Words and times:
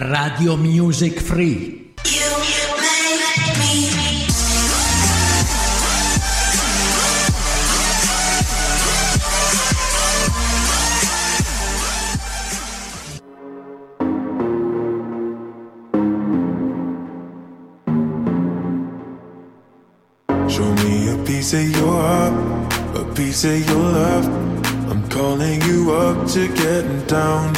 Radio 0.00 0.56
Music 0.56 1.18
Free. 1.18 1.92
Show 20.48 20.72
me 20.74 21.08
a 21.08 21.24
piece 21.26 21.54
of 21.54 21.68
your 21.70 21.90
heart, 21.90 22.72
a 22.94 23.04
piece 23.16 23.44
of 23.44 23.68
your 23.68 23.76
love. 23.78 24.26
I'm 24.88 25.08
calling 25.08 25.60
you 25.62 25.90
up 25.90 26.28
to 26.28 26.46
getting 26.54 27.04
down, 27.06 27.06
down, 27.06 27.52
down. 27.54 27.57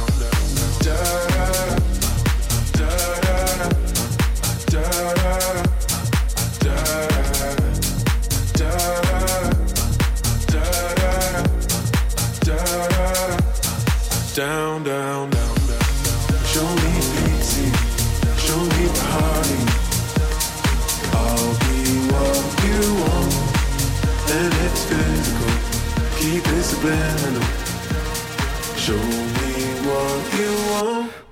Down, 14.33 14.83
down, 14.83 15.29
down, 15.29 15.55
down. 15.67 15.81
Show 16.45 16.63
me 16.63 16.93
pity, 17.15 17.67
show 18.37 18.61
me 18.63 18.87
party. 19.03 19.59
I'll 21.11 21.53
be 21.59 21.79
what 22.07 22.39
you 22.63 22.81
want, 23.03 23.33
and 24.31 24.53
it's 24.63 24.85
physical. 24.85 25.51
Keep 26.17 26.47
it 26.47 26.63
subliminal. 26.63 27.43
Show 28.77 29.20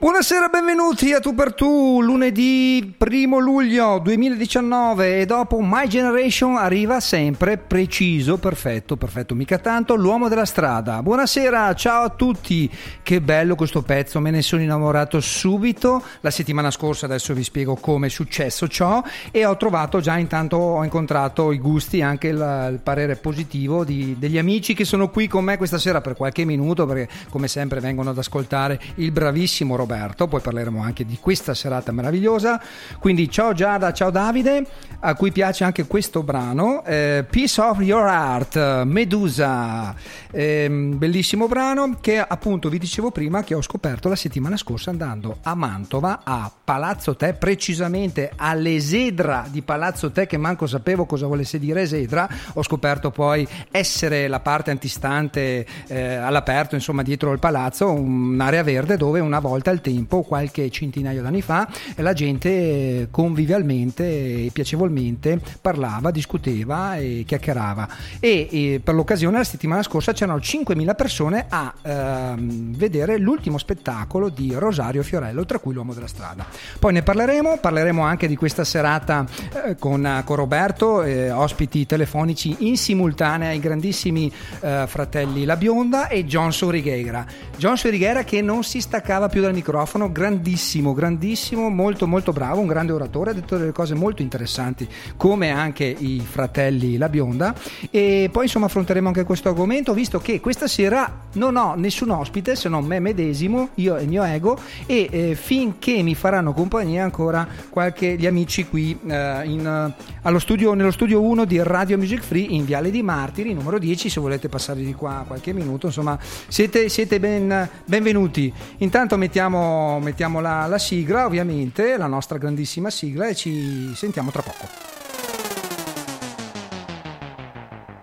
Buonasera, 0.02 0.48
benvenuti 0.48 1.12
a 1.12 1.20
Tu 1.20 1.36
per 1.36 1.54
Tu, 1.54 2.02
lunedì 2.02 2.96
1 2.98 3.38
luglio 3.40 4.00
2019 4.00 5.20
e 5.20 5.26
dopo 5.26 5.60
My 5.60 5.90
Generation 5.90 6.56
arriva 6.56 7.02
sempre 7.02 7.58
preciso, 7.58 8.38
perfetto, 8.38 8.96
perfetto, 8.96 9.36
mica 9.36 9.58
tanto, 9.58 9.96
l'uomo 9.96 10.30
della 10.30 10.46
strada. 10.46 11.04
Buonasera, 11.04 11.76
ciao 11.76 12.04
a 12.04 12.10
tutti, 12.12 12.72
che 13.04 13.20
bello 13.20 13.56
questo 13.56 13.82
pezzo, 13.82 14.22
me 14.22 14.32
ne 14.32 14.42
sono 14.42 14.62
innamorato 14.62 15.20
subito, 15.20 16.02
la 16.22 16.32
settimana 16.32 16.72
scorsa 16.72 17.06
adesso 17.06 17.34
vi 17.34 17.44
spiego 17.44 17.76
come 17.76 18.08
è 18.08 18.10
successo 18.10 18.70
ciò. 18.70 19.04
E 19.32 19.44
ho 19.44 19.58
trovato 19.58 20.00
già 20.00 20.18
intanto, 20.18 20.56
ho 20.56 20.84
incontrato 20.86 21.52
i 21.52 21.60
gusti, 21.60 22.02
anche 22.02 22.30
il, 22.30 22.70
il 22.72 22.80
parere 22.82 23.18
positivo 23.18 23.84
di- 23.84 24.16
degli 24.18 24.38
amici 24.38 24.74
che 24.74 24.86
sono 24.86 25.10
qui 25.10 25.28
con 25.28 25.44
me 25.44 25.58
questa 25.58 25.78
sera 25.78 26.00
per 26.00 26.16
qualche 26.16 26.46
minuto 26.46 26.86
perché 26.86 27.10
come 27.30 27.50
sempre 27.50 27.82
vengono 27.82 28.12
ad 28.12 28.18
ascoltare 28.18 28.80
il 28.96 29.12
bravissimo 29.12 29.76
Roberto, 29.76 29.89
poi 30.28 30.42
parleremo 30.42 30.82
anche 30.82 31.06
di 31.06 31.18
questa 31.20 31.54
serata 31.54 31.92
meravigliosa. 31.92 32.62
Quindi 33.00 33.30
ciao 33.30 33.54
Giada, 33.54 33.92
ciao 33.94 34.10
Davide, 34.10 34.66
a 35.00 35.16
cui 35.16 35.32
piace 35.32 35.64
anche 35.64 35.86
questo 35.88 36.24
brano, 36.24 36.84
eh, 36.86 37.26
Piece 37.30 37.62
of 37.62 37.80
Your 37.82 38.08
Heart, 38.08 38.84
Medusa, 38.84 39.96
Ehm, 40.32 40.98
bellissimo 40.98 41.48
brano 41.48 41.98
che 42.00 42.20
appunto 42.20 42.70
vi 42.70 42.78
dicevo 42.78 43.10
prima 43.10 43.44
che 43.44 43.56
ho 43.56 43.62
scoperto 43.62 44.10
la 44.10 44.16
settimana 44.16 44.58
scorsa 44.58 44.92
andando 44.92 45.38
a 45.42 45.56
Mantova, 45.56 46.22
a 46.24 46.52
Palazzo 46.64 47.16
Te, 47.16 47.34
precisamente 47.34 48.32
all'Esedra 48.36 49.48
di 49.50 49.64
Palazzo 49.64 50.12
Te, 50.12 50.28
che 50.28 50.38
manco 50.38 50.68
sapevo 50.68 51.06
cosa 51.06 51.26
volesse 51.26 51.58
dire 51.58 51.82
Esedra, 51.82 52.30
ho 52.54 52.64
scoperto 52.64 53.10
poi 53.10 53.48
essere 53.72 54.28
la 54.28 54.40
parte 54.40 54.70
antistante 54.70 55.66
eh, 55.88 56.16
all'aperto, 56.16 56.76
insomma 56.76 57.02
dietro 57.02 57.32
il 57.32 57.40
palazzo, 57.40 57.92
un'area 57.92 58.62
verde 58.62 58.98
dove 58.98 59.20
una 59.20 59.40
volta 59.40 59.72
al 59.80 59.82
tempo, 59.82 60.22
qualche 60.22 60.70
centinaio 60.70 61.22
d'anni 61.22 61.42
fa, 61.42 61.68
la 61.96 62.14
gente 62.14 62.50
eh, 62.50 63.08
convivialmente 63.10 64.04
e 64.04 64.50
piacevolmente 64.52 65.40
parlava, 65.62 66.12
discuteva 66.12 66.98
e 66.98 67.24
chiacchierava. 67.26 67.88
E, 68.20 68.48
e 68.52 68.82
per 68.84 68.94
l'occasione 68.94 69.38
la 69.38 69.44
settimana 69.44 69.82
scorsa 69.82 70.12
c'erano 70.12 70.40
5.000 70.40 70.96
persone 70.96 71.46
a 71.50 71.74
ehm, 71.82 72.76
vedere 72.76 73.18
l'ultimo 73.18 73.58
spettacolo 73.58 74.30
di 74.30 74.54
Rosario 74.54 75.02
Fiorello, 75.04 75.46
tra 75.46 75.60
cui 75.60 75.74
l'uomo 75.74 75.94
della 75.94 76.08
strada. 76.08 76.46
Poi 76.78 76.94
ne 76.94 77.02
parleremo, 77.02 77.58
parleremo 77.58 78.04
anche 78.04 78.28
di 78.28 78.36
questa 78.36 78.64
serata 78.64 79.26
eh, 79.66 79.76
con, 79.78 80.22
con 80.26 80.36
Roberto, 80.36 81.04
eh, 81.04 81.32
ospiti 81.32 81.86
telefonici 81.86 82.68
in 82.68 82.78
simultanea 82.78 83.50
ai 83.50 83.60
grandissimi 83.60 84.32
eh, 84.62 84.86
fratelli 84.88 85.46
La 85.46 85.56
Bionda 85.56 86.08
e 86.08 86.26
John 86.26 86.52
Sorigheira. 86.52 87.26
John 87.58 87.78
Sorigheira 87.78 88.24
che 88.24 88.42
non 88.42 88.64
si 88.64 88.82
staccava 88.82 89.30
più 89.30 89.42
dal 89.42 89.54
microfono, 89.54 89.69
grandissimo, 90.12 90.94
grandissimo, 90.94 91.70
molto 91.70 92.08
molto 92.08 92.32
bravo, 92.32 92.60
un 92.62 92.68
grande 92.68 92.92
oratore, 92.92 93.32
ha 93.32 93.34
detto 93.34 93.58
delle 93.58 93.72
cose 93.72 93.94
molto 93.94 94.22
interessanti 94.22 94.88
come 95.18 95.50
anche 95.50 95.86
i 95.86 96.20
fratelli 96.20 96.98
La 96.98 97.10
Bionda 97.10 97.54
e 97.90 98.30
poi 98.32 98.44
insomma 98.46 98.66
affronteremo 98.66 99.08
anche 99.08 99.24
questo 99.24 99.50
argomento 99.50 99.94
visto 99.94 100.20
che 100.20 100.40
questa 100.40 100.68
sera 100.68 101.28
non 101.34 101.56
ho 101.56 101.76
nessun 101.76 102.10
ospite 102.10 102.56
se 102.56 102.70
non 102.70 102.86
me 102.86 103.00
medesimo, 103.00 103.70
io 103.76 103.98
e 103.98 104.04
il 104.04 104.10
mio 104.10 104.24
ego 104.24 104.58
e 104.86 105.08
eh, 105.12 105.36
finché 105.36 106.02
mi 106.02 106.16
faranno 106.16 106.54
compagnia 106.54 107.04
ancora 107.04 107.48
qualche 107.70 108.16
gli 108.18 108.26
amici 108.26 108.68
qui 108.68 108.98
eh, 109.08 109.42
in, 109.46 109.66
eh, 109.66 110.18
allo 110.24 110.40
studio, 110.40 110.74
nello 110.74 110.92
studio 110.92 111.22
1 111.22 111.46
di 111.46 111.62
Radio 111.62 111.98
Music 111.98 112.22
Free 112.22 112.44
in 112.44 112.66
Viale 112.66 112.92
di 112.92 113.02
Martiri, 113.02 113.54
numero 113.54 113.78
10, 113.78 114.10
se 114.10 114.20
volete 114.20 114.50
passare 114.50 114.82
di 114.82 114.94
qua 114.94 115.24
qualche 115.28 115.54
minuto, 115.54 115.88
insomma 115.88 116.18
siete, 116.48 116.90
siete 116.90 117.20
ben, 117.20 117.70
benvenuti. 117.86 118.52
Intanto 118.78 119.18
mettiamo, 119.60 120.00
mettiamo 120.00 120.40
la, 120.40 120.66
la 120.68 120.78
sigla, 120.78 121.26
ovviamente, 121.26 121.98
la 121.98 122.08
nostra 122.08 122.38
grandissima 122.38 122.90
sigla 122.90 123.28
e 123.28 123.36
ci 123.36 123.94
sentiamo 123.96 124.32
tra 124.32 124.42
poco. 124.42 124.68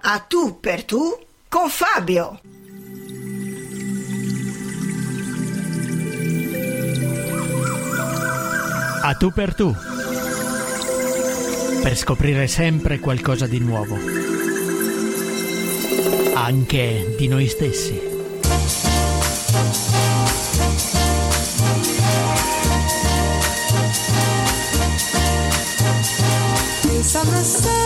A 0.03 0.19
tu 0.20 0.61
per 0.61 0.85
tu 0.85 1.19
con 1.49 1.69
Fabio. 1.69 2.41
A 9.02 9.14
tu 9.14 9.31
per 9.31 9.55
tu. 9.55 9.75
Per 11.82 11.97
scoprire 11.97 12.47
sempre 12.49 12.99
qualcosa 12.99 13.47
di 13.47 13.61
nuovo. 13.61 13.97
Anche 16.35 17.14
di 17.17 17.29
noi 17.29 17.47
stessi. 17.47 18.16
Summer 27.17 27.45
sun, 27.45 27.86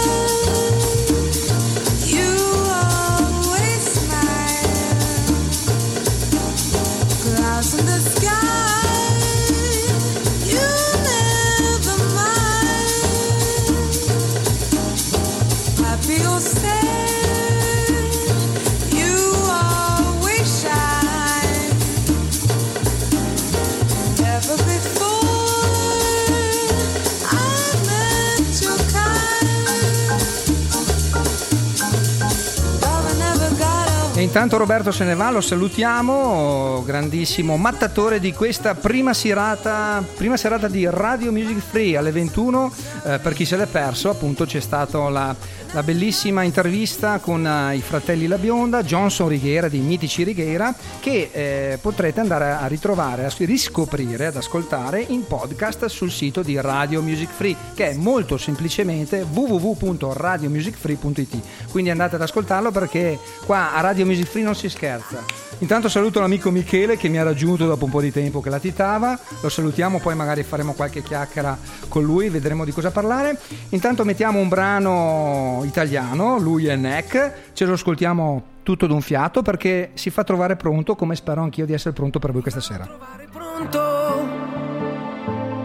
intanto 34.30 34.58
Roberto 34.58 34.92
se 34.92 35.02
ne 35.02 35.16
va, 35.16 35.32
lo 35.32 35.40
salutiamo, 35.40 36.84
grandissimo 36.86 37.56
mattatore 37.56 38.20
di 38.20 38.32
questa 38.32 38.76
prima 38.76 39.12
serata, 39.12 40.04
prima 40.16 40.36
serata 40.36 40.68
di 40.68 40.86
Radio 40.88 41.32
Music 41.32 41.58
Free 41.58 41.96
alle 41.96 42.12
21. 42.12 42.72
Eh, 43.06 43.18
per 43.18 43.32
chi 43.32 43.44
se 43.44 43.56
l'è 43.56 43.66
perso, 43.66 44.08
appunto, 44.08 44.44
c'è 44.44 44.60
stata 44.60 45.08
la, 45.08 45.34
la 45.72 45.82
bellissima 45.82 46.44
intervista 46.44 47.18
con 47.18 47.44
eh, 47.44 47.74
i 47.74 47.80
fratelli 47.80 48.28
La 48.28 48.38
Bionda, 48.38 48.84
Johnson 48.84 49.26
Righiera, 49.26 49.68
di 49.68 49.80
Mitici 49.80 50.22
Righiera, 50.22 50.72
che 51.00 51.30
eh, 51.32 51.76
potrete 51.80 52.20
andare 52.20 52.52
a 52.52 52.68
ritrovare, 52.68 53.24
a 53.24 53.32
riscoprire, 53.36 54.26
ad 54.26 54.36
ascoltare 54.36 55.04
in 55.08 55.26
podcast 55.26 55.86
sul 55.86 56.12
sito 56.12 56.42
di 56.42 56.60
Radio 56.60 57.02
Music 57.02 57.30
Free, 57.30 57.56
che 57.74 57.90
è 57.90 57.94
molto 57.94 58.36
semplicemente 58.36 59.26
www.radiomusicfree.it. 59.28 61.38
Quindi 61.70 61.90
andate 61.90 62.14
ad 62.14 62.22
ascoltarlo 62.22 62.70
perché 62.70 63.18
qua 63.44 63.74
a 63.74 63.80
Radio 63.80 64.06
Music 64.06 64.18
Free 64.24 64.42
non 64.42 64.54
si 64.54 64.68
scherza. 64.68 65.22
Intanto 65.58 65.88
saluto 65.88 66.20
l'amico 66.20 66.50
Michele 66.50 66.96
che 66.96 67.08
mi 67.08 67.18
ha 67.18 67.22
raggiunto 67.22 67.66
dopo 67.66 67.84
un 67.84 67.90
po' 67.90 68.00
di 68.00 68.10
tempo 68.10 68.40
che 68.40 68.48
latitava, 68.48 69.18
lo 69.40 69.48
salutiamo, 69.48 70.00
poi 70.00 70.14
magari 70.14 70.42
faremo 70.42 70.72
qualche 70.72 71.02
chiacchiera 71.02 71.56
con 71.88 72.02
lui, 72.02 72.30
vedremo 72.30 72.64
di 72.64 72.72
cosa 72.72 72.90
parlare. 72.90 73.38
Intanto 73.70 74.04
mettiamo 74.04 74.38
un 74.38 74.48
brano 74.48 75.62
italiano, 75.64 76.38
lui 76.38 76.66
è 76.66 76.76
Neck, 76.76 77.52
ce 77.52 77.64
lo 77.66 77.74
ascoltiamo 77.74 78.42
tutto 78.62 78.86
d'un 78.86 79.00
fiato 79.02 79.42
perché 79.42 79.90
si 79.94 80.10
fa 80.10 80.24
trovare 80.24 80.56
pronto 80.56 80.94
come 80.94 81.14
spero 81.14 81.42
anch'io 81.42 81.66
di 81.66 81.72
essere 81.72 81.92
pronto 81.92 82.18
per 82.18 82.32
voi 82.32 82.42
questa 82.42 82.60
sera. 82.60 82.84
trovare 82.84 83.28
pronto 83.30 83.78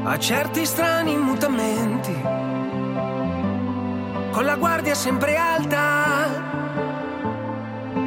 a 0.04 0.20
certi 0.20 0.66
strani 0.66 1.16
mutamenti, 1.16 2.14
con 4.32 4.46
la 4.46 4.56
guardia 4.56 4.94
sempre 4.94 5.36
alta, 5.36 6.55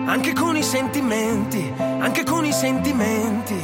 anche 0.09 0.33
con 0.33 0.57
i 0.57 0.63
sentimenti, 0.63 1.73
anche 1.77 2.25
con 2.25 2.45
i 2.47 2.53
sentimenti. 2.53 3.63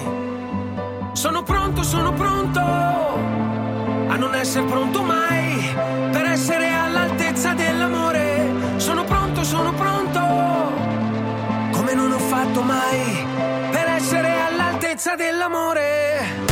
Sono 1.12 1.42
pronto, 1.42 1.82
sono 1.82 2.12
pronto 2.12 2.60
a 2.60 4.16
non 4.16 4.34
essere 4.34 4.66
pronto 4.66 5.02
mai 5.02 5.74
per 6.12 6.26
essere 6.26 6.70
all'altezza 6.70 7.54
dell'amore. 7.54 8.76
Sono 8.76 9.04
pronto, 9.04 9.42
sono 9.42 9.72
pronto 9.72 10.20
come 11.72 11.94
non 11.94 12.12
ho 12.12 12.18
fatto 12.18 12.60
mai 12.60 13.26
per 13.70 13.88
essere 13.88 14.40
all'altezza 14.42 15.14
dell'amore. 15.14 16.43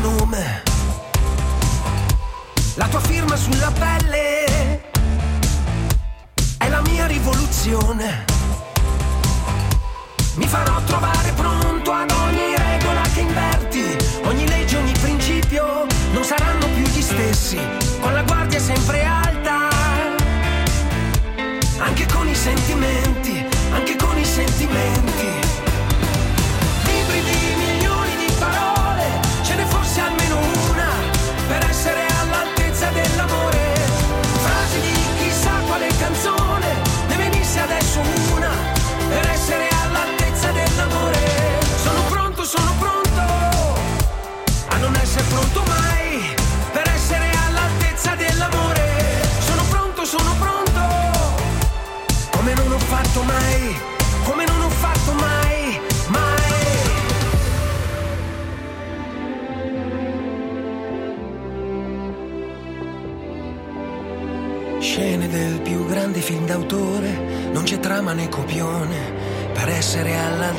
Nome, 0.00 0.62
la 2.74 2.86
tua 2.88 3.00
firma 3.00 3.36
sulla 3.36 3.70
pelle 3.70 4.80
è 6.58 6.68
la 6.68 6.80
mia 6.82 7.06
rivoluzione. 7.06 8.24
Mi 10.34 10.46
farò 10.46 10.80
trovare 10.84 11.32
pronto 11.32 11.92
ad 11.92 12.10
ogni 12.10 12.56
regola 12.56 13.02
che 13.12 13.20
inverti, 13.20 13.96
ogni 14.24 14.46
legge, 14.48 14.76
ogni 14.76 14.92
principio 15.00 15.86
non 16.12 16.24
saranno 16.24 16.66
più 16.74 16.84
gli 16.84 17.02
stessi, 17.02 17.58
con 18.00 18.12
la 18.12 18.22
guardia 18.22 18.60
sempre 18.60 19.04
alta, 19.04 19.68
anche 21.78 22.06
con 22.06 22.28
i 22.28 22.34
sentimenti, 22.34 23.44
anche 23.72 23.96
con 23.96 24.16
i 24.16 24.24
sentimenti. 24.24 25.07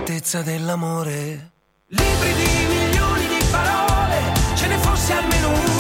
All'altezza 0.10 0.42
dell'amore. 0.42 1.52
Libri 1.88 2.34
di 2.34 2.66
milioni 2.68 3.28
di 3.28 3.46
parole, 3.52 4.34
ce 4.56 4.68
ne 4.68 4.78
fosse 4.78 5.14
almeno 5.14 5.50
una 5.50 5.79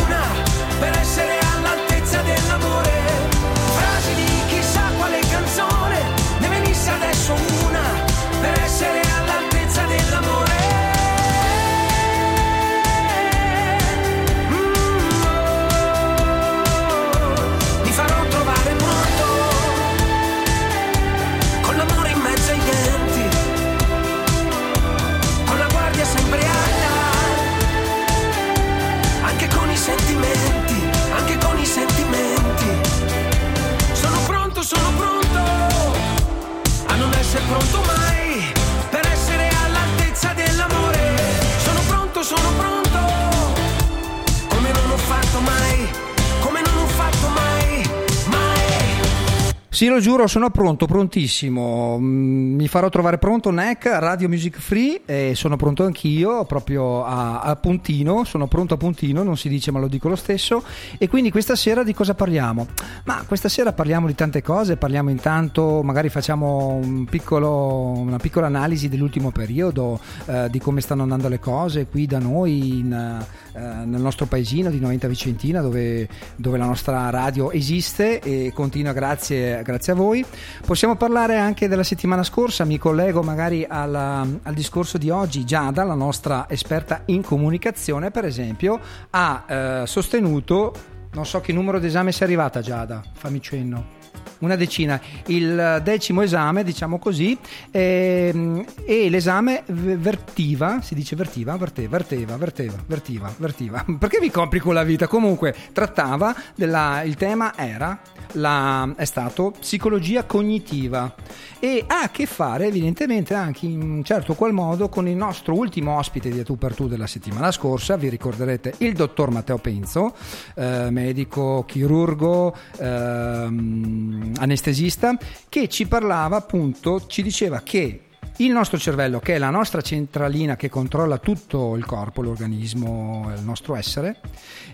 Sì, 49.79 49.87
lo 49.87 50.01
giuro, 50.01 50.27
sono 50.27 50.49
pronto, 50.49 50.87
prontissimo. 50.87 51.97
Mm, 51.97 52.55
Mi 52.55 52.67
farò 52.67 52.89
trovare 52.89 53.17
pronto 53.17 53.49
NEC, 53.49 53.85
Radio 53.85 54.27
Music 54.27 54.59
Free 54.59 55.03
e 55.05 55.35
sono 55.35 55.55
pronto 55.55 55.85
anch'io, 55.85 56.43
proprio 56.43 57.05
a, 57.05 57.39
a 57.39 57.55
puntino, 57.55 58.25
sono 58.25 58.47
pronto 58.47 58.73
a 58.73 58.77
puntino, 58.77 59.23
non 59.23 59.37
si 59.37 59.47
dice 59.47 59.71
ma 59.71 59.79
lo 59.79 59.87
dico 59.87 60.09
lo 60.09 60.17
stesso. 60.17 60.65
E 60.97 61.07
quindi 61.07 61.31
questa 61.31 61.55
sera 61.55 61.83
di 61.83 61.93
cosa 61.93 62.13
parliamo? 62.13 62.67
Ma 63.05 63.23
questa 63.25 63.47
sera 63.47 63.71
parliamo 63.71 64.07
di 64.07 64.15
tante 64.15 64.41
cose, 64.41 64.75
parliamo 64.75 65.11
intanto, 65.11 65.81
magari 65.81 66.09
facciamo 66.09 66.77
un 66.83 67.05
piccolo- 67.05 67.93
una 67.99 68.17
piccola 68.17 68.47
analisi 68.47 68.89
dell'ultimo 68.89 69.31
periodo, 69.31 69.97
eh, 70.25 70.49
di 70.49 70.59
come 70.59 70.81
stanno 70.81 71.03
andando 71.03 71.29
le 71.29 71.39
cose 71.39 71.85
qui 71.85 72.05
da 72.05 72.19
noi 72.19 72.79
in, 72.79 73.25
eh, 73.59 73.85
nel 73.85 73.99
nostro 73.99 74.25
paesino 74.25 74.69
di 74.69 74.79
Noventa 74.79 75.07
Vicentina 75.07 75.59
dove, 75.59 76.07
dove 76.37 76.57
la 76.57 76.65
nostra 76.65 77.09
radio 77.09 77.51
esiste 77.51 78.19
e 78.21 78.51
continua 78.53 78.93
grazie, 78.93 79.61
grazie 79.63 79.91
a 79.91 79.95
voi. 79.95 80.25
Possiamo 80.65 80.95
parlare 80.95 81.37
anche 81.37 81.67
della 81.67 81.83
settimana 81.83 82.23
scorsa, 82.23 82.63
mi 82.63 82.77
collego 82.77 83.21
magari 83.21 83.65
alla- 83.67 84.25
al 84.43 84.53
discorso 84.53 84.97
di 84.97 85.09
oggi. 85.09 85.43
Giada, 85.43 85.83
la 85.83 85.93
nostra 85.93 86.45
esperta 86.49 87.01
in 87.05 87.21
comunicazione, 87.21 88.11
per 88.11 88.23
esempio, 88.25 88.79
ha 89.09 89.43
eh, 89.47 89.81
sostenuto, 89.85 90.73
non 91.11 91.25
so 91.25 91.41
che 91.41 91.51
numero 91.51 91.79
d'esame 91.79 92.11
sia 92.13 92.25
arrivata 92.25 92.61
Giada, 92.61 93.03
fammi 93.13 93.41
cenno. 93.41 93.97
Una 94.39 94.55
decina, 94.55 94.99
il 95.27 95.81
decimo 95.83 96.21
esame, 96.21 96.63
diciamo 96.63 96.97
così, 96.97 97.37
ehm, 97.71 98.65
e 98.85 99.09
l'esame 99.09 99.63
vertiva, 99.67 100.81
si 100.81 100.95
dice 100.95 101.15
vertiva, 101.15 101.55
verteva, 101.57 101.97
verteva, 101.97 102.37
verteva, 102.37 102.77
vertiva, 102.85 103.33
vertiva. 103.37 103.85
Perché 103.99 104.19
mi 104.19 104.31
complico 104.31 104.71
la 104.71 104.83
vita? 104.83 105.07
Comunque, 105.07 105.53
trattava 105.73 106.33
della, 106.55 107.01
il 107.03 107.15
tema 107.15 107.53
era, 107.57 107.99
la, 108.33 108.93
è 108.95 109.05
stato 109.05 109.53
psicologia 109.59 110.23
cognitiva 110.23 111.13
e 111.59 111.83
ha 111.85 112.03
a 112.03 112.09
che 112.09 112.25
fare 112.25 112.67
evidentemente 112.67 113.33
anche 113.33 113.65
in 113.65 114.01
certo 114.03 114.33
qual 114.33 114.53
modo 114.53 114.87
con 114.87 115.07
il 115.07 115.15
nostro 115.15 115.53
ultimo 115.55 115.97
ospite 115.97 116.29
di 116.29 116.39
A 116.39 116.43
Tu 116.43 116.57
per 116.57 116.73
Tu 116.73 116.87
della 116.87 117.07
settimana 117.07 117.51
scorsa, 117.51 117.97
vi 117.97 118.07
ricorderete 118.07 118.75
il 118.77 118.93
dottor 118.93 119.31
Matteo 119.31 119.57
Penzo, 119.57 120.15
eh, 120.55 120.87
medico, 120.89 121.65
chirurgo, 121.67 122.55
ehm, 122.77 124.28
anestesista, 124.37 125.17
che 125.47 125.67
ci 125.67 125.87
parlava 125.87 126.37
appunto, 126.37 127.05
ci 127.07 127.21
diceva 127.21 127.61
che 127.61 128.01
il 128.39 128.51
nostro 128.51 128.77
cervello, 128.77 129.19
che 129.19 129.35
è 129.35 129.37
la 129.37 129.49
nostra 129.49 129.81
centralina 129.81 130.55
che 130.55 130.69
controlla 130.69 131.17
tutto 131.17 131.75
il 131.75 131.85
corpo, 131.85 132.21
l'organismo, 132.21 133.29
il 133.35 133.43
nostro 133.43 133.75
essere, 133.75 134.17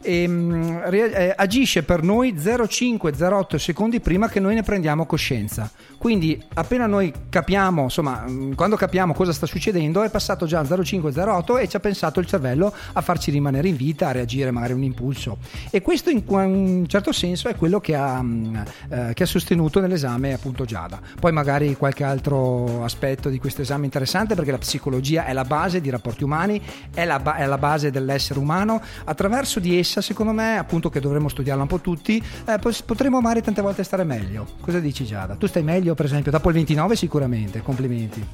ehm, 0.01 0.87
rea- 0.89 1.07
eh, 1.07 1.33
agisce 1.35 1.81
per 1.81 2.03
noi 2.03 2.37
0,5-0,8 2.37 3.57
secondi 3.57 3.99
prima 3.99 4.29
che 4.29 4.39
noi 4.39 4.53
ne 4.53 4.61
prendiamo 4.61 5.07
coscienza. 5.07 5.71
Quindi 5.97 6.39
appena 6.53 6.85
noi 6.85 7.11
capiamo, 7.27 7.83
insomma, 7.83 8.21
mh, 8.21 8.53
quando 8.53 8.75
capiamo 8.75 9.13
cosa 9.13 9.33
sta 9.33 9.47
succedendo, 9.47 10.03
è 10.03 10.11
passato 10.11 10.45
già 10.45 10.61
0,5-0,8 10.63 11.57
e 11.57 11.67
ci 11.67 11.75
ha 11.75 11.79
pensato 11.79 12.19
il 12.19 12.27
cervello 12.27 12.71
a 12.93 13.01
farci 13.01 13.31
rimanere 13.31 13.67
in 13.67 13.75
vita, 13.75 14.09
a 14.09 14.11
reagire 14.11 14.51
magari 14.51 14.73
a 14.73 14.75
un 14.75 14.83
impulso. 14.83 15.39
E 15.71 15.81
questo 15.81 16.11
in 16.11 16.21
un 16.27 16.85
certo 16.87 17.11
senso 17.11 17.47
è 17.47 17.55
quello 17.55 17.79
che 17.79 17.95
ha, 17.95 18.21
mh, 18.21 18.63
eh, 18.89 19.11
che 19.15 19.23
ha 19.23 19.27
sostenuto 19.27 19.79
nell'esame 19.79 20.33
appunto 20.33 20.65
Giada. 20.65 20.99
Poi 21.19 21.31
magari 21.31 21.75
qualche 21.75 22.03
altro 22.03 22.83
aspetto 22.83 23.29
di 23.29 23.39
questo 23.39 23.54
esame 23.61 23.85
interessante 23.85 24.35
perché 24.35 24.51
la 24.51 24.57
psicologia 24.57 25.25
è 25.25 25.33
la 25.33 25.43
base 25.43 25.81
di 25.81 25.89
rapporti 25.89 26.23
umani, 26.23 26.61
è 26.93 27.05
la, 27.05 27.19
ba- 27.19 27.35
è 27.35 27.45
la 27.45 27.57
base 27.57 27.91
dell'essere 27.91 28.39
umano. 28.39 28.81
Attraverso 29.05 29.59
di 29.59 29.77
essa, 29.77 30.01
secondo 30.01 30.31
me, 30.31 30.57
appunto 30.57 30.89
che 30.89 30.99
dovremmo 30.99 31.29
studiarla 31.29 31.63
un 31.63 31.67
po' 31.67 31.79
tutti, 31.79 32.23
eh, 32.45 32.59
potremo 32.85 33.21
magari 33.21 33.41
tante 33.41 33.61
volte 33.61 33.83
stare 33.83 34.03
meglio. 34.03 34.45
Cosa 34.61 34.79
dici 34.79 35.05
Giada? 35.05 35.35
Tu 35.35 35.47
stai 35.47 35.63
meglio 35.63 35.95
per 35.95 36.05
esempio 36.05 36.31
dopo 36.31 36.49
il 36.49 36.55
29 36.55 36.95
sicuramente, 36.95 37.61
complimenti. 37.61 38.27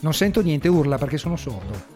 Non 0.00 0.12
sento 0.12 0.42
niente, 0.42 0.68
urla 0.68 0.98
perché 0.98 1.18
sono 1.18 1.36
sordo. 1.36 1.95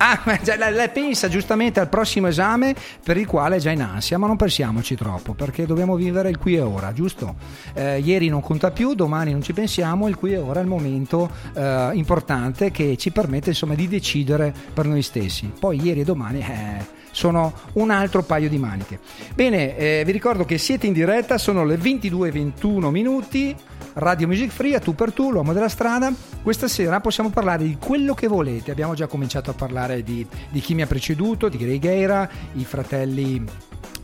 Ah, 0.00 0.20
lei, 0.24 0.72
lei 0.72 0.88
pensa 0.90 1.28
giustamente 1.28 1.80
al 1.80 1.88
prossimo 1.88 2.28
esame 2.28 2.74
per 3.02 3.16
il 3.16 3.26
quale 3.26 3.56
è 3.56 3.58
già 3.58 3.72
in 3.72 3.82
ansia, 3.82 4.16
ma 4.16 4.28
non 4.28 4.36
pensiamoci 4.36 4.94
troppo 4.94 5.34
perché 5.34 5.66
dobbiamo 5.66 5.96
vivere 5.96 6.30
il 6.30 6.38
qui 6.38 6.54
e 6.54 6.60
ora, 6.60 6.92
giusto? 6.92 7.34
Eh, 7.74 7.98
ieri 7.98 8.28
non 8.28 8.40
conta 8.40 8.70
più, 8.70 8.94
domani 8.94 9.32
non 9.32 9.42
ci 9.42 9.52
pensiamo, 9.52 10.06
il 10.06 10.14
qui 10.14 10.34
e 10.34 10.38
ora 10.38 10.60
è 10.60 10.62
il 10.62 10.68
momento 10.68 11.28
eh, 11.52 11.90
importante 11.94 12.70
che 12.70 12.96
ci 12.96 13.10
permette 13.10 13.50
insomma 13.50 13.74
di 13.74 13.88
decidere 13.88 14.54
per 14.72 14.86
noi 14.86 15.02
stessi. 15.02 15.50
Poi 15.58 15.80
ieri 15.82 16.00
e 16.00 16.04
domani 16.04 16.40
eh, 16.40 16.97
sono 17.18 17.52
un 17.74 17.90
altro 17.90 18.22
paio 18.22 18.48
di 18.48 18.58
maniche. 18.58 19.00
Bene, 19.34 19.76
eh, 19.76 20.02
vi 20.06 20.12
ricordo 20.12 20.44
che 20.44 20.56
siete 20.56 20.86
in 20.86 20.92
diretta, 20.92 21.36
sono 21.36 21.64
le 21.64 21.76
22.21 21.76 22.90
minuti. 22.90 23.56
Radio 23.94 24.28
Music 24.28 24.50
Free, 24.50 24.76
a 24.76 24.78
tu 24.78 24.94
per 24.94 25.12
tu, 25.12 25.32
l'uomo 25.32 25.52
della 25.52 25.68
strada. 25.68 26.12
Questa 26.40 26.68
sera 26.68 27.00
possiamo 27.00 27.30
parlare 27.30 27.64
di 27.64 27.76
quello 27.80 28.14
che 28.14 28.28
volete. 28.28 28.70
Abbiamo 28.70 28.94
già 28.94 29.08
cominciato 29.08 29.50
a 29.50 29.54
parlare 29.54 30.04
di, 30.04 30.24
di 30.48 30.60
chi 30.60 30.74
mi 30.74 30.82
ha 30.82 30.86
preceduto, 30.86 31.48
di 31.48 31.58
Grey 31.58 31.80
Gheira, 31.80 32.28
i 32.52 32.64
fratelli 32.64 33.44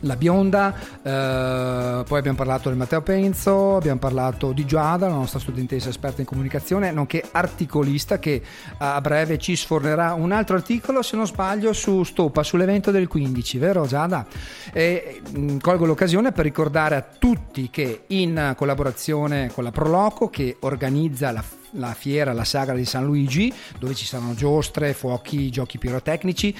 La 0.01 0.15
Bionda, 0.15 0.73
eh, 1.01 2.03
poi 2.05 2.19
abbiamo 2.19 2.37
parlato 2.37 2.69
di 2.69 2.75
Matteo 2.75 3.01
Penzo, 3.01 3.75
abbiamo 3.77 3.99
parlato 3.99 4.51
di 4.51 4.65
Giada, 4.65 5.07
la 5.07 5.15
nostra 5.15 5.39
studentessa 5.39 5.89
esperta 5.89 6.21
in 6.21 6.27
comunicazione, 6.27 6.91
nonché 6.91 7.23
articolista 7.31 8.19
che 8.19 8.41
a 8.77 9.01
breve 9.01 9.37
ci 9.39 9.55
sfornerà 9.55 10.13
un 10.13 10.31
altro 10.31 10.55
articolo, 10.57 11.01
se 11.01 11.15
non 11.15 11.25
sbaglio, 11.25 11.73
su 11.73 12.03
Stopa, 12.03 12.43
sull'evento 12.43 12.91
del 12.91 13.07
15, 13.07 13.57
vero 13.57 13.87
Giada? 13.87 14.25
E, 14.71 15.21
mh, 15.27 15.57
colgo 15.57 15.85
l'occasione 15.85 16.31
per 16.31 16.45
ricordare 16.45 16.95
a 16.95 17.05
tutti 17.17 17.69
che 17.69 18.03
in 18.07 18.53
collaborazione 18.55 19.49
con 19.53 19.63
la 19.63 19.71
Proloco 19.71 20.29
che 20.29 20.57
organizza 20.59 21.31
la 21.31 21.43
la 21.75 21.93
fiera, 21.93 22.33
la 22.33 22.43
sagra 22.43 22.75
di 22.75 22.85
San 22.85 23.05
Luigi, 23.05 23.51
dove 23.79 23.95
ci 23.95 24.05
saranno 24.05 24.33
giostre, 24.33 24.93
fuochi, 24.93 25.49
giochi 25.49 25.77
pirotecnici 25.77 26.55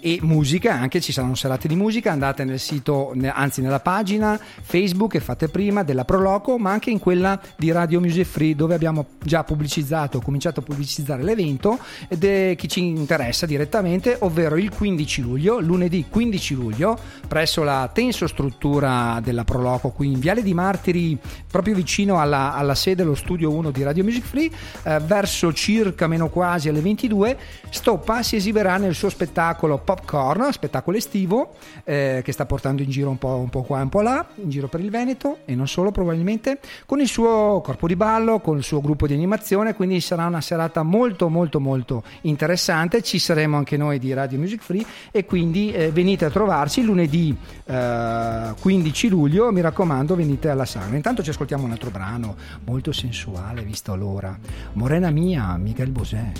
e 0.00 0.18
musica, 0.22 0.74
anche 0.74 1.00
ci 1.00 1.12
saranno 1.12 1.34
serate 1.34 1.68
di 1.68 1.74
musica, 1.74 2.12
andate 2.12 2.44
nel 2.44 2.58
sito, 2.58 3.14
anzi 3.32 3.60
nella 3.60 3.80
pagina 3.80 4.38
Facebook 4.38 5.12
che 5.12 5.20
fate 5.20 5.48
prima 5.48 5.82
della 5.82 6.04
Proloco, 6.04 6.58
ma 6.58 6.70
anche 6.70 6.90
in 6.90 6.98
quella 6.98 7.40
di 7.56 7.70
Radio 7.70 8.00
Music 8.00 8.26
Free 8.26 8.54
dove 8.54 8.74
abbiamo 8.74 9.06
già 9.22 9.44
pubblicizzato, 9.44 10.20
cominciato 10.20 10.60
a 10.60 10.62
pubblicizzare 10.62 11.22
l'evento 11.22 11.78
ed 12.08 12.24
è 12.24 12.54
chi 12.56 12.68
ci 12.68 12.84
interessa 12.84 13.46
direttamente, 13.46 14.16
ovvero 14.20 14.56
il 14.56 14.70
15 14.70 15.22
luglio, 15.22 15.60
lunedì 15.60 16.06
15 16.08 16.54
luglio, 16.54 16.98
presso 17.26 17.62
la 17.62 17.90
tenso 17.92 18.26
struttura 18.26 19.20
della 19.22 19.44
Proloco 19.44 19.90
qui 19.90 20.12
in 20.12 20.20
Viale 20.20 20.42
di 20.42 20.54
Martiri, 20.54 21.18
proprio 21.50 21.74
vicino 21.74 22.20
alla, 22.20 22.54
alla 22.54 22.74
sede, 22.74 23.02
lo 23.02 23.14
studio 23.14 23.50
1 23.52 23.70
di 23.70 23.82
Radio 23.82 24.04
Music 24.04 24.24
Free, 24.24 24.45
eh, 24.82 25.00
verso 25.00 25.52
circa 25.52 26.06
meno 26.06 26.28
quasi 26.28 26.68
alle 26.68 26.80
22, 26.80 27.38
Stoppa 27.70 28.22
si 28.22 28.36
esibirà 28.36 28.76
nel 28.78 28.94
suo 28.94 29.08
spettacolo 29.08 29.78
Popcorn, 29.78 30.50
spettacolo 30.52 30.96
estivo 30.96 31.54
eh, 31.84 32.22
che 32.24 32.32
sta 32.32 32.46
portando 32.46 32.82
in 32.82 32.90
giro 32.90 33.10
un 33.10 33.18
po', 33.18 33.36
un 33.36 33.50
po' 33.50 33.62
qua 33.62 33.80
e 33.80 33.82
un 33.82 33.88
po' 33.88 34.00
là, 34.00 34.26
in 34.36 34.48
giro 34.48 34.68
per 34.68 34.80
il 34.80 34.90
Veneto 34.90 35.38
e 35.44 35.54
non 35.54 35.68
solo 35.68 35.90
probabilmente, 35.90 36.58
con 36.86 37.00
il 37.00 37.08
suo 37.08 37.60
corpo 37.62 37.86
di 37.86 37.96
ballo, 37.96 38.40
con 38.40 38.56
il 38.56 38.62
suo 38.62 38.80
gruppo 38.80 39.06
di 39.06 39.14
animazione, 39.14 39.74
quindi 39.74 40.00
sarà 40.00 40.26
una 40.26 40.40
serata 40.40 40.82
molto 40.82 41.28
molto 41.28 41.60
molto 41.60 42.02
interessante, 42.22 43.02
ci 43.02 43.18
saremo 43.18 43.56
anche 43.56 43.76
noi 43.76 43.98
di 43.98 44.12
Radio 44.12 44.38
Music 44.38 44.62
Free 44.62 44.84
e 45.10 45.24
quindi 45.24 45.72
eh, 45.72 45.90
venite 45.90 46.24
a 46.24 46.30
trovarci 46.30 46.82
lunedì 46.82 47.36
eh, 47.64 48.54
15 48.60 49.08
luglio, 49.08 49.52
mi 49.52 49.60
raccomando 49.60 50.14
venite 50.14 50.48
alla 50.48 50.64
sala. 50.64 50.94
Intanto 50.96 51.22
ci 51.22 51.30
ascoltiamo 51.30 51.64
un 51.64 51.72
altro 51.72 51.90
brano 51.90 52.36
molto 52.64 52.92
sensuale, 52.92 53.62
visto 53.62 53.94
l'ora. 53.94 54.35
Morena 54.74 55.10
mia, 55.10 55.56
Miguel 55.58 55.92
Bosé. 55.92 56.32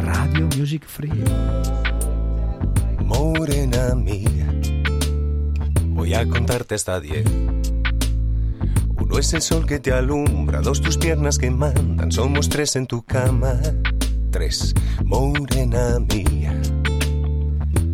Radio 0.00 0.48
Music 0.56 0.84
Free. 0.86 1.24
Morena 3.04 3.94
mía, 3.94 4.52
voy 5.88 6.14
a 6.14 6.26
contarte 6.26 6.74
hasta 6.74 7.00
diez. 7.00 7.26
Uno 8.96 9.18
es 9.18 9.34
el 9.34 9.42
sol 9.42 9.66
que 9.66 9.78
te 9.78 9.92
alumbra, 9.92 10.60
dos 10.62 10.80
tus 10.80 10.96
piernas 10.96 11.38
que 11.38 11.50
mandan, 11.50 12.10
somos 12.10 12.48
tres 12.48 12.76
en 12.76 12.86
tu 12.86 13.02
cama. 13.02 13.60
Tres, 14.30 14.74
morena 15.04 15.98
mía. 16.00 16.60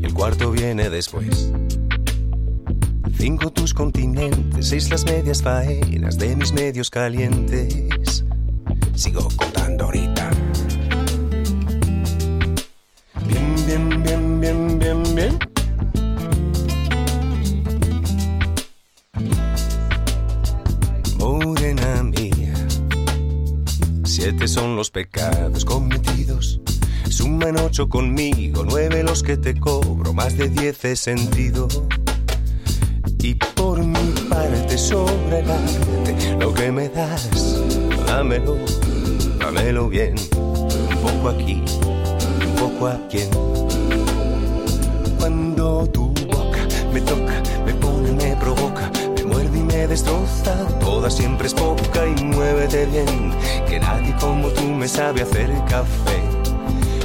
Y 0.01 0.05
el 0.05 0.15
cuarto 0.15 0.53
viene 0.53 0.89
después. 0.89 1.53
Cinco 3.21 3.53
tus 3.53 3.75
continentes, 3.75 4.69
seis 4.69 4.89
las 4.89 5.05
medias 5.05 5.43
faenas 5.43 6.17
de 6.17 6.35
mis 6.37 6.55
medios 6.55 6.89
calientes. 6.89 8.25
Sigo 8.95 9.29
contando 9.37 9.85
ahorita. 9.85 10.31
Bien, 13.27 13.55
bien, 13.67 14.03
bien, 14.03 14.41
bien, 14.41 14.79
bien, 14.79 15.03
bien. 15.15 15.39
Morena 21.19 22.03
mía, 22.03 22.55
siete 24.05 24.49
son 24.49 24.77
los 24.77 24.91
pecados 24.91 25.67
cometidos. 25.67 26.59
Suman 27.11 27.59
ocho 27.59 27.87
conmigo, 27.87 28.65
nueve 28.65 29.03
los 29.03 29.23
que 29.23 29.37
te 29.37 29.61
cobro, 29.61 30.15
más 30.15 30.39
de 30.39 30.49
diez 30.49 30.83
he 30.87 30.97
sentido. 30.97 31.69
Y 33.23 33.35
por 33.35 33.79
mi 33.85 34.13
parte 34.31 34.79
sobre 34.79 35.41
el 35.41 35.51
arte, 35.51 36.37
lo 36.39 36.55
que 36.55 36.73
me 36.73 36.89
das, 36.89 37.29
dámelo, 38.07 38.57
dámelo 39.39 39.89
bien. 39.91 40.15
Un 40.37 40.97
poco 41.03 41.29
aquí, 41.29 41.63
un 42.47 42.55
poco 42.57 42.89
aquí. 42.89 43.25
Cuando 45.19 45.87
tu 45.89 46.09
boca 46.33 46.61
me 46.95 47.01
toca, 47.03 47.43
me 47.67 47.75
pone, 47.75 48.13
me 48.13 48.37
provoca, 48.37 48.91
me 49.15 49.25
muerde 49.25 49.59
y 49.59 49.63
me 49.65 49.87
destroza, 49.87 50.55
toda 50.81 51.11
siempre 51.11 51.47
es 51.49 51.55
poca 51.55 52.07
y 52.07 52.25
muévete 52.25 52.87
bien, 52.87 53.35
que 53.69 53.81
nadie 53.81 54.15
como 54.19 54.49
tú 54.49 54.63
me 54.63 54.89
sabe 54.89 55.23
hacer 55.23 55.51
café. 55.69 56.23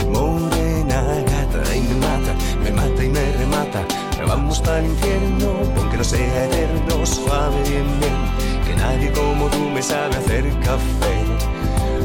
Morena 0.09 1.03
gata 1.27 1.75
y 1.75 1.81
me 1.81 1.95
mata, 1.95 2.35
me 2.63 2.71
mata 2.71 3.03
y 3.03 3.09
me 3.09 3.31
remata. 3.33 4.04
Vamos 4.23 4.59
para 4.59 4.79
el 4.79 4.85
infierno, 4.85 5.51
aunque 5.77 5.97
no 5.97 6.03
sea 6.03 6.45
eterno, 6.45 7.05
suave 7.05 7.61
bien 7.69 7.85
bien, 7.99 8.65
que 8.65 8.75
nadie 8.75 9.11
como 9.11 9.47
tú 9.47 9.69
me 9.69 9.81
sabe 9.81 10.15
hacer 10.15 10.43
café. 10.59 11.15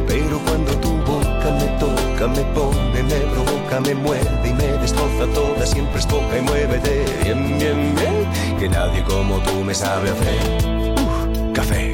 Pero 0.07 0.39
cuando 0.41 0.73
tu 0.79 0.91
boca 0.99 1.51
me 1.59 1.67
toca, 1.79 2.27
me 2.29 2.43
pone, 2.53 3.03
me 3.03 3.21
provoca, 3.33 3.81
me 3.81 3.95
muerde 3.95 4.49
y 4.49 4.53
me 4.53 4.67
destroza 4.79 5.27
toda, 5.33 5.65
siempre 5.65 6.01
es 6.01 6.07
poca 6.07 6.39
y 6.39 6.43
muévete 6.43 7.05
bien, 7.23 7.59
bien, 7.59 7.95
bien, 7.95 8.59
que 8.59 8.69
nadie 8.69 9.03
como 9.05 9.39
tú 9.41 9.65
me 9.65 9.75
sabe 9.75 10.11
hacer 10.11 10.95
uh, 10.99 11.53
café. 11.53 11.90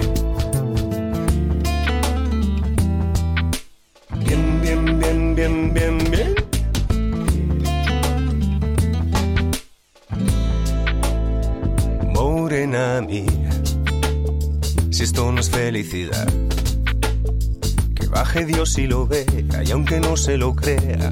Que 17.94 18.06
baje 18.08 18.44
Dios 18.44 18.76
y 18.76 18.86
lo 18.86 19.06
vea, 19.06 19.62
y 19.64 19.70
aunque 19.70 19.98
no 19.98 20.16
se 20.16 20.36
lo 20.36 20.54
crea, 20.54 21.10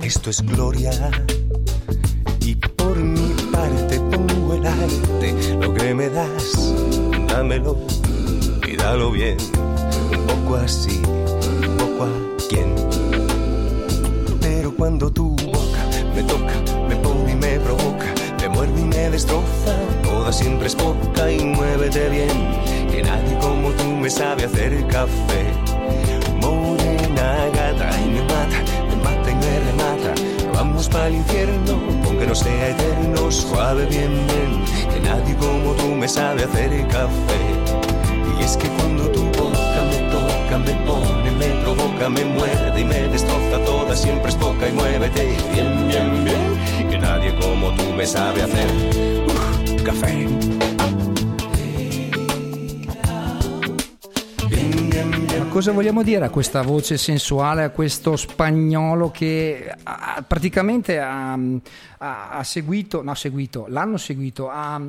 esto 0.00 0.30
es 0.30 0.42
gloria. 0.42 0.92
Y 2.40 2.54
por 2.54 2.96
mi 2.96 3.34
parte 3.50 3.98
pongo 3.98 4.54
el 4.54 4.66
arte, 4.66 5.56
lo 5.60 5.74
que 5.74 5.92
me 5.94 6.08
das, 6.08 6.72
dámelo 7.28 7.76
y 8.66 8.76
dalo 8.76 9.10
bien, 9.10 9.36
un 10.12 10.26
poco 10.26 10.56
así, 10.56 11.01
sabe 36.46 36.68
hacer 36.68 36.88
café. 36.88 38.38
Y 38.38 38.42
es 38.42 38.56
que 38.56 38.68
cuando 38.68 39.08
tu 39.10 39.22
boca 39.24 39.82
me 39.90 39.98
toca, 40.10 40.58
me 40.58 40.74
pone, 40.86 41.30
me 41.32 41.62
provoca, 41.62 42.08
me 42.08 42.24
muerde 42.24 42.80
y 42.80 42.84
me 42.84 43.00
destroza 43.08 43.64
toda, 43.64 43.94
siempre 43.94 44.30
es 44.30 44.36
poca 44.36 44.68
y 44.68 44.72
muévete 44.72 45.24
bien, 45.54 45.88
bien, 45.88 46.24
bien, 46.24 46.90
que 46.90 46.98
nadie 46.98 47.34
como 47.38 47.72
tú 47.74 47.84
me 47.96 48.06
sabe 48.06 48.42
hacer 48.42 48.68
uh, 48.70 49.84
café. 49.84 50.28
Cosa 55.50 55.72
vogliamo 55.72 56.02
dire 56.02 56.24
a 56.24 56.30
questa 56.30 56.62
voce 56.62 56.96
sensuale, 56.96 57.64
a 57.64 57.70
questo 57.70 58.16
spagnolo 58.16 59.10
che 59.10 59.70
ha- 59.84 60.24
praticamente 60.26 60.98
ha, 60.98 61.34
ha- 61.34 62.30
ha 62.30 62.42
seguito, 62.42 63.02
no, 63.02 63.14
seguito, 63.14 63.66
l'hanno 63.68 63.98
seguito, 63.98 64.48
ha, 64.50 64.80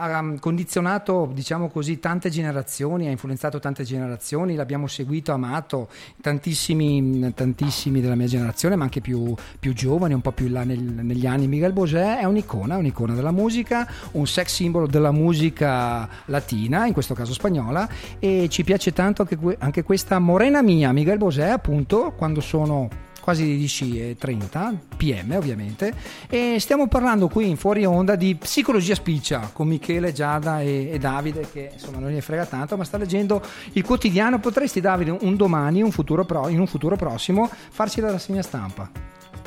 ha 0.00 0.34
condizionato, 0.38 1.28
diciamo 1.32 1.68
così, 1.68 1.98
tante 1.98 2.30
generazioni, 2.30 3.08
ha 3.08 3.10
influenzato 3.10 3.58
tante 3.58 3.82
generazioni, 3.82 4.54
l'abbiamo 4.54 4.86
seguito, 4.86 5.32
amato, 5.32 5.88
tantissimi, 6.20 7.32
tantissimi 7.34 8.00
della 8.00 8.14
mia 8.14 8.28
generazione, 8.28 8.76
ma 8.76 8.84
anche 8.84 9.00
più, 9.00 9.34
più 9.58 9.72
giovani, 9.72 10.14
un 10.14 10.20
po' 10.20 10.30
più 10.30 10.48
là 10.48 10.62
nel- 10.62 10.78
negli 10.78 11.26
anni. 11.26 11.48
Miguel 11.48 11.72
Bosé 11.72 12.18
è 12.18 12.24
un'icona, 12.24 12.76
un'icona 12.76 13.14
della 13.14 13.32
musica, 13.32 13.88
un 14.12 14.26
sex 14.26 14.54
symbol 14.54 14.88
della 14.88 15.10
musica 15.10 16.08
latina, 16.26 16.86
in 16.86 16.92
questo 16.92 17.14
caso 17.14 17.32
spagnola, 17.32 17.88
e 18.20 18.46
ci 18.48 18.62
piace 18.62 18.92
tanto 18.92 19.22
anche, 19.22 19.56
anche 19.58 19.82
questa 19.82 20.20
Morena 20.20 20.62
Mia, 20.62 20.92
Miguel 20.92 21.18
Bosé, 21.18 21.48
appunto, 21.48 22.12
quando 22.16 22.40
sono 22.40 22.88
quasi 23.28 23.58
10.30 23.58 24.74
pm 24.96 25.36
ovviamente 25.36 25.92
e 26.30 26.56
stiamo 26.58 26.88
parlando 26.88 27.28
qui 27.28 27.46
in 27.46 27.58
fuori 27.58 27.84
onda 27.84 28.16
di 28.16 28.34
psicologia 28.36 28.94
spiccia 28.94 29.50
con 29.52 29.68
Michele, 29.68 30.14
Giada 30.14 30.62
e, 30.62 30.88
e 30.92 30.98
Davide 30.98 31.46
che 31.52 31.72
insomma 31.74 31.98
non 31.98 32.08
gli 32.08 32.20
frega 32.22 32.46
tanto 32.46 32.78
ma 32.78 32.84
sta 32.84 32.96
leggendo 32.96 33.42
il 33.72 33.84
quotidiano. 33.84 34.38
Potresti 34.38 34.80
Davide 34.80 35.14
un 35.20 35.36
domani 35.36 35.82
un 35.82 35.90
pro- 36.24 36.48
in 36.48 36.58
un 36.58 36.66
futuro 36.66 36.96
prossimo 36.96 37.50
farci 37.70 38.00
la 38.00 38.12
rassegna 38.12 38.40
stampa? 38.40 38.90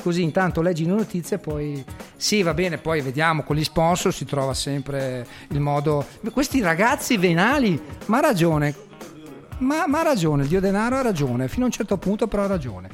Così 0.00 0.22
intanto 0.22 0.62
leggi 0.62 0.84
le 0.84 0.92
notizie 0.92 1.38
poi 1.38 1.84
sì 2.14 2.42
va 2.42 2.54
bene 2.54 2.78
poi 2.78 3.00
vediamo 3.00 3.42
con 3.42 3.56
gli 3.56 3.64
sponsor 3.64 4.14
si 4.14 4.24
trova 4.24 4.54
sempre 4.54 5.26
il 5.48 5.58
modo. 5.58 6.06
Questi 6.30 6.60
ragazzi 6.60 7.16
venali 7.16 7.80
ma 8.06 8.18
ha 8.18 8.20
ragione 8.20 8.90
ma, 9.62 9.86
ma 9.86 10.00
ha 10.00 10.02
ragione, 10.02 10.42
il 10.42 10.48
dio 10.48 10.60
denaro 10.60 10.96
ha 10.96 11.02
ragione, 11.02 11.48
fino 11.48 11.62
a 11.62 11.66
un 11.66 11.72
certo 11.72 11.96
punto 11.96 12.26
però 12.26 12.44
ha 12.44 12.48
ragione. 12.48 12.88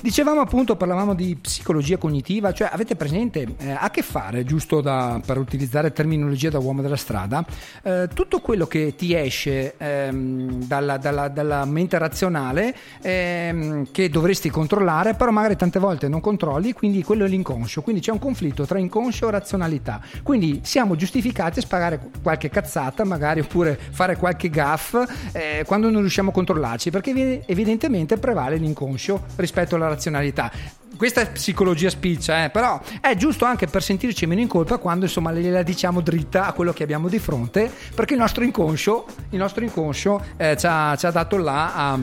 Dicevamo 0.00 0.40
appunto, 0.40 0.76
parlavamo 0.76 1.12
di 1.12 1.36
psicologia 1.40 1.96
cognitiva, 1.96 2.52
cioè 2.52 2.68
avete 2.72 2.94
presente, 2.94 3.46
eh, 3.58 3.70
a 3.72 3.90
che 3.90 4.02
fare, 4.02 4.44
giusto 4.44 4.80
da- 4.80 5.20
per 5.24 5.38
utilizzare 5.38 5.92
terminologia 5.92 6.50
da 6.50 6.58
uomo 6.60 6.82
della 6.82 6.96
strada, 6.96 7.44
eh, 7.82 8.08
tutto 8.14 8.38
quello 8.38 8.66
che 8.66 8.94
ti 8.96 9.12
esce 9.14 9.74
ehm, 9.76 10.64
dalla, 10.66 10.98
dalla- 10.98 11.26
dalla 11.28 11.64
mente 11.64 11.98
razionale 11.98 12.74
ehm, 13.02 13.88
che 13.90 14.08
dovresti 14.08 14.50
controllare, 14.50 15.14
però 15.14 15.32
magari 15.32 15.56
tante 15.56 15.80
volte 15.80 16.06
non 16.06 16.20
controlli, 16.20 16.72
quindi 16.72 17.02
quello 17.02 17.24
è 17.24 17.28
l'inconscio, 17.28 17.82
quindi 17.82 18.00
c'è 18.00 18.12
un 18.12 18.20
conflitto 18.20 18.64
tra 18.64 18.78
inconscio 18.78 19.26
e 19.26 19.30
razionalità, 19.32 20.00
quindi 20.22 20.60
siamo 20.62 20.94
giustificati 20.94 21.58
a 21.58 21.62
spagare 21.62 21.98
qualche 22.22 22.48
cazzata, 22.50 23.02
magari 23.04 23.40
oppure 23.40 23.76
fare 23.90 24.16
qualche 24.16 24.48
gaff 24.48 24.94
eh, 25.32 25.64
quando 25.66 25.90
non 25.90 26.00
riusciamo 26.02 26.30
a 26.30 26.32
controllarci, 26.32 26.90
perché 26.90 27.10
evi- 27.10 27.42
evidentemente 27.46 28.16
prevale 28.16 28.56
l'inconscio 28.58 29.24
rispetto 29.36 29.74
alla 29.74 29.87
razionalità. 29.88 30.50
Questa 30.96 31.20
è 31.20 31.30
psicologia 31.30 31.90
spiccia, 31.90 32.44
eh, 32.44 32.50
però 32.50 32.80
è 33.00 33.14
giusto 33.14 33.44
anche 33.44 33.68
per 33.68 33.82
sentirci 33.82 34.26
meno 34.26 34.40
in 34.40 34.48
colpa 34.48 34.78
quando 34.78 35.04
insomma 35.04 35.30
la 35.30 35.62
diciamo 35.62 36.00
dritta 36.00 36.46
a 36.46 36.52
quello 36.52 36.72
che 36.72 36.82
abbiamo 36.82 37.08
di 37.08 37.20
fronte, 37.20 37.70
perché 37.94 38.14
il 38.14 38.20
nostro 38.20 38.42
inconscio, 38.42 39.06
il 39.30 39.38
nostro 39.38 39.62
inconscio 39.62 40.20
eh, 40.36 40.56
ci, 40.56 40.66
ha, 40.68 40.96
ci 40.96 41.06
ha 41.06 41.10
dato 41.10 41.36
là 41.36 41.74
a, 41.74 41.98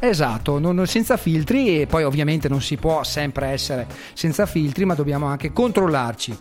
Esatto, 0.00 0.60
non- 0.60 0.86
senza 0.86 1.16
filtri 1.16 1.80
e 1.80 1.86
poi 1.86 2.04
ovviamente 2.04 2.48
non 2.48 2.62
si 2.62 2.76
può 2.76 3.02
sempre 3.02 3.48
essere 3.48 3.86
senza 4.12 4.46
filtri, 4.46 4.84
ma 4.84 4.94
dobbiamo 4.94 5.26
anche 5.26 5.52
controllarci. 5.52 6.38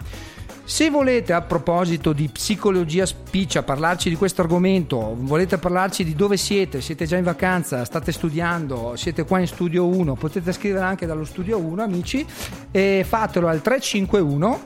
Se 0.67 0.89
volete 0.89 1.31
a 1.31 1.41
proposito 1.41 2.11
di 2.11 2.27
psicologia 2.27 3.05
spiccia 3.05 3.63
parlarci 3.63 4.09
di 4.09 4.17
questo 4.17 4.41
argomento, 4.41 5.15
volete 5.17 5.57
parlarci 5.57 6.03
di 6.03 6.13
dove 6.13 6.35
siete, 6.35 6.81
siete 6.81 7.05
già 7.05 7.15
in 7.15 7.23
vacanza, 7.23 7.85
state 7.85 8.11
studiando, 8.11 8.97
siete 8.97 9.23
qua 9.23 9.39
in 9.39 9.47
studio 9.47 9.87
1, 9.87 10.15
potete 10.15 10.51
scrivere 10.51 10.83
anche 10.83 11.05
dallo 11.05 11.23
studio 11.23 11.57
1 11.57 11.81
amici 11.81 12.25
e 12.69 13.05
fatelo 13.07 13.47
al 13.47 13.61
351 13.61 14.65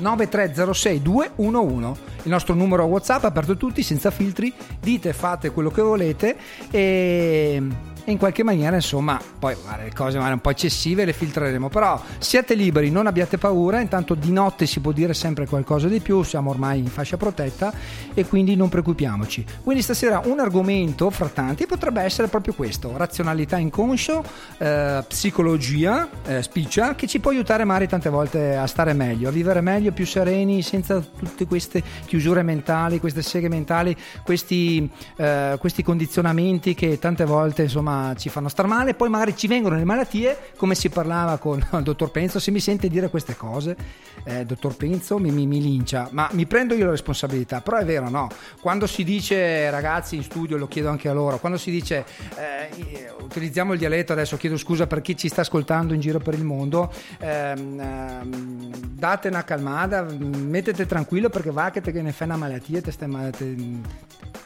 9306 0.00 1.00
211 1.00 2.00
il 2.24 2.30
nostro 2.30 2.54
numero 2.54 2.84
WhatsApp 2.84 3.24
aperto 3.24 3.52
a 3.52 3.56
tutti 3.56 3.82
senza 3.82 4.10
filtri 4.10 4.52
dite 4.80 5.14
fate 5.14 5.50
quello 5.50 5.70
che 5.70 5.80
volete 5.80 6.36
e, 6.70 7.62
e 8.04 8.10
in 8.10 8.18
qualche 8.18 8.42
maniera 8.42 8.76
insomma 8.76 9.20
poi 9.38 9.54
guarda, 9.60 9.84
le 9.84 9.92
cose 9.92 10.16
magari 10.16 10.34
un 10.34 10.40
po' 10.40 10.50
eccessive 10.50 11.04
le 11.04 11.12
filtreremo 11.12 11.68
però 11.68 12.00
siate 12.18 12.54
liberi 12.54 12.90
non 12.90 13.06
abbiate 13.06 13.38
paura 13.38 13.80
intanto 13.80 14.14
di 14.14 14.32
notte 14.32 14.66
si 14.66 14.80
può 14.80 14.92
dire 14.92 15.14
sempre 15.14 15.46
qualcosa 15.46 15.88
di 15.88 16.00
più 16.00 16.22
siamo 16.22 16.50
ormai 16.50 16.78
in 16.78 16.86
fascia 16.86 17.16
protetta 17.16 17.72
e 18.14 18.26
quindi 18.26 18.56
non 18.56 18.68
preoccupiamoci. 18.68 19.44
Quindi 19.62 19.82
stasera 19.82 20.22
un 20.24 20.40
argomento 20.40 21.10
fra 21.10 21.28
tanti 21.28 21.66
potrebbe 21.66 22.02
essere 22.02 22.28
proprio 22.28 22.54
questo 22.54 22.96
razionalità 22.96 23.56
inconscio 23.56 24.22
eh, 24.58 25.04
psicologia 25.06 26.08
eh, 26.26 26.42
spiccia 26.42 26.94
che 26.94 27.06
ci 27.06 27.20
può 27.20 27.30
aiutare 27.30 27.64
magari 27.64 27.88
tante 27.88 28.08
volte 28.08 28.56
a 28.56 28.66
stare 28.66 28.92
meglio 28.92 29.28
a 29.28 29.32
vivere 29.32 29.60
meglio 29.60 29.92
più 29.92 30.06
sereni 30.06 30.62
senza 30.62 31.00
tutte 31.00 31.46
queste 31.46 31.82
chiusure 32.06 32.42
mentali 32.42 33.00
queste 33.00 33.22
seghe 33.22 33.48
mentali 33.48 33.96
questi, 34.24 34.88
eh, 35.16 35.56
questi 35.58 35.82
condizionamenti 35.82 36.74
che 36.74 36.98
tante 36.98 37.24
volte 37.24 37.62
insomma 37.62 37.91
insomma 37.92 38.14
ci 38.14 38.28
fanno 38.28 38.48
star 38.48 38.66
male, 38.66 38.94
poi 38.94 39.08
magari 39.08 39.36
ci 39.36 39.46
vengono 39.46 39.76
le 39.76 39.84
malattie, 39.84 40.52
come 40.56 40.74
si 40.74 40.88
parlava 40.88 41.38
con 41.38 41.58
il 41.72 41.82
dottor 41.82 42.10
Penzo, 42.10 42.38
se 42.38 42.50
mi 42.50 42.60
sente 42.60 42.88
dire 42.88 43.08
queste 43.10 43.36
cose, 43.36 43.76
eh, 44.24 44.44
dottor 44.44 44.76
Penzo 44.76 45.18
mi, 45.18 45.30
mi, 45.30 45.46
mi 45.46 45.60
lincia, 45.60 46.08
ma 46.12 46.28
mi 46.32 46.46
prendo 46.46 46.74
io 46.74 46.86
la 46.86 46.90
responsabilità, 46.90 47.60
però 47.60 47.76
è 47.76 47.84
vero, 47.84 48.08
no? 48.08 48.28
Quando 48.60 48.86
si 48.86 49.04
dice, 49.04 49.70
ragazzi 49.70 50.16
in 50.16 50.22
studio, 50.22 50.56
lo 50.56 50.68
chiedo 50.68 50.88
anche 50.88 51.08
a 51.08 51.12
loro, 51.12 51.38
quando 51.38 51.58
si 51.58 51.70
dice, 51.70 52.04
eh, 52.36 53.12
utilizziamo 53.20 53.72
il 53.72 53.78
dialetto, 53.78 54.12
adesso 54.12 54.36
chiedo 54.36 54.56
scusa 54.56 54.86
per 54.86 55.00
chi 55.00 55.16
ci 55.16 55.28
sta 55.28 55.42
ascoltando 55.42 55.94
in 55.94 56.00
giro 56.00 56.18
per 56.18 56.34
il 56.34 56.44
mondo, 56.44 56.92
ehm, 57.18 57.80
ehm, 57.80 58.70
date 58.92 59.28
una 59.28 59.44
calmata, 59.44 60.02
mettete 60.02 60.86
tranquillo 60.86 61.28
perché 61.28 61.50
va 61.50 61.70
che 61.70 61.80
te 61.80 61.92
ne 61.92 62.12
fai 62.12 62.26
una 62.28 62.36
malattia, 62.36 62.80
te 62.80 62.90
stai 62.90 63.08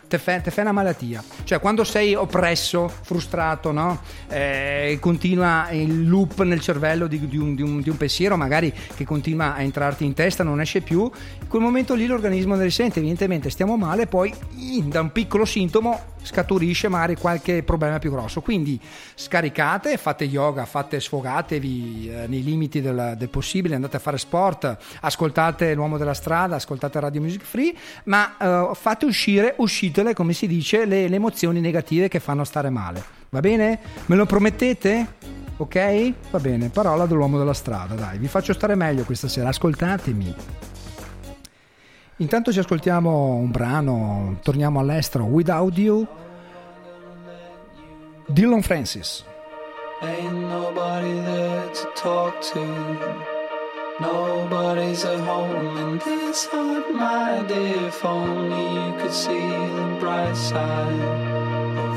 te, 0.07 0.19
te 0.41 0.51
fai 0.51 0.63
una 0.65 0.73
malattia. 0.73 1.23
Cioè 1.45 1.61
quando 1.61 1.85
sei 1.85 2.15
oppresso, 2.15 2.89
frustrato, 2.89 3.36
no? 3.73 4.01
Eh, 4.29 4.99
continua 5.01 5.71
il 5.71 6.09
loop 6.09 6.43
nel 6.43 6.61
cervello 6.61 7.07
di, 7.07 7.27
di 7.29 7.37
un, 7.37 7.55
di 7.55 7.63
un- 7.63 7.81
di 7.81 7.91
un 7.91 7.97
pensiero 7.97 8.37
magari 8.37 8.73
che 8.97 9.05
continua 9.05 9.55
a 9.55 9.61
entrarti 9.63 10.05
in 10.05 10.15
testa, 10.15 10.43
non 10.43 10.61
esce 10.61 10.81
più, 10.81 11.03
in 11.03 11.49
quel 11.49 11.63
momento 11.63 11.95
lì 11.95 12.07
l'organismo 12.07 12.55
ne 12.55 12.65
risente, 12.65 12.99
evidentemente 12.99 13.51
stiamo 13.51 13.77
male, 13.77 14.07
poi 14.07 14.33
da 14.85 15.01
un 15.01 15.13
piccolo 15.13 15.45
sintomo 15.45 16.15
scaturisce 16.23 16.89
magari 16.89 17.15
qualche 17.17 17.63
problema 17.63 17.99
più 18.01 18.11
grosso. 18.11 18.41
Quindi 18.41 18.81
scaricate, 19.15 19.97
fate 19.97 20.25
yoga, 20.25 20.65
fate 20.65 20.99
sfogatevi 20.99 22.11
eh, 22.11 22.27
nei 22.27 22.43
limiti 22.43 22.81
del, 22.81 23.15
del 23.17 23.29
possibile, 23.29 23.75
andate 23.75 23.97
a 23.97 24.01
fare 24.01 24.19
sport, 24.19 24.77
ascoltate 25.01 25.75
l'uomo 25.75 25.99
della 25.99 26.15
strada, 26.15 26.57
ascoltate 26.57 26.99
Radio 27.01 27.21
Music 27.21 27.43
Free, 27.43 27.75
ma 28.05 28.37
eh, 28.39 28.71
fate 28.75 29.05
uscire, 29.07 29.55
uscitele, 29.59 30.15
come 30.15 30.33
si 30.33 30.47
dice, 30.47 30.85
le, 30.85 31.09
le 31.09 31.17
emozioni 31.17 31.61
negative 31.61 32.09
che 32.09 32.21
fanno 32.21 32.45
stare 32.45 32.71
male. 32.71 33.05
Va 33.31 33.41
bene? 33.41 33.79
Me 34.07 34.17
lo 34.17 34.27
promettete? 34.27 35.07
Ok? 35.59 36.13
Va 36.31 36.39
bene, 36.39 36.69
parola 36.69 37.07
dell'uomo 37.07 37.39
della 37.39 37.55
strada, 37.55 37.95
dai, 37.95 38.19
vi 38.19 38.29
faccio 38.29 38.53
stare 38.53 38.75
meglio 38.75 39.05
questa 39.05 39.29
sera, 39.29 39.49
ascoltatemi. 39.49 40.35
Intanto 42.17 42.53
ci 42.53 42.59
ascoltiamo 42.59 43.35
un 43.35 43.51
brano, 43.51 44.39
torniamo 44.43 44.81
all'estero, 44.81 45.25
Without 45.25 45.77
You, 45.77 46.07
Dylan 48.27 48.63
Francis. 48.63 49.25
Ain't 50.03 50.33
nobody 50.33 51.21
there 51.25 51.71
to 51.73 51.93
talk 51.95 52.39
to. 52.53 52.61
Nobody's 53.99 55.05
at 55.05 55.21
home 55.21 55.77
in 55.79 55.99
this 55.99 56.47
heart, 56.47 56.93
my 56.93 57.43
dear. 57.47 57.87
If 57.87 58.05
only 58.05 58.75
you 58.75 58.93
could 59.01 59.13
see 59.13 59.41
the 59.41 59.97
bright 59.99 60.37
side 60.37 61.46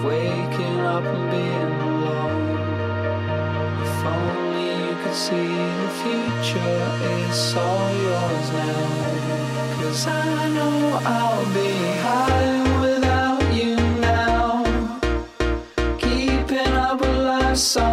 waking 0.04 0.80
up 0.80 1.04
and 1.04 1.32
being 1.32 1.74
alone. 1.90 2.60
If 3.84 4.06
only 4.06 4.68
you 4.88 4.96
could 5.04 5.14
see 5.14 5.52
the 5.82 5.90
future 6.02 6.80
it's 7.30 7.56
all 7.56 7.92
yours 8.06 8.52
now. 8.54 9.80
Cause 9.82 10.08
I 10.08 10.50
know 10.50 11.00
I'll 11.04 11.46
be 11.54 11.72
high 12.06 12.82
without 12.82 13.54
you 13.54 13.76
now. 14.00 14.64
Keeping 15.98 16.74
up 16.88 17.02
a 17.02 17.06
life 17.06 17.58
somehow. 17.58 17.89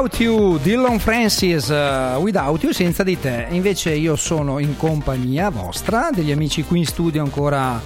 Without 0.00 0.18
You, 0.18 0.58
Dylan 0.58 0.98
Francis, 0.98 1.68
eh, 1.68 2.14
Without 2.16 2.62
You, 2.62 2.72
senza 2.72 3.02
di 3.02 3.20
te. 3.20 3.48
Invece 3.50 3.92
io 3.92 4.16
sono 4.16 4.58
in 4.58 4.78
compagnia 4.78 5.50
vostra, 5.50 6.08
degli 6.10 6.32
amici 6.32 6.64
qui 6.64 6.78
in 6.78 6.86
studio 6.86 7.22
ancora 7.22 7.78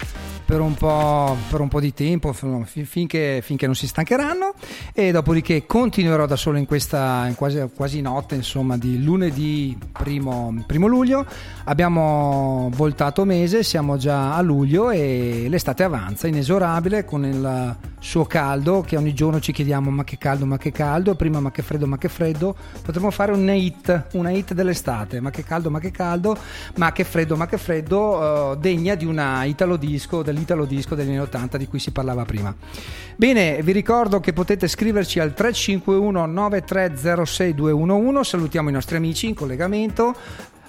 per 0.45 0.61
un 0.61 0.75
po', 0.75 1.37
per 1.51 1.61
un 1.61 1.67
po' 1.67 1.81
di 1.81 1.93
tempo, 1.93 2.33
fin- 2.33 2.65
finché, 2.65 3.41
finché 3.43 3.67
non 3.67 3.75
si 3.75 3.89
stancheranno, 3.89 4.55
e 4.93 5.11
dopodiché 5.11 5.67
continuerò 5.67 6.27
da 6.27 6.37
solo 6.37 6.57
in 6.59 6.67
questa 6.67 7.27
in 7.27 7.35
quasi, 7.35 7.69
quasi 7.75 8.01
notte, 8.01 8.37
insomma, 8.37 8.79
di 8.79 9.03
lunedì 9.03 9.77
primo, 9.91 10.55
primo 10.69 10.87
luglio. 10.87 11.27
Abbiamo 11.65 12.71
voltato 12.75 13.25
mese, 13.25 13.65
siamo 13.65 13.97
già 13.97 14.37
a 14.37 14.41
luglio 14.41 14.91
e 14.91 15.47
l'estate 15.49 15.83
avanza, 15.83 16.29
inesorabile, 16.29 17.05
con 17.05 17.25
il 17.25 17.77
suo 18.05 18.27
caldo, 18.27 18.83
che 18.83 18.99
ogni 18.99 19.15
giorno 19.15 19.41
ci 19.41 19.51
chiediamo 19.51 19.91
ma 19.91 20.05
che 20.05 20.19
caldo, 20.19 20.45
ma 20.45 20.59
che 20.59 20.71
caldo, 20.71 21.15
prima 21.15 21.41
ma 21.41 21.51
che 21.51 21.63
freddo, 21.63 21.87
ma 21.87 21.97
che 21.97 22.11
freddo, 22.11 22.55
potremmo 22.83 23.11
fare 23.11 23.33
una 23.33 23.55
hit, 23.55 24.09
una 24.13 24.31
hit 24.31 24.53
dell'estate, 24.53 25.21
ma 25.21 25.31
che 25.31 25.43
caldo, 25.43 25.71
ma 25.71 25.79
che 25.79 25.91
caldo, 25.91 26.37
ma 26.77 26.93
che 26.93 27.03
freddo, 27.03 27.35
ma 27.35 27.47
che 27.47 27.57
freddo, 27.57 28.53
eh, 28.53 28.57
degna 28.59 28.95
di 28.95 29.07
una 29.07 29.45
italo 29.45 29.77
disco, 29.77 30.23
dell'italo 30.23 30.67
disco 30.67 30.95
degli 30.95 31.09
anni 31.09 31.21
80 31.21 31.57
di 31.57 31.67
cui 31.67 31.79
si 31.79 31.93
parlava 31.93 32.27
prima. 32.27 32.55
Bene, 33.17 33.63
vi 33.63 33.73
ricordo 33.73 34.21
che 34.21 34.35
potete 34.35 34.69
scriverci 34.69 35.19
al 35.19 35.33
351 35.33 36.27
9306 36.27 37.55
211, 37.55 38.29
salutiamo 38.29 38.69
i 38.69 38.73
nostri 38.73 38.97
amici 38.97 39.29
in 39.29 39.35
collegamento, 39.35 40.15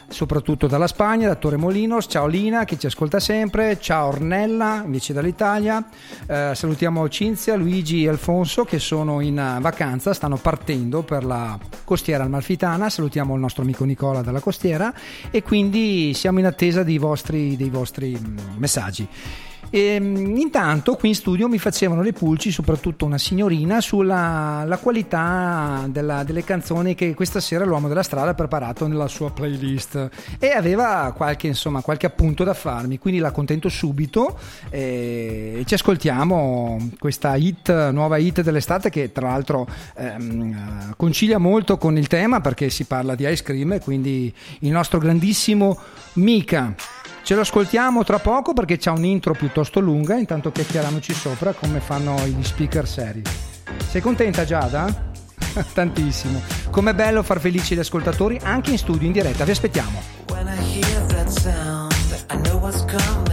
soprattutto 0.08 0.68
dalla 0.68 0.88
Spagna, 0.88 1.28
da 1.28 1.36
Torre 1.36 1.58
Molinos. 1.58 2.06
Ciao 2.08 2.28
Lina 2.28 2.66
che 2.66 2.78
ci 2.78 2.86
ascolta 2.86 3.20
sempre, 3.20 3.80
ciao 3.80 4.08
Ornella 4.08 4.82
invece 4.86 5.14
dall'Italia. 5.14 5.84
Eh, 6.28 6.52
salutiamo 6.54 7.08
Cinzia, 7.10 7.56
Luigi 7.56 8.04
e 8.04 8.10
Alfonso 8.10 8.64
che 8.64 8.80
sono 8.80 9.22
in 9.22 9.38
eh, 9.38 9.60
vacanza, 9.60 10.14
stanno 10.14 10.38
partendo 10.38 11.04
per 11.04 11.24
la 11.24 11.58
costiera 11.84 12.24
amalfitana. 12.24 12.90
Salutiamo 12.90 13.34
il 13.34 13.40
nostro 13.40 13.64
amico 13.64 13.84
Nicola 13.84 14.22
dalla 14.22 14.40
costiera 14.40 14.94
e 15.32 15.44
quindi 15.44 16.14
siamo 16.14 16.40
in 16.40 16.46
attesa 16.46 16.84
dei 16.84 16.98
vostri, 16.98 17.56
dei 17.56 17.70
vostri 17.70 18.18
mm, 18.20 18.38
messaggi. 18.58 19.08
E, 19.76 20.00
mm, 20.00 20.38
intanto 20.38 20.96
qui 20.96 21.10
in 21.10 21.16
studio 21.16 21.50
mi 21.50 21.58
facevano 21.58 22.02
le 22.02 22.14
pulci, 22.14 22.50
soprattutto 22.50 23.04
una 23.04 23.18
signorina, 23.18 23.82
sulla 23.82 24.64
la 24.66 24.78
qualità 24.78 25.84
della- 25.90 26.24
delle 26.24 26.46
canzoni 26.46 26.96
che 26.96 27.14
questa 27.14 27.42
sera 27.42 27.66
l'uomo 27.66 27.90
della 27.90 28.02
strada 28.02 28.30
ha 28.30 28.34
preparato 28.34 28.88
nella 28.88 29.10
sua 29.10 29.32
playlist 29.32 30.10
e 30.40 30.48
aveva 30.52 31.12
qualche, 31.14 31.48
insomma, 31.48 31.82
qualche 31.82 32.06
appunto 32.06 32.46
da 32.46 32.54
farmi, 32.54 33.00
quindi 33.00 33.20
la 33.20 33.32
contento 33.32 33.68
subito 33.68 34.40
e 34.70 35.64
ci 35.66 35.74
ascoltiamo 35.74 36.92
questa 36.98 37.36
hit, 37.36 37.90
nuova 37.90 38.16
hit 38.16 38.44
dell'estate 38.44 38.90
che 38.90 39.12
tra 39.12 39.28
l'altro 39.28 39.68
ehm, 39.98 40.88
eh, 40.92 40.94
concilia 40.96 41.38
molto 41.38 41.78
con 41.78 41.98
il 41.98 42.08
tema 42.08 42.40
perché 42.40 42.70
si 42.70 42.86
parla 42.86 43.14
di 43.14 43.28
ice 43.30 43.44
cream 43.44 43.74
e 43.74 43.80
quindi 43.82 44.34
il 44.60 44.72
nostro 44.72 45.00
grandissimo 45.00 45.78
Mika. 46.14 46.95
Ce 47.26 47.34
lo 47.34 47.42
ascoltiamo 47.42 48.04
tra 48.04 48.20
poco 48.20 48.54
perché 48.54 48.78
c'ha 48.78 48.92
un 48.92 49.04
intro 49.04 49.34
piuttosto 49.34 49.80
lunga, 49.80 50.16
intanto 50.16 50.52
chiacchieriamoci 50.52 51.12
sopra 51.12 51.54
come 51.54 51.80
fanno 51.80 52.16
gli 52.28 52.44
speaker 52.44 52.88
seri. 52.88 53.24
Sei 53.90 54.00
contenta 54.00 54.46
Giada? 54.46 54.86
Tantissimo. 55.74 56.40
Com'è 56.70 56.94
bello 56.94 57.24
far 57.24 57.40
felici 57.40 57.74
gli 57.74 57.80
ascoltatori 57.80 58.40
anche 58.44 58.70
in 58.70 58.78
studio, 58.78 59.08
in 59.08 59.12
diretta. 59.12 59.44
Vi 59.44 59.50
aspettiamo. 59.50 60.00
When 60.30 60.46
I 60.46 60.80
hear 60.80 61.04
that 61.08 61.28
sound, 61.30 61.94
I 62.30 62.38
know 62.44 62.60
what's 62.60 62.86
coming 62.86 63.25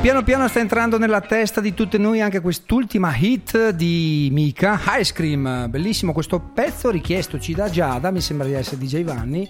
piano 0.00 0.22
piano 0.22 0.48
sta 0.48 0.60
entrando 0.60 0.96
nella 0.96 1.20
testa 1.20 1.60
di 1.60 1.74
tutti 1.74 1.98
noi 1.98 2.22
anche 2.22 2.40
quest'ultima 2.40 3.14
hit 3.14 3.68
di 3.70 4.30
Mika, 4.32 4.80
Ice 4.98 5.12
Cream. 5.12 5.68
Bellissimo 5.68 6.14
questo 6.14 6.40
pezzo 6.40 6.88
richiestoci 6.88 7.52
da 7.52 7.68
Giada, 7.68 8.10
mi 8.10 8.22
sembra 8.22 8.46
di 8.46 8.54
essere 8.54 8.78
DJ 8.78 9.04
Vanni. 9.04 9.46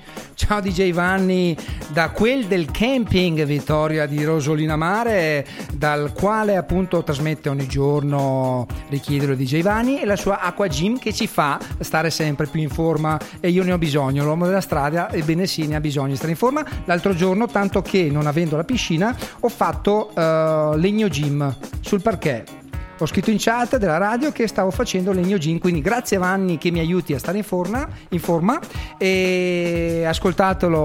Ciao 0.51 0.61
DJ 0.61 0.93
Vanni, 0.93 1.57
da 1.93 2.11
quel 2.11 2.47
del 2.47 2.73
camping 2.73 3.45
Vittoria 3.45 4.07
di 4.07 4.25
Rosolina 4.25 4.75
Mare, 4.75 5.47
dal 5.73 6.13
quale 6.13 6.57
appunto 6.57 7.05
trasmette 7.05 7.49
ogni 7.49 7.69
giorno 7.69 8.67
richiedere 8.89 9.37
DJ 9.37 9.63
Vanni 9.63 10.01
e 10.01 10.05
la 10.05 10.17
sua 10.17 10.41
Aqua 10.41 10.67
Gym 10.67 10.99
che 10.99 11.13
ci 11.13 11.29
fa 11.29 11.57
stare 11.79 12.11
sempre 12.11 12.49
più 12.49 12.61
in 12.61 12.69
forma 12.69 13.17
e 13.39 13.49
io 13.49 13.63
ne 13.63 13.71
ho 13.71 13.79
bisogno, 13.79 14.25
l'uomo 14.25 14.45
della 14.45 14.61
strada, 14.61 15.09
ebbene 15.13 15.47
sì, 15.47 15.69
ne 15.69 15.77
ha 15.77 15.81
bisogno 15.81 16.09
di 16.09 16.17
stare 16.17 16.33
in 16.33 16.37
forma. 16.37 16.67
L'altro 16.85 17.15
giorno, 17.15 17.47
tanto 17.47 17.81
che 17.81 18.09
non 18.11 18.27
avendo 18.27 18.57
la 18.57 18.65
piscina, 18.65 19.17
ho 19.39 19.49
fatto 19.49 20.13
eh, 20.13 20.73
legno 20.79 21.07
gym 21.07 21.57
sul 21.81 22.03
parquet. 22.03 22.60
Ho 23.03 23.07
scritto 23.07 23.31
in 23.31 23.39
chat 23.39 23.79
della 23.79 23.97
radio 23.97 24.31
che 24.31 24.47
stavo 24.47 24.71
facendo 24.71 25.13
legno 25.13 25.39
gym, 25.39 25.59
quindi 25.59 25.81
grazie 25.81 26.19
Vanni 26.19 26.59
che 26.59 26.71
mi 26.71 26.81
aiuti 26.81 27.15
a 27.15 27.19
stare 27.19 27.39
in 27.39 27.45
forma, 27.45 27.89
in 28.11 28.21
forma 28.21 28.61
e 28.99 30.05
ascoltatelo 30.07 30.79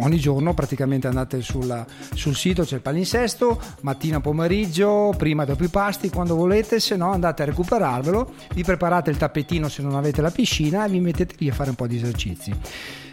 ogni 0.00 0.18
giorno, 0.18 0.54
praticamente 0.54 1.08
andate 1.08 1.42
sulla- 1.42 1.84
sul 2.14 2.34
sito, 2.34 2.62
c'è 2.62 2.76
il 2.76 2.80
palinsesto, 2.80 3.60
mattina, 3.82 4.20
pomeriggio, 4.20 5.12
prima 5.18 5.44
dopo 5.44 5.62
i 5.64 5.68
pasti, 5.68 6.08
quando 6.08 6.34
volete, 6.36 6.80
se 6.80 6.96
no 6.96 7.12
andate 7.12 7.42
a 7.42 7.44
recuperarvelo, 7.44 8.32
vi 8.54 8.62
preparate 8.62 9.10
il 9.10 9.18
tappetino 9.18 9.68
se 9.68 9.82
non 9.82 9.94
avete 9.94 10.22
la 10.22 10.30
piscina 10.30 10.86
e 10.86 10.88
vi 10.88 11.00
mettete 11.00 11.34
lì 11.36 11.50
a 11.50 11.52
fare 11.52 11.68
un 11.68 11.76
po' 11.76 11.86
di 11.86 11.96
esercizi. 11.96 12.54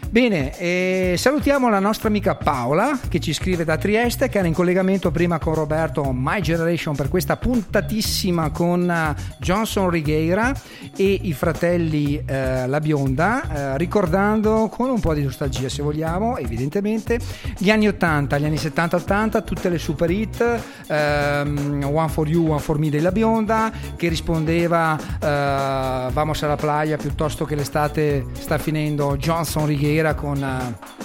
Bene, 0.08 0.56
eh, 0.58 1.14
salutiamo 1.18 1.68
la 1.68 1.80
nostra 1.80 2.08
amica 2.08 2.36
Paola 2.36 3.00
che 3.08 3.18
ci 3.18 3.32
scrive 3.32 3.64
da 3.64 3.76
Trieste, 3.76 4.28
che 4.28 4.38
era 4.38 4.46
in 4.46 4.54
collegamento 4.54 5.10
prima 5.10 5.40
con 5.40 5.54
Roberto 5.54 6.12
My 6.12 6.40
Generation 6.40 6.94
per 6.94 7.08
questa 7.08 7.36
puntatissima 7.36 8.12
bellissima 8.14 8.50
con 8.50 8.88
eh, 8.88 9.14
Johnson 9.38 9.90
Righeira 9.90 10.52
e 10.96 11.18
i 11.22 11.32
fratelli 11.32 12.22
eh, 12.24 12.66
La 12.68 12.78
Bionda, 12.78 13.72
eh, 13.74 13.78
ricordando 13.78 14.68
con 14.68 14.88
un 14.88 15.00
po' 15.00 15.14
di 15.14 15.24
nostalgia 15.24 15.68
se 15.68 15.82
vogliamo, 15.82 16.36
evidentemente, 16.36 17.18
gli 17.58 17.70
anni 17.70 17.88
80, 17.88 18.38
gli 18.38 18.44
anni 18.44 18.56
70-80, 18.56 19.44
tutte 19.44 19.68
le 19.68 19.78
super 19.78 20.10
hit, 20.10 20.60
ehm, 20.86 21.88
One 21.92 22.08
for 22.08 22.28
You, 22.28 22.50
One 22.50 22.60
for 22.60 22.78
Me 22.78 22.88
della 22.88 23.10
Bionda, 23.10 23.72
che 23.96 24.08
rispondeva 24.08 24.96
eh, 24.96 26.12
Vamos 26.12 26.42
alla 26.42 26.56
playa 26.56 26.96
piuttosto 26.96 27.44
che 27.44 27.56
l'estate 27.56 28.26
sta 28.32 28.58
finendo 28.58 29.16
Johnson 29.16 29.66
Righeira 29.66 30.14
con... 30.14 31.02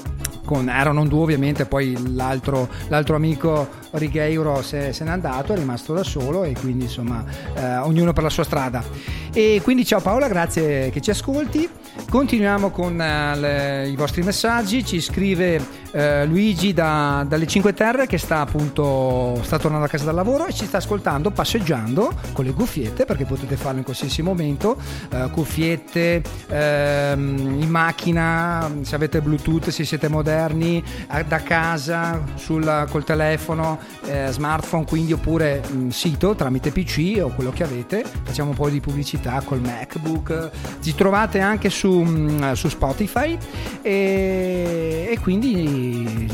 con 0.49 0.67
erano 0.67 1.05
due 1.05 1.21
ovviamente, 1.21 1.65
poi 1.65 1.95
l'altro, 2.15 2.67
l'altro 2.88 3.15
amico 3.15 3.69
Righeiro 3.91 4.63
se, 4.63 4.93
se 4.93 5.03
n'è 5.03 5.12
andato, 5.12 5.53
è 5.53 5.55
rimasto 5.55 5.93
da 5.93 6.03
solo 6.03 6.43
e 6.43 6.55
quindi 6.59 6.85
insomma 6.85 7.23
eh, 7.53 7.77
ognuno 7.77 8.13
per 8.13 8.23
la 8.23 8.31
sua 8.31 8.43
strada. 8.43 8.83
E 9.31 9.62
quindi 9.62 9.85
ciao 9.85 10.01
Paola, 10.01 10.27
grazie 10.27 10.89
che 10.89 11.01
ci 11.01 11.12
ascolti. 11.12 11.69
Continuiamo 12.09 12.71
con 12.71 12.99
eh, 12.99 13.35
le- 13.38 13.89
i 13.89 13.95
vostri 13.95 14.23
messaggi, 14.23 14.83
ci 14.83 14.99
scrive 14.99 15.63
eh, 15.91 16.25
Luigi 16.25 16.73
da- 16.73 17.25
dalle 17.28 17.47
Cinque 17.47 17.73
Terre 17.73 18.08
che 18.08 18.17
sta 18.17 18.41
appunto 18.41 19.39
sta 19.43 19.58
tornando 19.58 19.86
a 19.86 19.89
casa 19.89 20.06
dal 20.06 20.15
lavoro 20.15 20.45
e 20.45 20.54
ci 20.54 20.65
sta 20.65 20.78
ascoltando 20.78 21.32
passeggiando 21.32 22.13
con 22.34 22.45
le 22.45 22.52
cuffiette 22.52 23.06
perché 23.06 23.25
potete 23.25 23.56
farlo 23.56 23.80
in 23.80 23.84
qualsiasi 23.84 24.21
momento, 24.21 24.78
eh, 25.12 25.30
cuffiette 25.32 26.21
ehm, 26.47 27.62
in 27.62 27.69
macchina, 27.69 28.71
se 28.82 28.95
avete 28.95 29.21
Bluetooth, 29.21 29.69
se 29.69 29.84
siete 29.84 30.08
moderni, 30.08 30.84
da 31.28 31.41
casa, 31.41 32.21
sul, 32.36 32.86
col 32.89 33.04
telefono, 33.04 33.80
eh, 34.06 34.28
smartphone, 34.32 34.86
quindi 34.86 35.13
oppure 35.13 35.62
mh, 35.67 35.89
sito 35.89 36.36
tramite 36.36 36.71
PC 36.71 37.19
o 37.21 37.30
quello 37.30 37.52
che 37.52 37.63
avete, 37.63 38.04
facciamo 38.23 38.52
un 38.52 38.56
po' 38.56 38.69
di 38.69 38.80
pubblicità 38.80 39.41
col 39.43 39.60
MacBook, 39.62 40.49
ci 40.82 40.95
trovate 40.95 41.39
anche 41.39 41.69
su, 41.69 41.91
mh, 41.91 42.54
su 42.54 42.69
Spotify. 42.69 43.38
E, 43.82 45.08
e 45.12 45.19
quindi 45.19 45.78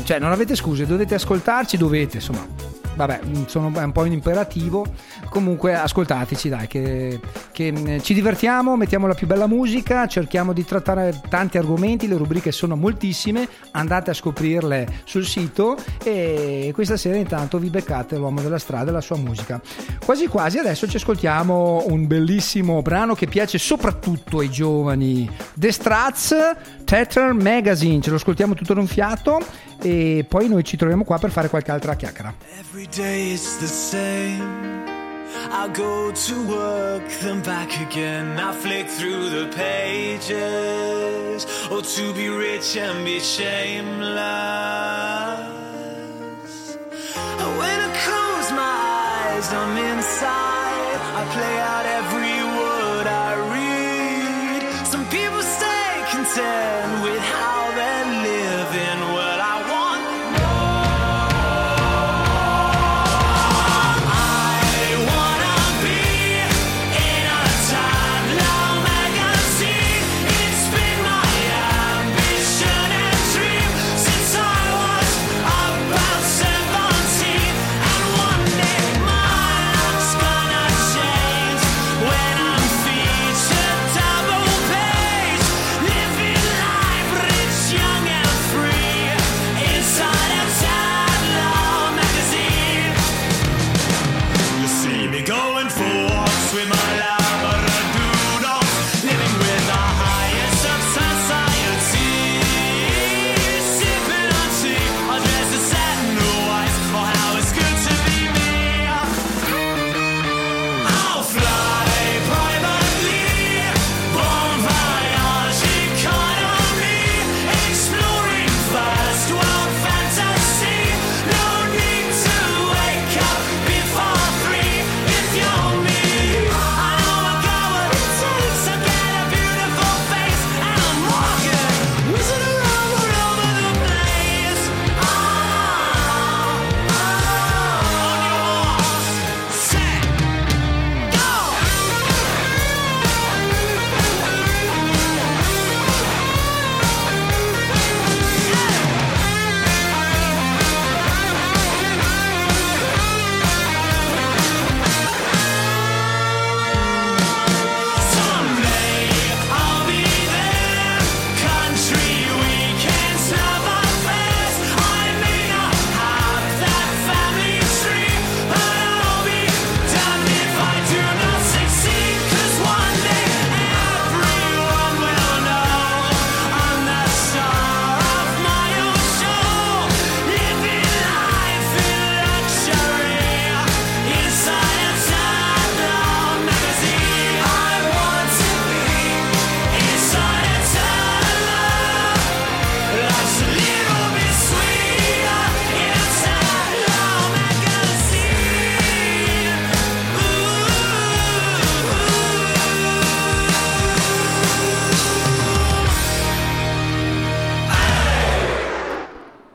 cioè, 0.04 0.18
non 0.18 0.32
avete 0.32 0.54
scuse, 0.54 0.86
dovete 0.86 1.14
ascoltarci, 1.14 1.76
dovete 1.76 2.16
insomma. 2.16 2.74
Vabbè, 2.96 3.20
sono, 3.44 3.70
è 3.78 3.82
un 3.82 3.92
po' 3.92 4.00
un 4.00 4.12
imperativo. 4.12 4.86
Comunque, 5.28 5.74
ascoltateci, 5.74 6.48
dai, 6.48 6.66
che, 6.66 7.20
che, 7.52 7.70
mh, 7.70 8.00
ci 8.00 8.14
divertiamo, 8.14 8.74
mettiamo 8.74 9.06
la 9.06 9.12
più 9.12 9.26
bella 9.26 9.46
musica, 9.46 10.06
cerchiamo 10.06 10.54
di 10.54 10.64
trattare 10.64 11.20
tanti 11.28 11.58
argomenti. 11.58 12.08
Le 12.08 12.16
rubriche 12.16 12.52
sono 12.52 12.74
moltissime. 12.74 13.46
Andate 13.72 14.12
a 14.12 14.14
scoprirle 14.14 15.02
sul 15.04 15.26
sito. 15.26 15.76
E 16.02 16.70
questa 16.72 16.96
sera, 16.96 17.16
intanto, 17.16 17.58
vi 17.58 17.68
beccate 17.68 18.16
l'uomo 18.16 18.40
della 18.40 18.58
strada 18.58 18.88
e 18.88 18.94
la 18.94 19.02
sua 19.02 19.18
musica. 19.18 19.60
Quasi 20.02 20.26
quasi 20.26 20.56
adesso 20.56 20.88
ci 20.88 20.96
ascoltiamo 20.96 21.84
un 21.88 22.06
bellissimo 22.06 22.80
brano 22.80 23.14
che 23.14 23.26
piace 23.26 23.58
soprattutto 23.58 24.38
ai 24.38 24.48
giovani. 24.48 25.30
The 25.52 25.70
Strats, 25.70 26.34
Tetra 26.86 27.34
Magazine. 27.34 28.00
Ce 28.00 28.10
lo 28.10 28.16
ascoltiamo 28.16 28.54
tutto 28.54 28.72
in 28.72 28.78
un 28.78 28.86
fiato. 28.86 29.40
E 29.82 30.24
poi 30.26 30.48
noi 30.48 30.62
ci 30.62 30.76
troviamo 30.76 31.02
qua 31.04 31.18
per 31.18 31.30
fare 31.30 31.48
qualche 31.48 31.72
altra 31.72 31.96
chiacchiera. 31.96 32.32
Every 32.58 32.86
day 32.96 33.32
it's 33.32 33.58
the 33.58 33.66
same. 33.66 34.84
I 35.50 35.68
go 35.74 36.12
to 36.12 36.34
work, 36.46 37.06
then 37.20 37.40
back 37.42 37.76
again. 37.80 38.38
I 38.38 38.52
flick 38.52 38.86
through 38.86 39.28
the 39.30 39.48
pages. 39.54 41.44
Oh, 41.70 41.80
to 41.80 42.12
be 42.14 42.28
rich 42.28 42.76
and 42.76 43.04
be 43.04 43.18
shameless. 43.20 44.14
When 47.58 47.80
I 47.80 47.90
close 48.04 48.50
my 48.52 48.76
eyes, 49.34 49.52
I'm 49.52 49.76
inside. 49.76 51.00
I 51.16 51.24
play 51.32 51.58
out 51.58 51.85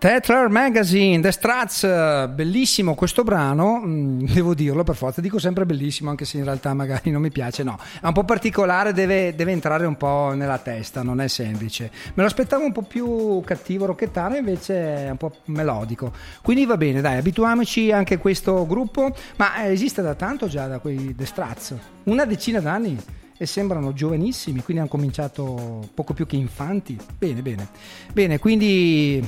Tetler 0.01 0.49
Magazine, 0.49 1.21
The 1.21 1.31
Struts, 1.31 1.83
eh, 1.83 2.27
bellissimo 2.33 2.95
questo 2.95 3.21
brano, 3.21 3.83
mm, 3.85 4.25
devo 4.33 4.55
dirlo 4.55 4.81
per 4.83 4.95
forza, 4.95 5.21
dico 5.21 5.37
sempre 5.37 5.63
bellissimo 5.63 6.09
anche 6.09 6.25
se 6.25 6.39
in 6.39 6.43
realtà 6.43 6.73
magari 6.73 7.11
non 7.11 7.21
mi 7.21 7.29
piace, 7.29 7.61
no, 7.61 7.77
è 8.01 8.07
un 8.07 8.13
po' 8.13 8.23
particolare, 8.23 8.93
deve, 8.93 9.35
deve 9.35 9.51
entrare 9.51 9.85
un 9.85 9.97
po' 9.97 10.31
nella 10.33 10.57
testa, 10.57 11.03
non 11.03 11.21
è 11.21 11.27
semplice. 11.27 11.91
Me 12.15 12.23
lo 12.23 12.25
aspettavo 12.25 12.65
un 12.65 12.71
po' 12.71 12.81
più 12.81 13.43
cattivo, 13.45 13.85
rocchettaro, 13.85 14.35
invece 14.35 15.05
è 15.05 15.09
un 15.11 15.17
po' 15.17 15.33
melodico. 15.45 16.11
Quindi 16.41 16.65
va 16.65 16.77
bene, 16.77 16.99
dai, 16.99 17.19
abituiamoci 17.19 17.91
anche 17.91 18.15
a 18.15 18.17
questo 18.17 18.65
gruppo, 18.65 19.15
ma 19.35 19.65
eh, 19.65 19.71
esiste 19.71 20.01
da 20.01 20.15
tanto 20.15 20.47
già 20.47 20.65
da 20.65 20.79
quei 20.79 21.13
The 21.15 21.27
Struts, 21.27 21.75
una 22.05 22.25
decina 22.25 22.59
d'anni 22.59 22.97
e 23.41 23.47
sembrano 23.47 23.91
giovanissimi, 23.91 24.61
quindi 24.61 24.83
hanno 24.83 24.91
cominciato 24.91 25.89
poco 25.95 26.13
più 26.13 26.27
che 26.27 26.35
infanti. 26.35 26.95
Bene, 27.17 27.41
bene. 27.41 27.69
Bene, 28.13 28.37
quindi 28.37 29.27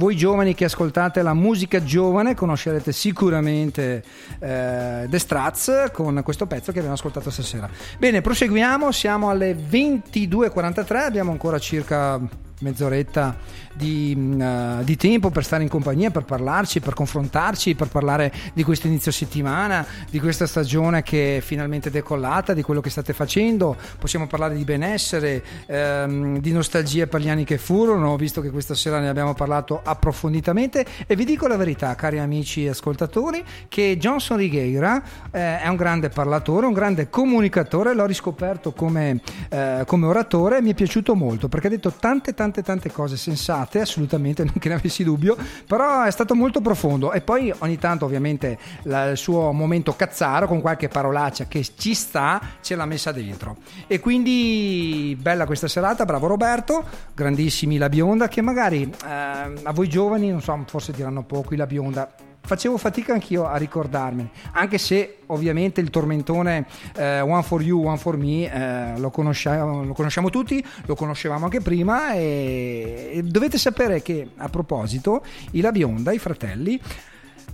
voi 0.00 0.16
giovani 0.16 0.54
che 0.54 0.64
ascoltate 0.64 1.20
la 1.20 1.34
musica 1.34 1.84
giovane 1.84 2.34
conoscerete 2.34 2.90
sicuramente 2.90 4.02
eh, 4.38 5.06
The 5.10 5.18
Struts 5.18 5.90
con 5.92 6.22
questo 6.24 6.46
pezzo 6.46 6.72
che 6.72 6.78
abbiamo 6.78 6.96
ascoltato 6.96 7.28
stasera. 7.28 7.68
Bene, 7.98 8.22
proseguiamo, 8.22 8.90
siamo 8.92 9.28
alle 9.28 9.54
22.43, 9.54 10.96
abbiamo 10.96 11.32
ancora 11.32 11.58
circa 11.58 12.18
mezz'oretta 12.60 13.36
di, 13.74 14.36
eh, 14.40 14.84
di 14.84 14.96
tempo 14.96 15.30
per 15.30 15.44
stare 15.44 15.62
in 15.62 15.68
compagnia, 15.68 16.10
per 16.10 16.24
parlarci, 16.24 16.80
per 16.80 16.94
confrontarci, 16.94 17.74
per 17.74 17.88
parlare 17.88 18.32
di 18.52 18.62
questo 18.62 18.86
inizio 18.86 19.12
settimana, 19.12 19.86
di 20.08 20.18
questa 20.18 20.46
stagione 20.46 21.02
che 21.02 21.38
è 21.38 21.40
finalmente 21.40 21.90
decollata, 21.90 22.54
di 22.54 22.62
quello 22.62 22.80
che 22.80 22.90
state 22.90 23.12
facendo. 23.12 23.76
Possiamo 23.98 24.26
parlare 24.26 24.54
di 24.54 24.64
benessere, 24.64 25.42
ehm, 25.66 26.38
di 26.38 26.52
nostalgia 26.52 27.06
per 27.06 27.20
gli 27.20 27.28
anni 27.28 27.44
che 27.44 27.58
furono, 27.58 28.16
visto 28.16 28.40
che 28.40 28.50
questa 28.50 28.74
sera 28.74 28.98
ne 29.00 29.08
abbiamo 29.08 29.34
parlato 29.34 29.80
approfonditamente. 29.82 30.84
E 31.06 31.16
vi 31.16 31.24
dico 31.24 31.46
la 31.46 31.56
verità, 31.56 31.94
cari 31.94 32.18
amici 32.18 32.66
ascoltatori, 32.66 33.42
che 33.68 33.96
Johnson 33.98 34.36
Righeira 34.36 35.02
eh, 35.30 35.60
è 35.60 35.68
un 35.68 35.76
grande 35.76 36.08
parlatore, 36.08 36.66
un 36.66 36.72
grande 36.72 37.08
comunicatore. 37.08 37.94
L'ho 37.94 38.06
riscoperto 38.06 38.72
come, 38.72 39.20
eh, 39.48 39.84
come 39.86 40.06
oratore 40.06 40.58
e 40.58 40.62
mi 40.62 40.70
è 40.70 40.74
piaciuto 40.74 41.14
molto 41.14 41.48
perché 41.48 41.66
ha 41.66 41.70
detto 41.70 41.92
tante, 41.92 42.32
tante, 42.32 42.49
tante 42.50 42.90
cose 42.90 43.16
sensate, 43.16 43.80
assolutamente, 43.80 44.42
non 44.44 44.54
che 44.58 44.68
ne 44.68 44.74
avessi 44.74 45.04
dubbio, 45.04 45.36
però 45.66 46.02
è 46.02 46.10
stato 46.10 46.34
molto 46.34 46.60
profondo. 46.60 47.12
E 47.12 47.20
poi 47.20 47.52
ogni 47.58 47.78
tanto, 47.78 48.04
ovviamente, 48.04 48.58
la- 48.82 49.10
il 49.10 49.16
suo 49.16 49.52
momento 49.52 49.94
cazzaro 49.94 50.46
con 50.46 50.60
qualche 50.60 50.88
parolaccia 50.88 51.46
che 51.46 51.64
ci 51.76 51.94
sta, 51.94 52.40
ce 52.60 52.74
l'ha 52.74 52.86
messa 52.86 53.12
dentro. 53.12 53.56
E 53.86 54.00
quindi 54.00 55.16
bella 55.20 55.46
questa 55.46 55.68
serata, 55.68 56.04
bravo 56.04 56.26
Roberto, 56.26 56.84
grandissimi 57.14 57.78
la 57.78 57.88
bionda, 57.88 58.28
che 58.28 58.40
magari 58.40 58.82
eh, 58.82 59.08
a 59.08 59.72
voi 59.72 59.88
giovani, 59.88 60.30
non 60.30 60.42
so, 60.42 60.58
forse 60.66 60.92
diranno 60.92 61.22
poco 61.22 61.54
la 61.54 61.66
bionda. 61.66 62.12
Facevo 62.42 62.76
fatica 62.78 63.12
anch'io 63.12 63.46
a 63.46 63.56
ricordarmene, 63.56 64.30
anche 64.52 64.78
se 64.78 65.18
ovviamente 65.26 65.80
il 65.80 65.90
tormentone 65.90 66.66
eh, 66.96 67.20
One 67.20 67.42
for 67.42 67.62
You, 67.62 67.86
One 67.86 67.96
for 67.96 68.16
Me 68.16 68.52
eh, 68.52 68.98
lo, 68.98 69.10
conosciamo, 69.10 69.84
lo 69.84 69.92
conosciamo 69.92 70.30
tutti, 70.30 70.64
lo 70.86 70.94
conoscevamo 70.94 71.44
anche 71.44 71.60
prima 71.60 72.14
e, 72.14 73.10
e 73.14 73.22
dovete 73.22 73.56
sapere 73.56 74.02
che 74.02 74.30
a 74.36 74.48
proposito 74.48 75.24
i 75.52 75.60
La 75.60 75.70
Bionda, 75.70 76.12
i 76.12 76.18
fratelli, 76.18 76.80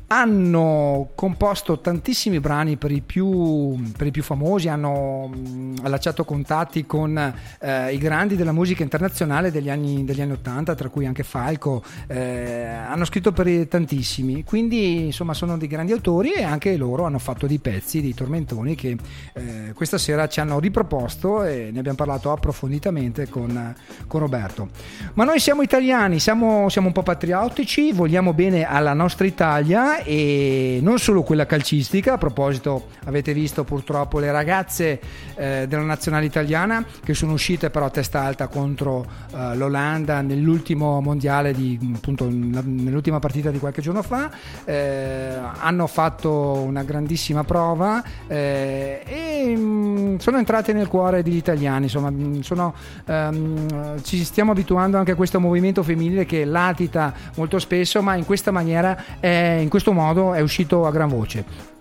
hanno 0.09 1.11
composto 1.17 1.81
tantissimi 1.81 2.39
brani 2.39 2.77
per 2.77 2.93
i 2.93 3.01
più, 3.01 3.91
per 3.97 4.07
i 4.07 4.11
più 4.13 4.23
famosi, 4.23 4.69
hanno 4.69 5.29
mh, 5.29 5.81
allacciato 5.83 6.25
contatti 6.25 6.87
con 6.87 7.17
eh, 7.61 7.93
i 7.93 7.99
grandi 7.99 8.37
della 8.37 8.53
musica 8.53 8.85
internazionale 8.85 9.51
degli 9.51 9.69
anni, 9.69 10.05
degli 10.05 10.21
anni 10.21 10.33
80, 10.33 10.75
tra 10.77 10.89
cui 10.89 11.07
anche 11.07 11.25
Falco, 11.25 11.83
eh, 12.07 12.65
hanno 12.65 13.05
scritto 13.05 13.33
per 13.33 13.67
tantissimi, 13.67 14.45
quindi 14.45 15.07
insomma 15.07 15.35
sono 15.35 15.57
dei 15.59 15.69
grandi 15.69 15.93
autori 15.93 16.33
e 16.33 16.45
anche 16.45 16.77
loro 16.77 17.05
hanno 17.05 17.19
fatto 17.19 17.47
dei 17.47 17.59
pezzi, 17.59 18.01
dei 18.01 18.15
tormentoni 18.15 18.75
che 18.77 18.97
eh, 19.35 19.73
questa 19.75 19.99
sera 19.99 20.29
ci 20.29 20.39
hanno 20.41 20.61
riproposto 20.61 21.43
e 21.43 21.71
ne 21.73 21.79
abbiamo 21.79 21.97
parlato 21.97 22.31
approfonditamente 22.31 23.29
con, 23.29 23.75
con 24.07 24.21
Roberto. 24.21 24.69
Ma 25.15 25.25
noi 25.25 25.41
siamo 25.41 25.63
italiani, 25.63 26.21
siamo, 26.21 26.69
siamo 26.69 26.89
un 26.89 26.93
po' 26.93 27.03
patriottici, 27.03 27.93
vogliamo 27.93 28.33
bene 28.33 28.65
alla 28.65 28.93
nostra 28.93 29.27
Italia 29.27 29.96
e 30.05 30.79
non 30.83 30.99
solo 30.99 31.23
quella 31.23 31.47
calcistica. 31.47 32.15
A 32.15 32.19
proposito, 32.19 32.89
avete 33.05 33.33
visto 33.33 33.65
purtroppo 33.65 34.19
le 34.19 34.31
ragazze 34.31 35.01
eh, 35.35 35.67
della 35.69 35.83
nazionale 35.83 36.27
italiana 36.27 36.85
che 37.05 37.15
sono 37.15 37.33
uscite 37.33 37.71
però 37.71 37.87
a 37.87 37.91
testa 37.91 38.23
alta 38.23 38.49
contro 38.49 39.07
eh, 39.35 39.57
l'Olanda 39.57 40.21
nell'ultimo 40.21 41.01
mondiale, 41.01 41.53
di, 41.53 41.79
appunto 41.95 42.29
nell'ultima 42.29 43.19
partita 43.19 43.51
di 43.51 43.59
qualche 43.59 43.81
giorno 43.81 44.03
fa. 44.03 44.31
Eh, 44.65 45.35
hanno 45.59 45.87
fatto 45.87 46.53
una 46.53 46.83
grandissima 46.83 47.45
prova 47.45 48.03
eh, 48.27 49.03
e 49.05 49.55
mm, 49.57 50.17
sono 50.17 50.39
entrate 50.39 50.73
nel 50.73 50.89
cuore 50.89 51.23
degli 51.23 51.37
italiani. 51.37 51.85
Insomma, 51.85 52.11
mm, 52.11 52.41
sono, 52.41 52.75
ehm, 53.07 54.03
ci 54.03 54.25
stiamo 54.25 54.53
abituando 54.53 54.97
anche 54.97 55.13
a 55.13 55.15
questo 55.15 55.41
movimento 55.41 55.83
femminile 55.83 56.25
che 56.25 56.45
latita 56.45 57.13
molto 57.37 57.59
spesso, 57.59 58.03
ma 58.03 58.15
in 58.15 58.25
questa 58.25 58.51
maniera, 58.51 59.19
è, 59.21 59.59
in 59.61 59.69
questo 59.69 59.86
modo 59.93 60.35
è 60.35 60.41
uscito 60.41 60.87
a 60.87 60.91
gran 60.91 61.09
voce. 61.09 61.75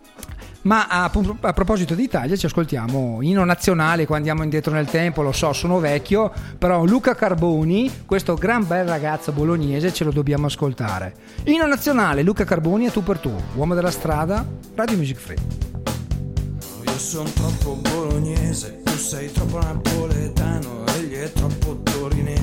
Ma 0.65 0.87
a, 0.87 1.11
a 1.41 1.53
proposito 1.53 1.93
d'Italia 1.93 2.35
ci 2.35 2.47
ascoltiamo 2.47 3.19
inno 3.21 3.43
nazionale 3.43 4.07
qua 4.07 4.17
andiamo 4.17 4.41
indietro 4.41 4.73
nel 4.73 4.87
tempo, 4.87 5.21
lo 5.21 5.31
so, 5.31 5.53
sono 5.53 5.79
vecchio, 5.79 6.31
però 6.57 6.83
Luca 6.85 7.13
Carboni, 7.13 8.05
questo 8.07 8.33
gran 8.33 8.65
bel 8.65 8.87
ragazzo 8.87 9.31
bolognese, 9.31 9.93
ce 9.93 10.03
lo 10.03 10.11
dobbiamo 10.11 10.47
ascoltare. 10.47 11.13
Inno 11.43 11.67
nazionale, 11.67 12.23
Luca 12.23 12.45
Carboni, 12.45 12.87
a 12.87 12.91
tu 12.91 13.03
per 13.03 13.19
tu, 13.19 13.31
uomo 13.53 13.75
della 13.75 13.91
strada, 13.91 14.43
Radio 14.73 14.97
Music 14.97 15.17
Free. 15.17 15.37
Io 16.83 16.97
sono 16.97 17.29
troppo 17.29 17.79
bolognese, 17.81 18.81
tu 18.83 18.97
sei 18.97 19.31
troppo 19.31 19.59
napoletano, 19.59 20.83
egli 20.97 21.13
è 21.13 21.31
troppo 21.31 21.77
torinese. 21.83 22.34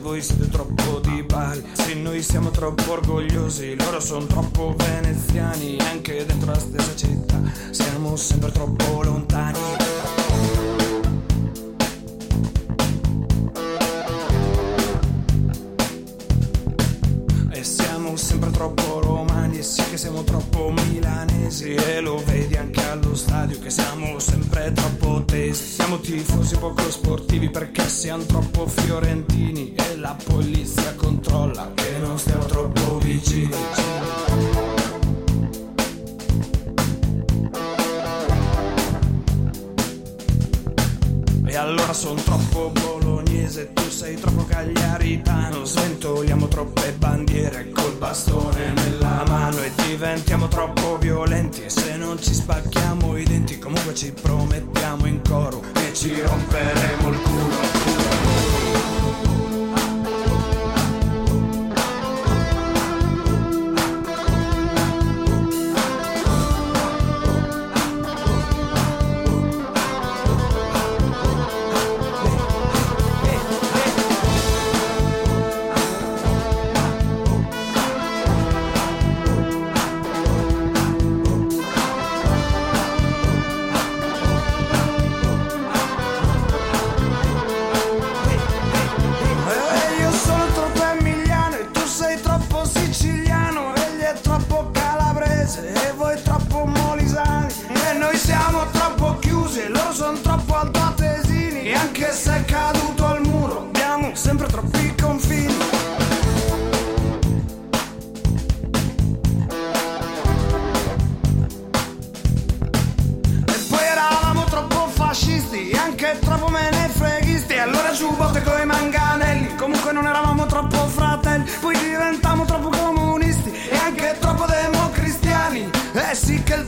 Voi 0.00 0.22
siete 0.22 0.48
troppo 0.48 1.00
di 1.00 1.22
Bari, 1.22 1.62
se 1.72 1.94
noi 1.94 2.22
siamo 2.22 2.50
troppo 2.50 2.92
orgogliosi, 2.92 3.74
loro 3.76 4.00
sono 4.00 4.24
troppo 4.26 4.74
veneziani, 4.76 5.76
anche 5.90 6.24
dentro 6.24 6.52
la 6.52 6.58
stessa 6.58 6.94
città, 6.94 7.40
siamo 7.70 8.16
sempre 8.16 8.50
troppo 8.52 9.02
lontani. 9.02 9.58
E 17.50 17.64
siamo 17.64 18.16
sempre 18.16 18.50
troppo 18.50 19.00
romani 19.00 19.62
sì 19.62 19.82
che 19.90 19.96
siamo 19.96 20.22
troppo 20.22 20.70
milanesi 20.70 21.74
E 21.74 22.00
lo 22.00 22.22
vedi 22.24 22.56
anche 22.56 22.82
allo 22.84 23.14
stadio 23.14 23.58
che 23.58 23.70
siamo 23.70 24.18
sempre 24.18 24.72
troppo 24.72 25.07
tifosi 26.16 26.56
poco 26.56 26.90
sportivi 26.90 27.50
perché 27.50 27.86
siamo 27.86 28.24
troppo 28.24 28.66
fiorentini. 28.66 29.74
E 29.74 29.96
la 29.96 30.16
polizia 30.24 30.94
controlla 30.94 31.70
che 31.74 31.98
non 31.98 32.18
stiamo 32.18 32.46
troppo 32.46 32.96
vicini. 32.98 33.54
E 41.44 41.56
allora 41.56 41.92
sono 41.92 42.20
troppo 42.22 42.70
bolognese, 42.70 43.74
tu 43.74 43.90
sei 43.90 44.16
troppo 44.16 44.46
cagliaritano. 44.46 45.64
Sventoliamo 45.64 46.48
troppe 46.48 46.92
bandiere 46.92 47.68
col 47.68 47.96
bastone 47.98 48.72
nella 48.72 49.24
mano 49.26 49.60
E 49.60 49.72
diventiamo 49.86 50.48
troppo 50.48 50.96
violenti. 50.96 51.64
E 51.64 51.68
se 51.68 51.96
non 51.96 52.18
ci 52.18 52.32
spacchiamo 52.32 53.16
i 53.18 53.24
denti 53.24 53.58
Comunque 53.58 53.94
ci 53.94 54.12
promettiamo 54.12 55.06
in 55.06 55.20
coro 55.22 55.77
ci 55.98 56.22
romperemo 56.22 57.08
il 57.08 57.20
culo 57.22 58.37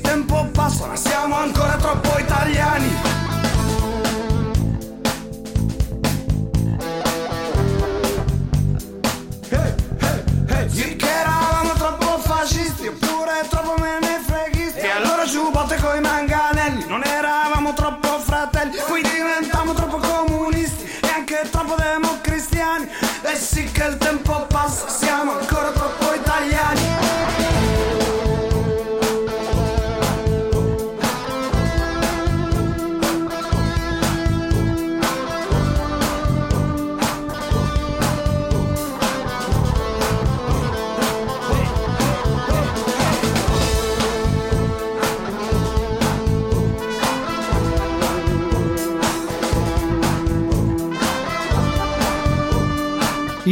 il 0.01 0.09
tempo 0.09 0.49
passa, 0.53 0.87
ma 0.87 0.97
siamo 0.97 1.37
ancora 1.37 1.77
troppo 1.77 2.19
italiani. 2.19 2.89
Hey, 9.51 9.75
hey, 9.99 10.25
hey. 10.49 10.69
Sì 10.71 10.97
che 10.97 11.09
eravamo 11.09 11.73
troppo 11.75 12.19
fascisti 12.19 12.87
oppure 12.87 13.47
troppo 13.49 13.75
menefreghisti 13.79 14.79
E 14.79 14.89
allora 14.89 15.25
giù 15.25 15.51
botte 15.51 15.77
coi 15.77 16.01
manganelli 16.01 16.85
Non 16.87 17.03
eravamo 17.05 17.75
troppo 17.75 18.21
fratelli 18.21 18.77
Poi 18.87 19.03
diventammo 19.03 19.75
troppo 19.75 19.99
comunisti 19.99 20.85
E 21.03 21.09
anche 21.15 21.49
troppo 21.51 21.75
democristiani 21.75 22.89
E 23.23 23.35
sì 23.35 23.65
che 23.73 23.85
il 23.85 23.99
tempo 23.99 24.20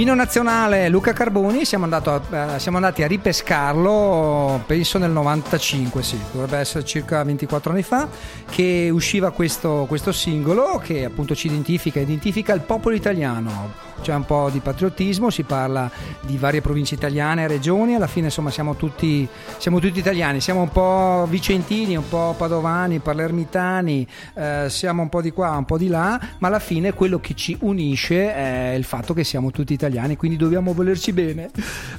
Inno 0.08 0.16
nazionale 0.16 0.88
Luca 0.88 1.12
Carboni, 1.12 1.66
siamo, 1.66 1.84
a- 1.84 2.54
eh, 2.54 2.58
siamo 2.58 2.78
andati 2.78 3.02
a 3.02 3.06
ripescarlo, 3.06 4.62
penso 4.64 4.96
nel 4.96 5.10
95, 5.10 6.02
sì, 6.02 6.18
dovrebbe 6.32 6.56
essere 6.56 6.82
circa 6.82 7.22
24 7.22 7.72
anni 7.72 7.82
fa, 7.82 8.08
che 8.48 8.88
usciva 8.90 9.32
questo, 9.32 9.84
questo 9.86 10.10
singolo 10.12 10.80
che 10.82 11.04
appunto 11.04 11.34
ci 11.34 11.48
identifica, 11.48 12.00
identifica 12.00 12.54
il 12.54 12.62
popolo 12.62 12.94
italiano. 12.94 13.86
C'è 14.00 14.14
un 14.14 14.24
po' 14.24 14.48
di 14.50 14.60
patriottismo, 14.60 15.28
si 15.28 15.42
parla 15.42 15.90
di 16.20 16.36
varie 16.38 16.60
province 16.60 16.94
italiane, 16.94 17.48
regioni, 17.48 17.94
alla 17.94 18.06
fine 18.06 18.26
insomma 18.26 18.50
siamo 18.50 18.76
tutti, 18.76 19.28
siamo 19.58 19.80
tutti 19.80 19.98
italiani, 19.98 20.40
siamo 20.40 20.62
un 20.62 20.70
po' 20.70 21.26
vicentini, 21.28 21.96
un 21.96 22.08
po' 22.08 22.34
padovani, 22.38 23.00
palermitani, 23.00 24.06
eh, 24.34 24.66
siamo 24.68 25.02
un 25.02 25.08
po' 25.08 25.20
di 25.20 25.32
qua, 25.32 25.50
un 25.56 25.64
po' 25.64 25.76
di 25.76 25.88
là, 25.88 26.18
ma 26.38 26.46
alla 26.46 26.60
fine 26.60 26.94
quello 26.94 27.18
che 27.18 27.34
ci 27.34 27.56
unisce 27.60 28.32
è 28.32 28.74
il 28.76 28.84
fatto 28.84 29.14
che 29.14 29.24
siamo 29.24 29.50
tutti 29.50 29.72
italiani, 29.72 29.96
quindi 30.16 30.36
dobbiamo 30.36 30.72
volerci 30.72 31.12
bene. 31.12 31.50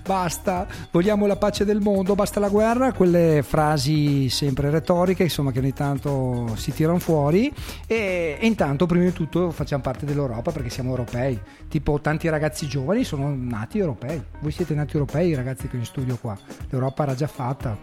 Basta, 0.06 0.68
vogliamo 0.92 1.26
la 1.26 1.36
pace 1.36 1.66
del 1.66 1.82
mondo, 1.82 2.16
basta 2.16 2.40
la 2.40 2.50
guerra, 2.50 2.94
quelle 2.94 3.44
frasi 3.46 4.30
sempre 4.30 4.70
retoriche, 4.70 5.24
insomma, 5.24 5.52
che 5.52 5.60
ogni 5.60 5.74
tanto 5.74 6.56
si 6.56 6.72
tirano 6.74 7.00
fuori 7.00 7.52
e, 7.86 8.38
e 8.40 8.46
intanto 8.46 8.86
prima 8.86 9.06
di 9.06 9.14
tutto 9.14 9.52
facciamo 9.52 9.82
parte 9.82 10.06
dell'Europa 10.06 10.52
perché 10.52 10.70
siamo 10.70 10.90
europei. 10.90 11.40
Tipo 11.68 12.00
tanti 12.00 12.30
ragazzi 12.30 12.68
giovani 12.68 13.04
sono 13.04 13.36
nati 13.36 13.80
europei. 13.80 14.22
Voi 14.40 14.52
siete 14.52 14.74
nati 14.74 14.94
europei, 14.94 15.36
ragazzi 15.36 15.68
che 15.68 15.78
in 15.78 15.86
studio 15.86 16.18
qua. 16.20 16.38
L'Europa 16.70 17.04
era 17.04 17.16
già 17.16 17.28
fatta. 17.28 17.78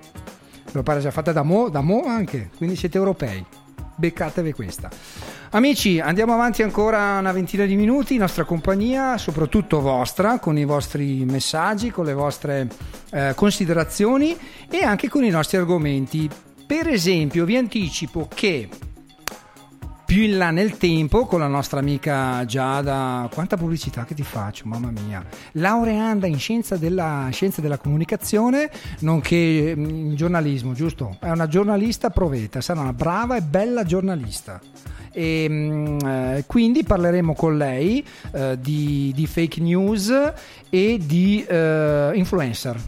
L'Europa 0.67 0.93
era 0.93 1.01
già 1.01 1.11
fatta 1.11 1.33
da 1.33 1.43
mo, 1.43 1.69
da 1.69 1.81
mo 1.81 2.05
anche, 2.07 2.51
quindi 2.57 2.77
siete 2.77 2.99
europei. 2.99 3.45
Beccatevi 3.97 4.53
questa. 4.53 4.91
Amici, 5.51 6.01
andiamo 6.01 6.35
avanti 6.35 6.63
ancora 6.63 7.19
una 7.19 7.33
ventina 7.33 7.65
di 7.65 7.77
minuti 7.77 8.15
in 8.15 8.21
nostra 8.21 8.45
compagnia, 8.45 9.17
soprattutto 9.17 9.81
vostra, 9.81 10.39
con 10.39 10.59
i 10.59 10.65
vostri 10.65 11.25
messaggi, 11.25 11.91
con 11.91 12.05
le 12.05 12.13
vostre 12.13 12.69
eh, 13.11 13.33
considerazioni 13.35 14.37
e 14.69 14.85
anche 14.85 15.09
con 15.09 15.25
i 15.25 15.31
nostri 15.31 15.57
argomenti. 15.57 16.29
Per 16.67 16.89
esempio, 16.89 17.45
vi 17.45 17.57
anticipo 17.57 18.29
che 18.33 18.69
più 20.17 20.25
in 20.25 20.39
là 20.39 20.51
nel 20.51 20.79
tempo 20.79 21.27
con 21.27 21.41
la 21.41 21.47
nostra 21.47 21.79
amica 21.79 22.43
Giada. 22.47 23.29
Quanta 23.31 23.59
pubblicità 23.59 24.07
che 24.07 24.15
ti 24.15 24.23
faccio 24.23 24.65
mamma 24.67 24.91
mia. 24.91 25.23
Laureanda 25.53 26.27
in 26.27 26.39
scienza 26.39 26.79
della, 26.79 27.29
scienza 27.33 27.61
della 27.61 27.77
comunicazione 27.77 28.71
nonché 29.01 29.75
mm, 29.77 29.85
in 29.85 30.15
giornalismo 30.15 30.73
giusto? 30.73 31.19
è 31.21 31.29
una 31.29 31.47
giornalista 31.49 32.09
proveta 32.09 32.63
sarà 32.63 32.81
una 32.81 32.95
brava 32.95 33.37
e 33.37 33.43
bella 33.43 33.85
giornalista. 33.85 34.59
E 35.13 35.47
mm, 35.51 35.99
eh, 35.99 36.45
quindi 36.47 36.83
parleremo 36.83 37.35
con 37.35 37.59
lei 37.59 38.03
eh, 38.33 38.57
di, 38.59 39.13
di 39.15 39.27
fake 39.27 39.61
news 39.61 40.33
e 40.71 40.99
di 40.99 41.45
eh, 41.47 42.13
influencer. 42.15 42.81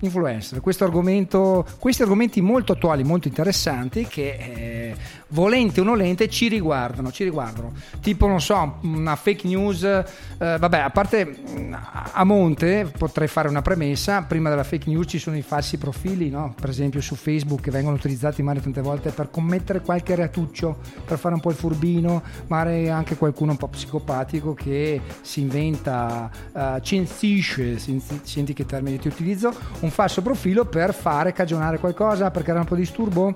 Influencer, 0.00 0.60
questo 0.60 0.82
argomento, 0.82 1.64
questi 1.78 2.02
argomenti 2.02 2.40
molto 2.40 2.72
attuali, 2.72 3.04
molto 3.04 3.28
interessanti 3.28 4.04
che 4.08 4.32
eh, 4.32 4.94
volente 5.32 5.80
o 5.80 5.84
nolente 5.84 6.28
ci 6.28 6.48
riguardano, 6.48 7.10
ci 7.10 7.24
riguardano. 7.24 7.72
Tipo, 8.00 8.26
non 8.26 8.40
so, 8.40 8.78
una 8.82 9.16
fake 9.16 9.46
news, 9.46 9.82
eh, 9.82 10.04
vabbè, 10.38 10.78
a 10.78 10.90
parte 10.90 11.24
mh, 11.24 11.78
a 12.12 12.24
monte 12.24 12.90
potrei 12.96 13.28
fare 13.28 13.48
una 13.48 13.62
premessa, 13.62 14.22
prima 14.22 14.48
della 14.48 14.64
fake 14.64 14.88
news 14.88 15.06
ci 15.08 15.18
sono 15.18 15.36
i 15.36 15.42
falsi 15.42 15.78
profili, 15.78 16.30
no? 16.30 16.54
per 16.58 16.70
esempio 16.70 17.00
su 17.00 17.14
Facebook 17.14 17.62
che 17.62 17.70
vengono 17.70 17.96
utilizzati 17.96 18.42
magari 18.42 18.64
tante 18.64 18.80
volte 18.80 19.10
per 19.10 19.30
commettere 19.30 19.80
qualche 19.80 20.14
reatuccio, 20.14 20.78
per 21.04 21.18
fare 21.18 21.34
un 21.34 21.40
po' 21.40 21.50
il 21.50 21.56
furbino, 21.56 22.22
magari 22.48 22.88
anche 22.88 23.16
qualcuno 23.16 23.52
un 23.52 23.56
po' 23.56 23.68
psicopatico 23.68 24.54
che 24.54 25.00
si 25.20 25.40
inventa, 25.40 26.30
eh, 26.54 26.80
censisce, 26.82 27.78
senti 27.78 28.52
che 28.52 28.66
termine 28.66 28.98
ti 28.98 29.08
utilizzo, 29.08 29.52
un 29.80 29.90
falso 29.90 30.22
profilo 30.22 30.64
per 30.64 30.94
fare 30.94 31.32
cagionare 31.32 31.78
qualcosa, 31.78 32.30
per 32.30 32.42
creare 32.42 32.60
un 32.60 32.66
po' 32.66 32.74
di 32.74 32.82
disturbo. 32.82 33.34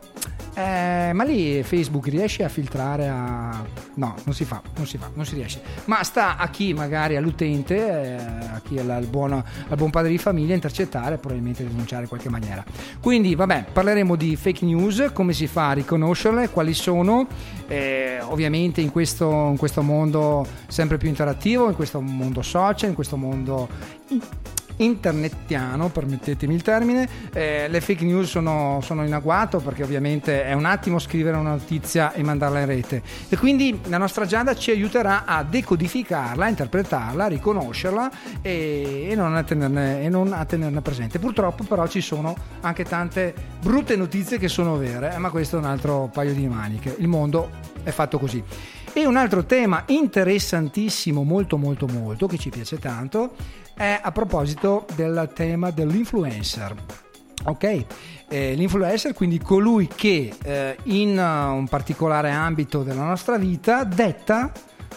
Eh, 0.54 1.10
ma 1.12 1.22
lì 1.24 1.62
Facebook 1.62 1.85
riesce 2.10 2.44
a 2.44 2.48
filtrare 2.48 3.08
a... 3.08 3.64
No, 3.94 4.14
non 4.24 4.34
si 4.34 4.44
fa, 4.44 4.62
non 4.76 4.86
si 4.86 4.98
fa, 4.98 5.10
non 5.14 5.24
si 5.24 5.34
riesce. 5.34 5.60
Ma 5.86 6.02
sta 6.02 6.36
a 6.36 6.48
chi 6.48 6.72
magari 6.74 7.16
all'utente, 7.16 7.76
eh, 7.76 8.14
a 8.16 8.60
chi 8.62 8.76
è 8.76 8.82
la- 8.82 8.98
il 8.98 9.06
buon, 9.06 9.32
al 9.32 9.76
buon 9.76 9.90
padre 9.90 10.10
di 10.10 10.18
famiglia 10.18 10.54
intercettare 10.54 11.14
e 11.14 11.18
probabilmente 11.18 11.66
denunciare 11.66 12.02
in 12.02 12.08
qualche 12.08 12.28
maniera. 12.28 12.64
Quindi 13.00 13.34
vabbè, 13.34 13.66
parleremo 13.72 14.16
di 14.16 14.36
fake 14.36 14.64
news, 14.64 15.10
come 15.12 15.32
si 15.32 15.46
fa 15.46 15.70
a 15.70 15.72
riconoscerle, 15.72 16.50
quali 16.50 16.74
sono, 16.74 17.26
eh, 17.66 18.18
ovviamente 18.22 18.80
in 18.80 18.90
questo, 18.90 19.30
in 19.50 19.56
questo 19.56 19.82
mondo 19.82 20.46
sempre 20.66 20.96
più 20.98 21.08
interattivo, 21.08 21.68
in 21.68 21.74
questo 21.74 22.00
mondo 22.00 22.42
social, 22.42 22.88
in 22.90 22.94
questo 22.94 23.16
mondo 23.16 23.68
internettiano, 24.76 25.88
permettetemi 25.88 26.54
il 26.54 26.62
termine, 26.62 27.08
eh, 27.32 27.66
le 27.68 27.80
fake 27.80 28.04
news 28.04 28.28
sono, 28.28 28.80
sono 28.82 29.04
in 29.04 29.12
agguato 29.12 29.58
perché 29.58 29.82
ovviamente 29.82 30.44
è 30.44 30.52
un 30.52 30.64
attimo 30.64 30.98
scrivere 30.98 31.36
una 31.36 31.50
notizia 31.50 32.12
e 32.12 32.22
mandarla 32.22 32.60
in 32.60 32.66
rete 32.66 33.02
e 33.28 33.36
quindi 33.36 33.80
la 33.84 33.98
nostra 33.98 34.26
Giada 34.26 34.54
ci 34.54 34.70
aiuterà 34.70 35.24
a 35.24 35.42
decodificarla, 35.42 36.44
a 36.44 36.48
interpretarla, 36.48 37.24
a 37.24 37.28
riconoscerla 37.28 38.10
e, 38.42 39.08
e 39.10 39.14
non 39.14 39.34
a 39.34 39.42
tenerne, 39.42 40.02
e 40.02 40.08
non 40.08 40.32
a 40.32 40.44
tenerne 40.44 40.80
presente. 40.80 41.18
Purtroppo 41.18 41.64
però 41.64 41.86
ci 41.86 42.00
sono 42.00 42.34
anche 42.60 42.84
tante 42.84 43.34
brutte 43.60 43.96
notizie 43.96 44.38
che 44.38 44.48
sono 44.48 44.76
vere, 44.76 45.14
eh, 45.14 45.18
ma 45.18 45.30
questo 45.30 45.56
è 45.56 45.58
un 45.58 45.66
altro 45.66 46.10
paio 46.12 46.32
di 46.32 46.46
maniche. 46.46 46.94
Il 46.98 47.08
mondo 47.08 47.50
è 47.82 47.90
fatto 47.90 48.18
così. 48.18 48.42
E 48.92 49.06
un 49.06 49.16
altro 49.16 49.44
tema 49.44 49.82
interessantissimo, 49.86 51.22
molto 51.22 51.58
molto 51.58 51.86
molto, 51.86 52.26
che 52.26 52.38
ci 52.38 52.48
piace 52.48 52.78
tanto, 52.78 53.34
è 53.76 54.00
a 54.02 54.10
proposito 54.10 54.86
del 54.94 55.30
tema 55.34 55.70
dell'influencer. 55.70 56.74
Ok, 57.44 57.84
Eh, 58.28 58.54
l'influencer, 58.54 59.14
quindi 59.14 59.38
colui 59.38 59.86
che 59.86 60.34
eh, 60.42 60.76
in 60.84 61.16
uh, 61.16 61.54
un 61.54 61.68
particolare 61.68 62.30
ambito 62.30 62.82
della 62.82 63.04
nostra 63.04 63.38
vita 63.38 63.84
detta, 63.84 64.50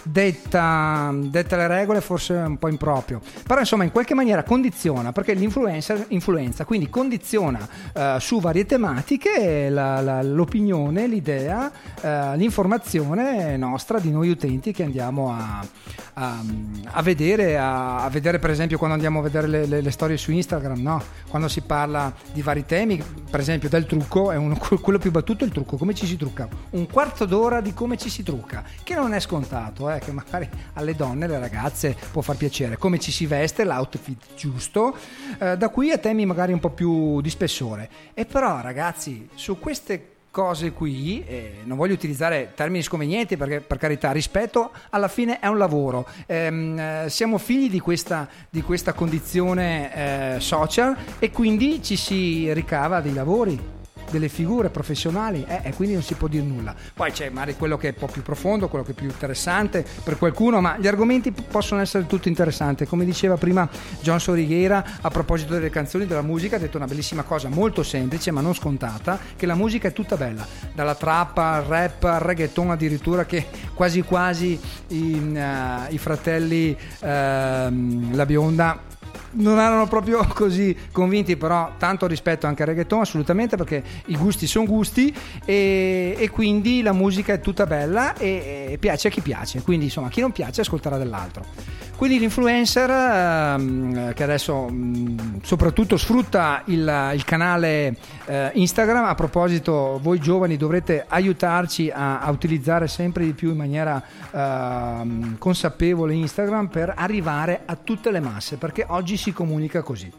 detta, 0.04 1.12
detta 1.14 1.56
le 1.58 1.68
regole, 1.68 2.02
forse 2.02 2.34
un 2.34 2.58
po' 2.58 2.68
improprio, 2.68 3.22
però 3.45 3.60
insomma 3.60 3.84
in 3.84 3.91
qualche 3.91 4.14
maniera 4.14 4.43
condiziona, 4.43 5.12
perché 5.12 5.34
l'influencer 5.34 6.06
influenza, 6.10 6.66
quindi 6.66 6.89
condiziona 6.89 7.68
eh, 7.93 8.18
su 8.20 8.39
varie 8.39 8.66
tematiche 8.66 9.70
la- 9.70 10.02
la- 10.02 10.22
l'opinione, 10.24 11.08
l'idea, 11.08 11.72
eh, 12.02 12.38
l'informazione 12.38 13.58
nostra 13.58 14.00
di 14.00 14.12
noi 14.12 14.30
utenti 14.30 14.72
che 14.72 14.84
andiamo 14.84 15.32
a, 15.34 15.66
a, 16.14 16.43
a 16.91 17.02
vedere, 17.02 17.58
a, 17.58 18.04
a 18.04 18.10
vedere 18.10 18.39
per 18.39 18.50
esempio 18.50 18.78
quando 18.78 18.95
andiamo 18.95 19.20
a 19.20 19.24
vedere 19.24 19.47
le, 19.47 19.66
le- 19.66 19.82
le 19.82 19.91
storie 19.91 20.18
su 20.18 20.32
Instagram, 20.32 20.82
no? 20.82 21.02
quando 21.30 21.47
si 21.47 21.62
parla 21.62 22.14
di 22.34 22.41
vari 22.41 22.66
temi, 22.66 23.02
per 23.30 23.39
esempio 23.39 23.70
del 23.70 23.86
trucco, 23.86 24.32
è 24.32 24.36
uno- 24.36 24.58
quello 24.82 25.00
più 25.00 25.12
battuto 25.12 25.43
il 25.45 25.52
trucco, 25.52 25.78
come 25.78 25.93
ci 25.93 26.06
si 26.06 26.18
trucca? 26.18 26.47
Un 26.72 26.88
quarto 26.88 27.26
d'ora 27.26 27.62
di 27.62 27.74
come 27.74 27.97
ci 27.97 28.10
si 28.10 28.24
trucca, 28.24 28.64
che 28.84 28.95
non 28.95 29.14
è 29.14 29.20
scontato, 29.20 29.88
eh, 29.95 29.99
che 29.99 30.11
magari 30.11 30.49
alle 30.73 30.95
donne, 30.95 31.25
alle 31.25 31.39
ragazze 31.39 31.95
può 32.11 32.21
far 32.21 32.35
piacere, 32.35 32.77
come 32.77 32.99
ci 32.99 33.11
si 33.11 33.25
veste, 33.25 33.63
l'outfit 33.63 34.35
giusto, 34.35 34.95
eh, 35.39 35.57
da 35.57 35.69
qui 35.69 35.91
a 35.91 35.97
temi 35.97 36.25
magari 36.25 36.53
un 36.53 36.59
po' 36.59 36.69
più 36.69 37.21
di 37.21 37.29
spessore. 37.29 37.89
E 38.13 38.25
però 38.25 38.61
ragazzi, 38.61 39.27
su 39.35 39.59
queste 39.59 40.17
cose 40.31 40.71
qui, 40.71 41.23
eh, 41.25 41.61
non 41.63 41.77
voglio 41.77 41.93
utilizzare 41.93 42.51
termini 42.55 42.83
sconvenienti 42.83 43.35
perché 43.35 43.61
per 43.61 43.77
carità 43.77 44.11
rispetto, 44.11 44.71
alla 44.91 45.07
fine 45.07 45.39
è 45.39 45.47
un 45.47 45.57
lavoro. 45.57 46.07
Ehm, 46.27 46.77
eh, 46.77 47.05
siamo 47.09 47.37
figli 47.37 47.69
di 47.69 47.79
questa, 47.79 48.27
di 48.49 48.61
questa 48.61 48.93
condizione 48.93 50.35
eh, 50.35 50.39
social 50.39 50.95
e 51.19 51.31
quindi 51.31 51.81
ci 51.83 51.95
si 51.95 52.51
ricava 52.53 53.01
dei 53.01 53.13
lavori. 53.13 53.78
Delle 54.10 54.30
figure 54.30 54.70
professionali 54.70 55.45
eh, 55.47 55.62
e 55.64 55.74
quindi 55.74 55.93
non 55.93 56.03
si 56.03 56.14
può 56.16 56.28
dire 56.28 56.43
nulla. 56.43 56.76
Poi 56.93 57.12
c'è 57.12 57.30
magari 57.30 57.55
quello 57.55 57.78
che 57.78 57.89
è 57.89 57.93
un 57.93 57.99
po' 57.99 58.07
più 58.07 58.22
profondo, 58.22 58.68
quello 58.68 58.86
che 58.86 58.91
è 58.91 58.95
più 58.95 59.07
interessante 59.07 59.86
per 60.03 60.18
qualcuno, 60.18 60.62
ma 60.62 60.78
gli 60.78 60.88
argomenti 60.88 61.32
possono 61.32 61.82
essere 61.82 62.05
tutti 62.05 62.28
interessanti. 62.28 62.86
Come 62.86 63.05
diceva 63.05 63.36
prima 63.38 63.68
John 64.01 64.20
Sorighiera 64.20 64.84
a 65.01 65.10
proposito 65.10 65.53
delle 65.53 65.70
canzoni, 65.70 66.05
della 66.05 66.22
musica, 66.22 66.55
ha 66.55 66.60
detto 66.60 66.78
una 66.78 66.88
bellissima 66.88 67.24
cosa 67.24 67.49
molto 67.49 67.84
semplice 67.84 68.32
ma 68.32 68.41
non 68.41 68.53
scontata, 68.53 69.20
che 69.36 69.45
la 69.45 69.55
musica 69.55 69.88
è 69.88 69.93
tutta 69.93 70.16
bella, 70.16 70.45
dalla 70.74 70.95
trap 70.95 71.38
al 71.38 71.64
rap 71.64 72.03
al 72.03 72.20
reggaeton 72.20 72.72
addirittura 72.72 73.26
che 73.26 73.47
quasi 73.74 74.01
quasi 74.01 74.60
i, 74.88 75.36
eh, 75.36 75.93
i 75.93 75.97
fratelli 75.97 76.78
ehm, 77.01 78.16
La 78.16 78.26
Bionda 78.26 78.97
non 79.32 79.59
erano 79.59 79.88
proprio 79.88 80.25
così 80.34 80.75
convinti, 80.91 81.38
però 81.38 81.73
tanto 81.77 82.07
rispetto 82.07 82.47
anche 82.47 82.63
al 82.63 82.69
reggaeton 82.69 83.01
assolutamente 83.01 83.55
perché 83.57 83.84
i 84.05 84.17
gusti 84.17 84.47
sono 84.47 84.65
gusti 84.65 85.13
e, 85.45 86.15
e 86.17 86.30
quindi 86.30 86.82
la 86.82 86.93
musica 86.93 87.34
è 87.34 87.39
tutta 87.39 87.65
bella 87.65 88.15
e, 88.15 88.67
e 88.71 88.77
piace 88.77 89.07
a 89.07 89.11
chi 89.11 89.21
piace, 89.21 89.61
quindi 89.61 89.86
insomma 89.86 90.09
chi 90.09 90.21
non 90.21 90.32
piace 90.32 90.61
ascolterà 90.61 90.97
dell'altro. 90.97 91.88
Quindi 92.00 92.20
l'influencer 92.20 92.89
ehm, 92.89 94.14
che 94.14 94.24
adesso 94.24 94.70
mh, 94.70 95.41
soprattutto 95.41 95.97
sfrutta 95.97 96.62
il, 96.68 97.12
il 97.14 97.26
canale 97.26 97.97
eh, 98.26 98.52
Instagram, 98.54 99.04
a 99.04 99.16
proposito 99.16 100.00
voi 100.02 100.18
giovani 100.18 100.56
dovrete 100.56 101.04
aiutarci 101.06 101.91
a, 101.93 102.22
a 102.22 102.32
utilizzare 102.32 102.88
sempre 102.88 103.26
di 103.26 103.34
più 103.34 103.52
in 103.52 103.58
maniera 103.58 104.02
ehm, 104.32 105.38
consapevole 105.38 106.14
Instagram 106.14 106.68
per 106.68 106.93
arrivare 106.95 107.64
a 107.66 107.76
tutte 107.76 108.12
le 108.12 108.22
masse, 108.22 108.56
perché 108.56 108.86
oggi 108.88 109.18
si 109.18 109.34
comunica 109.34 109.82
così. 109.82 110.10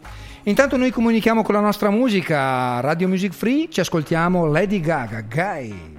Intanto 0.43 0.77
noi 0.77 0.91
comunichiamo 0.91 1.43
con 1.43 1.55
la 1.55 1.63
nostra 1.63 1.89
musica, 1.89 2.81
Radio 2.81 3.09
Music 3.09 3.33
Free, 3.33 3.71
ci 3.71 3.81
ascoltiamo 3.81 4.45
Lady 4.45 4.81
Gaga, 4.81 5.23
Guy. 5.23 5.99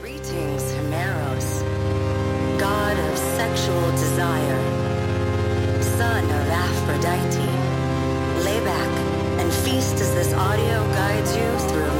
Greetings, 0.00 0.72
Hemeros, 0.72 1.62
god 2.56 2.96
of 3.12 3.36
sexual 3.36 3.90
desire, 3.92 4.09
feast 9.70 10.00
as 10.00 10.12
this 10.14 10.32
audio 10.32 10.82
guides 10.92 11.36
you 11.36 11.48
through 11.68 11.99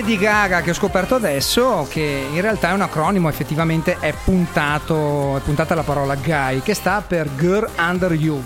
Lady 0.00 0.16
Gaga 0.16 0.62
che 0.62 0.70
ho 0.70 0.74
scoperto 0.74 1.14
adesso 1.14 1.86
che 1.90 2.26
in 2.32 2.40
realtà 2.40 2.70
è 2.70 2.72
un 2.72 2.80
acronimo 2.80 3.28
effettivamente 3.28 3.98
è 4.00 4.14
puntato 4.14 5.36
è 5.36 5.40
puntata 5.40 5.74
la 5.74 5.82
parola 5.82 6.14
Guy 6.14 6.62
che 6.62 6.72
sta 6.72 7.02
per 7.06 7.28
Girl 7.36 7.68
Under 7.76 8.12
You 8.12 8.42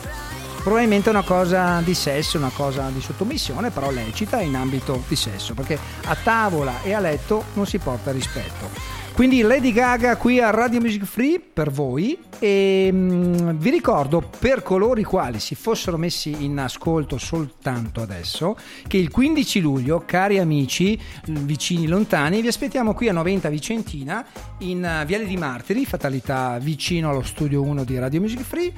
probabilmente 0.64 1.10
è 1.10 1.12
una 1.12 1.22
cosa 1.22 1.80
di 1.80 1.94
sesso 1.94 2.38
una 2.38 2.50
cosa 2.52 2.90
di 2.92 3.00
sottomissione 3.00 3.70
però 3.70 3.92
lecita 3.92 4.40
in 4.40 4.56
ambito 4.56 5.04
di 5.06 5.14
sesso 5.14 5.54
perché 5.54 5.78
a 6.06 6.16
tavola 6.20 6.82
e 6.82 6.92
a 6.92 6.98
letto 6.98 7.44
non 7.52 7.66
si 7.66 7.78
porta 7.78 8.10
rispetto 8.10 8.93
Quindi 9.14 9.42
Lady 9.42 9.70
Gaga 9.70 10.16
qui 10.16 10.40
a 10.40 10.50
Radio 10.50 10.80
Music 10.80 11.04
Free 11.04 11.38
per 11.40 11.70
voi. 11.70 12.18
E 12.40 12.90
mm, 12.92 13.50
vi 13.58 13.70
ricordo 13.70 14.28
per 14.40 14.64
coloro 14.64 14.98
i 14.98 15.04
quali 15.04 15.38
si 15.38 15.54
fossero 15.54 15.96
messi 15.96 16.44
in 16.44 16.58
ascolto 16.58 17.16
soltanto 17.16 18.02
adesso 18.02 18.56
che 18.88 18.96
il 18.96 19.12
15 19.12 19.60
luglio, 19.60 20.02
cari 20.04 20.40
amici 20.40 21.00
vicini 21.26 21.86
lontani, 21.86 22.42
vi 22.42 22.48
aspettiamo 22.48 22.92
qui 22.92 23.08
a 23.08 23.12
Noventa 23.12 23.48
Vicentina 23.48 24.26
in 24.58 24.84
eh, 24.84 25.04
Viale 25.06 25.26
di 25.26 25.36
Martiri, 25.36 25.86
fatalità 25.86 26.58
vicino 26.58 27.10
allo 27.10 27.22
studio 27.22 27.62
1 27.62 27.84
di 27.84 27.96
Radio 27.96 28.20
Music 28.20 28.40
Free 28.42 28.72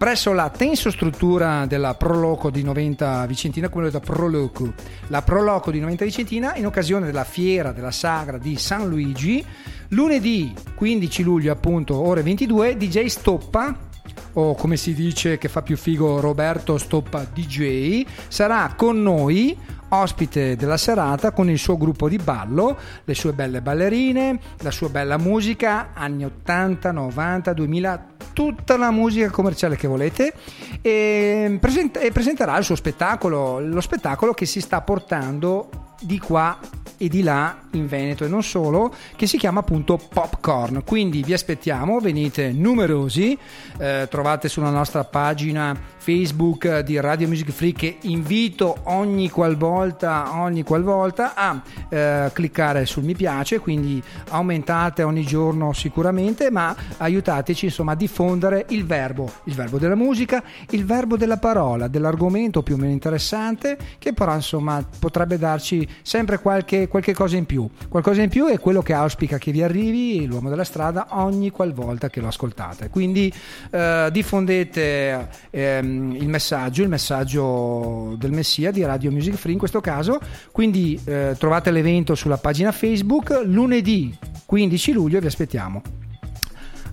presso 0.00 0.32
la 0.32 0.48
tensostruttura 0.48 1.66
della 1.66 1.94
Proloco 1.94 2.48
di 2.48 2.62
Noventa 2.62 3.26
Vicentina, 3.26 3.68
come 3.68 3.90
da 3.90 4.00
Proloco, 4.00 4.72
la 5.08 5.20
Proloco 5.20 5.70
di 5.70 5.78
Noventa 5.78 6.06
Vicentina, 6.06 6.54
in 6.54 6.64
occasione 6.64 7.04
della 7.04 7.24
fiera 7.24 7.72
della 7.72 7.90
sagra 7.90 8.38
di 8.38 8.56
San 8.56 8.88
Luigi, 8.88 9.44
lunedì 9.90 10.52
15 10.74 11.22
luglio, 11.22 11.52
appunto, 11.52 11.96
ore 11.96 12.22
22, 12.22 12.76
DJ 12.76 13.06
Stoppa 13.06 13.88
o 14.34 14.54
come 14.54 14.76
si 14.76 14.94
dice 14.94 15.38
che 15.38 15.48
fa 15.48 15.62
più 15.62 15.76
figo 15.76 16.20
Roberto 16.20 16.78
Stoppa 16.78 17.24
DJ, 17.24 18.04
sarà 18.28 18.74
con 18.76 19.02
noi 19.02 19.56
ospite 19.90 20.54
della 20.56 20.76
serata 20.76 21.32
con 21.32 21.50
il 21.50 21.58
suo 21.58 21.76
gruppo 21.76 22.08
di 22.08 22.16
ballo, 22.16 22.78
le 23.04 23.14
sue 23.14 23.32
belle 23.32 23.60
ballerine, 23.60 24.38
la 24.58 24.70
sua 24.70 24.88
bella 24.88 25.18
musica, 25.18 25.90
anni 25.94 26.24
80, 26.24 26.92
90, 26.92 27.52
2000, 27.52 28.06
tutta 28.32 28.76
la 28.76 28.90
musica 28.90 29.30
commerciale 29.30 29.76
che 29.76 29.88
volete 29.88 30.32
e, 30.80 31.58
present- 31.60 31.98
e 32.00 32.12
presenterà 32.12 32.56
il 32.56 32.64
suo 32.64 32.76
spettacolo, 32.76 33.58
lo 33.58 33.80
spettacolo 33.80 34.32
che 34.32 34.46
si 34.46 34.60
sta 34.60 34.80
portando 34.80 35.89
di 36.00 36.18
qua 36.18 36.58
e 37.02 37.08
di 37.08 37.22
là 37.22 37.56
in 37.72 37.86
Veneto 37.86 38.26
e 38.26 38.28
non 38.28 38.42
solo, 38.42 38.92
che 39.16 39.26
si 39.26 39.38
chiama 39.38 39.60
appunto 39.60 39.96
Popcorn. 39.96 40.82
Quindi 40.84 41.22
vi 41.22 41.32
aspettiamo, 41.32 41.98
venite 41.98 42.52
numerosi, 42.52 43.38
eh, 43.78 44.06
trovate 44.10 44.48
sulla 44.48 44.68
nostra 44.68 45.04
pagina 45.04 45.74
Facebook 45.96 46.80
di 46.80 47.00
Radio 47.00 47.26
Music 47.26 47.50
Free 47.52 47.72
che 47.72 47.98
invito 48.02 48.80
ogni 48.84 49.30
qualvolta, 49.30 50.40
ogni 50.40 50.62
qualvolta 50.62 51.34
a 51.34 51.62
eh, 51.88 52.30
cliccare 52.34 52.84
sul 52.84 53.04
mi 53.04 53.14
piace, 53.14 53.60
quindi 53.60 54.02
aumentate 54.28 55.02
ogni 55.02 55.22
giorno 55.22 55.72
sicuramente, 55.72 56.50
ma 56.50 56.76
aiutateci 56.98 57.66
insomma 57.66 57.92
a 57.92 57.96
diffondere 57.96 58.66
il 58.70 58.84
verbo, 58.84 59.30
il 59.44 59.54
verbo 59.54 59.78
della 59.78 59.94
musica, 59.94 60.42
il 60.70 60.84
verbo 60.84 61.16
della 61.16 61.38
parola, 61.38 61.88
dell'argomento 61.88 62.62
più 62.62 62.74
o 62.74 62.76
meno 62.76 62.92
interessante 62.92 63.78
che 63.98 64.12
però 64.12 64.34
insomma 64.34 64.84
potrebbe 64.98 65.38
darci 65.38 65.88
sempre 66.02 66.38
qualche, 66.38 66.88
qualche 66.88 67.12
cosa 67.12 67.36
in 67.36 67.46
più. 67.46 67.68
Qualcosa 67.88 68.22
in 68.22 68.28
più 68.28 68.46
è 68.46 68.58
quello 68.58 68.82
che 68.82 68.92
auspica 68.92 69.38
che 69.38 69.52
vi 69.52 69.62
arrivi 69.62 70.26
l'uomo 70.26 70.48
della 70.48 70.64
strada 70.64 71.06
ogni 71.10 71.50
qualvolta 71.50 72.08
che 72.08 72.20
lo 72.20 72.28
ascoltate. 72.28 72.88
Quindi 72.90 73.32
eh, 73.70 74.08
diffondete 74.10 75.28
ehm, 75.50 76.16
il 76.16 76.28
messaggio, 76.28 76.82
il 76.82 76.88
messaggio 76.88 78.14
del 78.18 78.32
Messia 78.32 78.70
di 78.70 78.82
Radio 78.82 79.10
Music 79.10 79.34
Free 79.34 79.52
in 79.52 79.58
questo 79.58 79.80
caso. 79.80 80.18
Quindi 80.52 81.00
eh, 81.04 81.34
trovate 81.38 81.70
l'evento 81.70 82.14
sulla 82.14 82.38
pagina 82.38 82.72
Facebook 82.72 83.42
lunedì 83.44 84.16
15 84.46 84.92
luglio 84.92 85.20
vi 85.20 85.26
aspettiamo. 85.26 86.09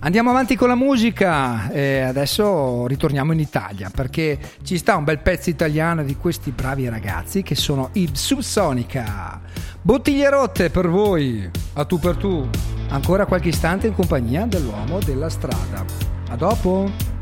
Andiamo 0.00 0.30
avanti 0.30 0.54
con 0.54 0.68
la 0.68 0.76
musica 0.76 1.70
e 1.72 1.98
adesso 2.00 2.86
ritorniamo 2.86 3.32
in 3.32 3.40
Italia 3.40 3.90
perché 3.92 4.38
ci 4.62 4.78
sta 4.78 4.94
un 4.94 5.02
bel 5.02 5.18
pezzo 5.18 5.50
italiano 5.50 6.04
di 6.04 6.14
questi 6.14 6.52
bravi 6.52 6.88
ragazzi 6.88 7.42
che 7.42 7.56
sono 7.56 7.90
i 7.94 8.08
Subsonica. 8.12 9.40
Bottiglie 9.82 10.30
rotte 10.30 10.70
per 10.70 10.88
voi, 10.88 11.50
a 11.74 11.84
tu 11.84 11.98
per 11.98 12.16
tu. 12.16 12.48
Ancora 12.90 13.26
qualche 13.26 13.48
istante 13.48 13.88
in 13.88 13.94
compagnia 13.94 14.46
dell'uomo 14.46 15.00
della 15.00 15.28
strada. 15.28 15.84
A 16.28 16.36
dopo. 16.36 17.17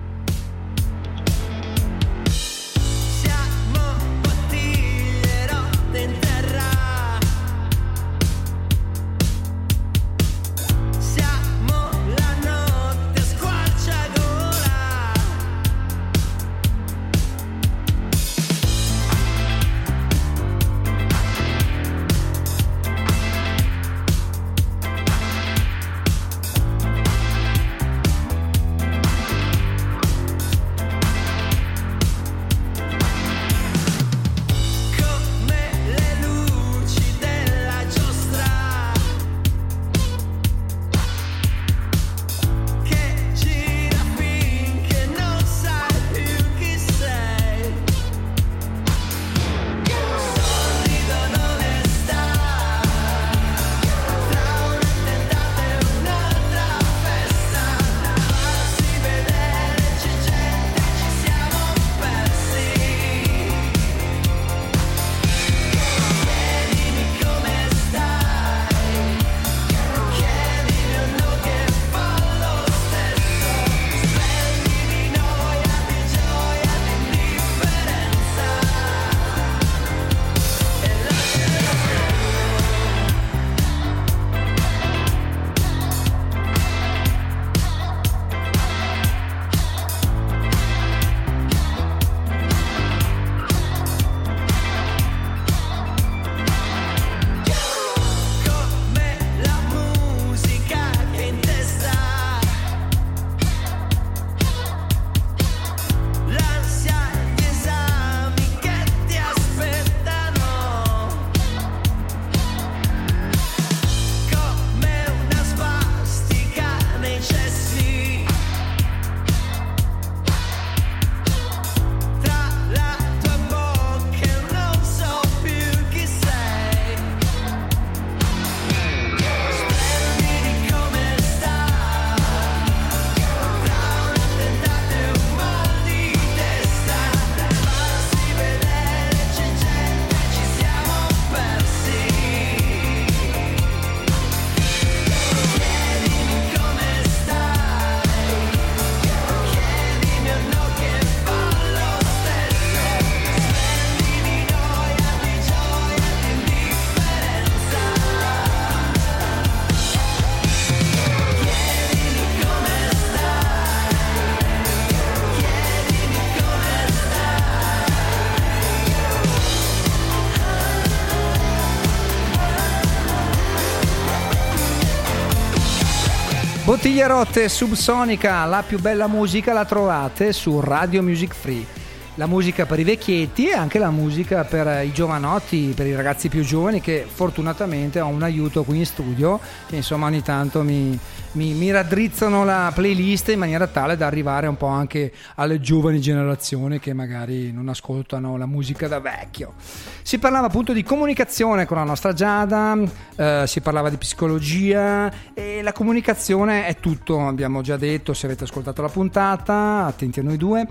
Bottiglie 176.86 177.08
rotte 177.08 177.48
subsonica, 177.48 178.44
la 178.44 178.62
più 178.64 178.78
bella 178.78 179.08
musica 179.08 179.52
la 179.52 179.64
trovate 179.64 180.32
su 180.32 180.60
Radio 180.60 181.02
Music 181.02 181.34
Free. 181.34 181.85
La 182.18 182.26
musica 182.26 182.64
per 182.64 182.78
i 182.78 182.84
vecchietti 182.84 183.48
e 183.48 183.52
anche 183.52 183.78
la 183.78 183.90
musica 183.90 184.44
per 184.44 184.82
i 184.82 184.90
giovanotti, 184.90 185.74
per 185.76 185.86
i 185.86 185.94
ragazzi 185.94 186.30
più 186.30 186.42
giovani 186.42 186.80
che 186.80 187.04
fortunatamente 187.06 188.00
ho 188.00 188.06
un 188.06 188.22
aiuto 188.22 188.64
qui 188.64 188.78
in 188.78 188.86
studio 188.86 189.38
che 189.66 189.76
insomma 189.76 190.06
ogni 190.06 190.22
tanto 190.22 190.62
mi, 190.62 190.98
mi, 191.32 191.52
mi 191.52 191.70
raddrizzano 191.70 192.46
la 192.46 192.72
playlist 192.74 193.28
in 193.28 193.38
maniera 193.38 193.66
tale 193.66 193.98
da 193.98 194.06
arrivare 194.06 194.46
un 194.46 194.56
po' 194.56 194.66
anche 194.66 195.12
alle 195.34 195.60
giovani 195.60 196.00
generazioni 196.00 196.80
che 196.80 196.94
magari 196.94 197.52
non 197.52 197.68
ascoltano 197.68 198.38
la 198.38 198.46
musica 198.46 198.88
da 198.88 198.98
vecchio. 198.98 199.52
Si 200.00 200.18
parlava 200.18 200.46
appunto 200.46 200.72
di 200.72 200.82
comunicazione 200.82 201.66
con 201.66 201.76
la 201.76 201.84
nostra 201.84 202.14
Giada, 202.14 202.78
eh, 203.14 203.44
si 203.46 203.60
parlava 203.60 203.90
di 203.90 203.98
psicologia 203.98 205.12
e 205.34 205.60
la 205.60 205.72
comunicazione 205.74 206.64
è 206.64 206.76
tutto, 206.76 207.26
abbiamo 207.26 207.60
già 207.60 207.76
detto 207.76 208.14
se 208.14 208.24
avete 208.24 208.44
ascoltato 208.44 208.80
la 208.80 208.88
puntata, 208.88 209.84
attenti 209.84 210.20
a 210.20 210.22
noi 210.22 210.38
due. 210.38 210.66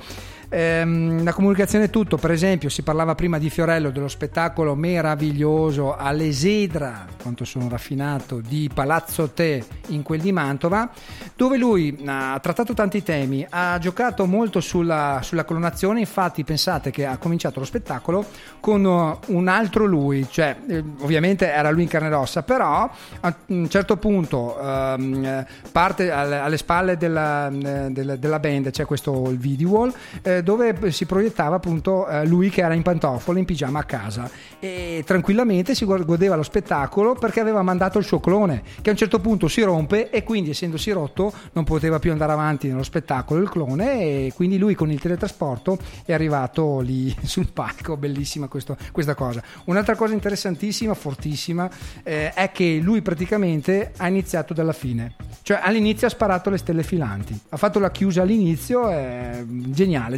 Ehm, 0.50 1.24
la 1.24 1.34
comunicazione 1.34 1.86
è 1.86 1.89
tutto, 1.89 2.18
per 2.18 2.32
esempio 2.32 2.70
si 2.70 2.82
parlava 2.82 3.16
prima 3.16 3.38
di 3.38 3.50
Fiorello 3.50 3.89
dello 3.89 4.08
spettacolo 4.08 4.76
meraviglioso 4.76 5.96
all'Esedra, 5.96 7.06
quanto 7.22 7.46
sono 7.46 7.68
raffinato, 7.68 8.39
di 8.39 8.70
Palazzo 8.74 9.32
Te 9.32 9.64
in 9.88 10.04
quel 10.04 10.22
di 10.22 10.32
Mantova, 10.32 10.89
dove 11.36 11.58
lui 11.58 11.98
ha 12.06 12.39
trattato 12.41 12.74
tanti 12.74 13.04
temi, 13.04 13.46
ha 13.50 13.78
giocato 13.80 14.26
molto 14.26 14.60
sulla, 14.60 15.20
sulla 15.24 15.46
clonazione, 15.46 16.00
infatti 16.00 16.43
pensate 16.43 16.91
che 16.91 17.06
ha 17.06 17.18
cominciato 17.18 17.60
lo 17.60 17.66
spettacolo 17.66 18.26
con 18.60 18.84
uh, 18.86 19.20
un 19.34 19.48
altro 19.48 19.86
lui, 19.86 20.28
cioè 20.30 20.56
eh, 20.68 20.84
ovviamente 21.00 21.52
era 21.52 21.72
lui 21.72 21.84
in 21.84 21.88
carne 21.88 22.08
ed 22.08 22.14
ossa, 22.14 22.43
però 22.43 22.89
a 23.20 23.36
un 23.48 23.70
certo 23.70 23.98
punto 23.98 24.60
ehm, 24.60 25.26
eh, 25.26 25.48
parte 25.72 26.12
alle, 26.12 26.38
alle 26.38 26.58
spalle 26.58 26.98
della, 26.98 27.48
eh, 27.50 27.91
della, 27.91 28.16
della 28.16 28.39
band, 28.39 28.72
c'è 28.72 28.86
questo 28.86 29.30
il 29.30 29.38
video 29.38 29.70
wall, 29.70 29.93
eh, 30.22 30.35
dove 30.44 30.92
si 30.92 31.06
proiettava 31.06 31.56
appunto 31.56 32.08
eh, 32.08 32.26
lui 32.26 32.50
che 32.50 32.62
era 32.62 32.74
in 32.74 32.82
pantofole, 32.82 33.40
in 33.40 33.46
pigiama 33.46 33.80
a 33.80 33.84
casa 33.84 34.30
e 34.60 35.04
tranquillamente 35.06 35.76
si 35.76 35.86
godeva 35.86 36.36
lo 36.36 36.44
spettacolo 36.44 37.14
perché 37.14 37.40
aveva 37.40 37.62
mandato 37.62 37.98
il 37.98 38.06
suo 38.06 38.20
clone 38.20 38.64
che 38.82 38.90
a 38.90 38.92
un 38.92 38.98
certo 38.98 39.20
punto 39.20 39.48
si 39.48 39.62
rompe 39.62 40.10
e 40.10 40.24
quindi 40.24 40.52
essendosi 40.52 40.92
rotto 40.92 41.34
non 41.54 41.64
poteva 41.64 42.00
più 42.00 42.12
andare 42.12 42.32
avanti 42.32 42.68
nello 42.68 42.84
spettacolo 42.84 43.42
il 43.42 43.50
clone 43.50 44.02
e 44.02 44.32
quindi 44.36 44.58
lui 44.58 44.76
con 44.76 44.92
il 44.92 45.00
teletrasporto 45.00 45.78
è 46.06 46.14
arrivato 46.14 46.80
lì 46.80 47.16
sul 47.24 47.52
palco, 47.52 47.98
bellissima 47.98 48.48
questo- 48.48 48.78
questa 48.92 49.16
cosa. 49.16 49.42
Un'altra 49.66 49.96
cosa 49.96 50.14
interessantissima, 50.14 50.94
fortissima, 50.94 51.70
eh, 52.04 52.34
è 52.34 52.52
che 52.52 52.80
lui 52.82 53.02
praticamente 53.02 53.92
ha 53.98 54.08
iniziato 54.08 54.54
dalla 54.54 54.74
fine, 54.74 55.16
cioè 55.42 55.60
all'inizio 55.62 56.08
ha 56.08 56.10
sparato 56.10 56.50
le 56.50 56.58
stelle 56.58 56.84
filanti, 56.84 57.38
ha 57.50 57.58
fatto 57.58 57.80
la 57.80 57.92
chiusa 57.92 58.22
all'inizio, 58.22 58.90
è 58.90 59.44
geniale, 59.46 60.18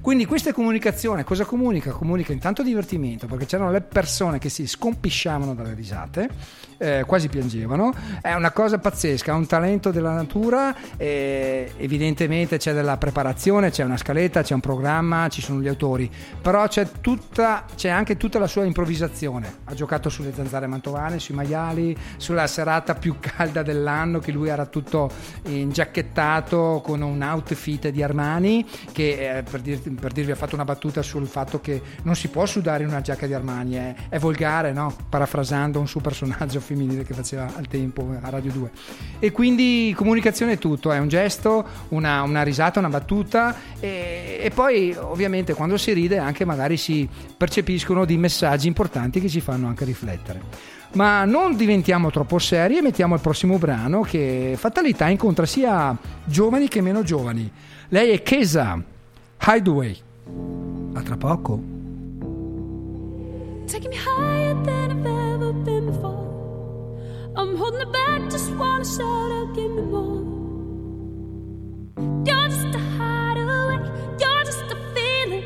Quindi 0.00 0.26
questa 0.26 0.50
è 0.50 0.52
comunicazione, 0.52 1.24
cosa 1.24 1.44
comunica? 1.44 1.90
Comunica 1.90 2.32
intanto 2.32 2.62
divertimento, 2.62 3.26
perché 3.26 3.46
c'erano 3.46 3.70
le 3.70 3.80
persone 3.80 4.38
che 4.38 4.48
si 4.48 4.66
scompisciavano 4.66 5.54
dalle 5.54 5.74
risate, 5.74 6.28
eh, 6.78 7.04
quasi 7.06 7.28
piangevano, 7.28 7.94
è 8.20 8.34
una 8.34 8.50
cosa 8.50 8.78
pazzesca, 8.78 9.32
ha 9.32 9.36
un 9.36 9.46
talento 9.46 9.92
della 9.92 10.12
natura, 10.12 10.74
eh, 10.96 11.72
evidentemente 11.76 12.58
c'è 12.58 12.72
della 12.72 12.96
preparazione, 12.96 13.70
c'è 13.70 13.84
una 13.84 13.96
scaletta, 13.96 14.42
c'è 14.42 14.54
un 14.54 14.60
programma, 14.60 15.28
ci 15.28 15.40
sono 15.40 15.60
gli 15.60 15.68
autori, 15.68 16.10
però 16.40 16.66
c'è, 16.66 16.88
tutta, 17.00 17.64
c'è 17.76 17.88
anche 17.88 18.16
tutta 18.16 18.40
la 18.40 18.48
sua 18.48 18.64
improvvisazione, 18.64 19.58
ha 19.64 19.74
giocato 19.74 20.08
sulle 20.08 20.32
zanzare 20.34 20.66
mantovane, 20.66 21.20
sui 21.20 21.36
maiali, 21.36 21.96
sulla 22.16 22.48
serata 22.48 22.94
più 22.94 23.16
calda 23.20 23.62
dell'anno 23.62 24.18
che 24.18 24.32
lui 24.32 24.48
era 24.48 24.66
tutto 24.66 25.10
ingiacchettato 25.44 26.80
con 26.84 27.00
un 27.02 27.22
outfit 27.22 27.88
di 27.88 28.02
Armani 28.02 28.66
che 28.92 29.21
eh, 29.22 29.42
per, 29.42 29.60
dir- 29.60 29.90
per 29.98 30.12
dirvi 30.12 30.32
ha 30.32 30.36
fatto 30.36 30.54
una 30.54 30.64
battuta 30.64 31.02
sul 31.02 31.26
fatto 31.26 31.60
che 31.60 31.80
non 32.02 32.14
si 32.14 32.28
può 32.28 32.46
sudare 32.46 32.82
in 32.82 32.88
una 32.88 33.00
giacca 33.00 33.26
di 33.26 33.34
Armani, 33.34 33.74
è, 33.74 33.94
è 34.08 34.18
volgare, 34.18 34.72
no? 34.72 34.94
parafrasando 35.08 35.78
un 35.78 35.88
suo 35.88 36.00
personaggio 36.00 36.60
femminile 36.60 37.04
che 37.04 37.14
faceva 37.14 37.50
al 37.56 37.66
tempo 37.68 38.08
a 38.20 38.28
Radio 38.28 38.52
2. 38.52 38.70
E 39.18 39.30
quindi 39.32 39.92
comunicazione 39.96 40.52
è 40.52 40.58
tutto, 40.58 40.92
è 40.92 40.98
un 40.98 41.08
gesto, 41.08 41.66
una, 41.88 42.22
una 42.22 42.42
risata, 42.42 42.78
una 42.78 42.88
battuta 42.88 43.54
e, 43.80 44.38
e 44.40 44.50
poi 44.50 44.94
ovviamente 44.98 45.54
quando 45.54 45.76
si 45.76 45.92
ride 45.92 46.18
anche 46.18 46.44
magari 46.44 46.76
si 46.76 47.08
percepiscono 47.36 48.04
dei 48.04 48.18
messaggi 48.18 48.66
importanti 48.66 49.20
che 49.20 49.28
ci 49.28 49.40
fanno 49.40 49.66
anche 49.66 49.84
riflettere. 49.84 50.80
Ma 50.94 51.24
non 51.24 51.56
diventiamo 51.56 52.10
troppo 52.10 52.38
seri 52.38 52.76
e 52.76 52.82
mettiamo 52.82 53.14
il 53.14 53.20
prossimo 53.20 53.56
brano 53.56 54.02
che 54.02 54.54
fatalità 54.58 55.08
incontra 55.08 55.46
sia 55.46 55.96
giovani 56.24 56.68
che 56.68 56.82
meno 56.82 57.02
giovani. 57.02 57.50
Lei 57.88 58.10
è 58.10 58.22
Kesa 58.22 58.82
Hideaway. 59.42 59.96
A 60.94 61.02
tra 61.02 61.16
poco. 61.16 61.56
Taking 63.66 63.90
me 63.90 63.96
higher 63.96 64.54
than 64.62 64.92
I've 64.92 65.04
ever 65.04 65.52
been 65.52 65.86
before. 65.86 66.30
I'm 67.34 67.56
holding 67.56 67.80
it 67.80 67.92
back, 67.92 68.30
just 68.30 68.52
wanna 68.54 68.84
shout 68.84 69.32
out, 69.32 69.52
give 69.52 69.72
me 69.72 69.82
more. 69.82 70.22
You're 72.24 72.48
just 72.50 72.72
a 72.72 72.78
hideaway, 72.96 73.78
you're 74.20 74.44
just 74.44 74.62
a 74.70 74.76
feeling. 74.94 75.44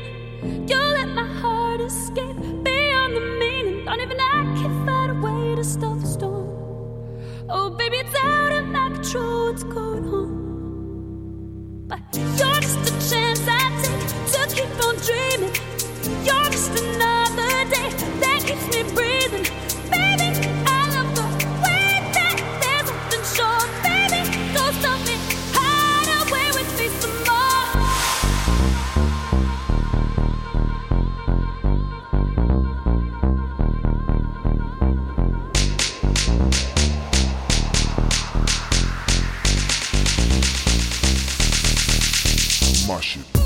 You 0.69 0.77
let 0.77 1.09
my 1.15 1.25
heart 1.41 1.81
escape 1.81 2.37
beyond 2.63 3.15
the 3.15 3.37
meaning. 3.39 3.85
Don't 3.85 3.99
even 3.99 4.19
I 4.19 4.43
can 4.61 4.85
find 4.85 5.09
a 5.09 5.19
way 5.25 5.55
to 5.55 5.63
stop 5.63 5.99
the 6.01 6.05
storm. 6.05 6.47
Oh, 7.49 7.71
baby, 7.71 7.97
it's 7.97 8.15
out 8.23 8.51
of 8.51 8.67
my 8.67 8.91
control, 8.91 9.47
what's 9.47 9.63
going 9.63 10.07
on? 10.07 10.46
You're 11.89 12.59
just 12.59 12.79
a 12.83 13.09
chance 13.09 13.47
I 13.47 13.71
take 13.81 14.03
to 14.33 14.55
keep 14.55 14.85
on 14.85 14.95
dreaming. 15.07 15.53
You're 16.25 16.49
just 16.51 16.71
another 16.71 17.47
day 17.71 17.89
that 18.19 18.43
keeps 18.45 18.67
me 18.75 18.83
breathing. 18.93 19.47
Baby, 19.89 20.36
my 42.87 43.01
shit. 43.01 43.36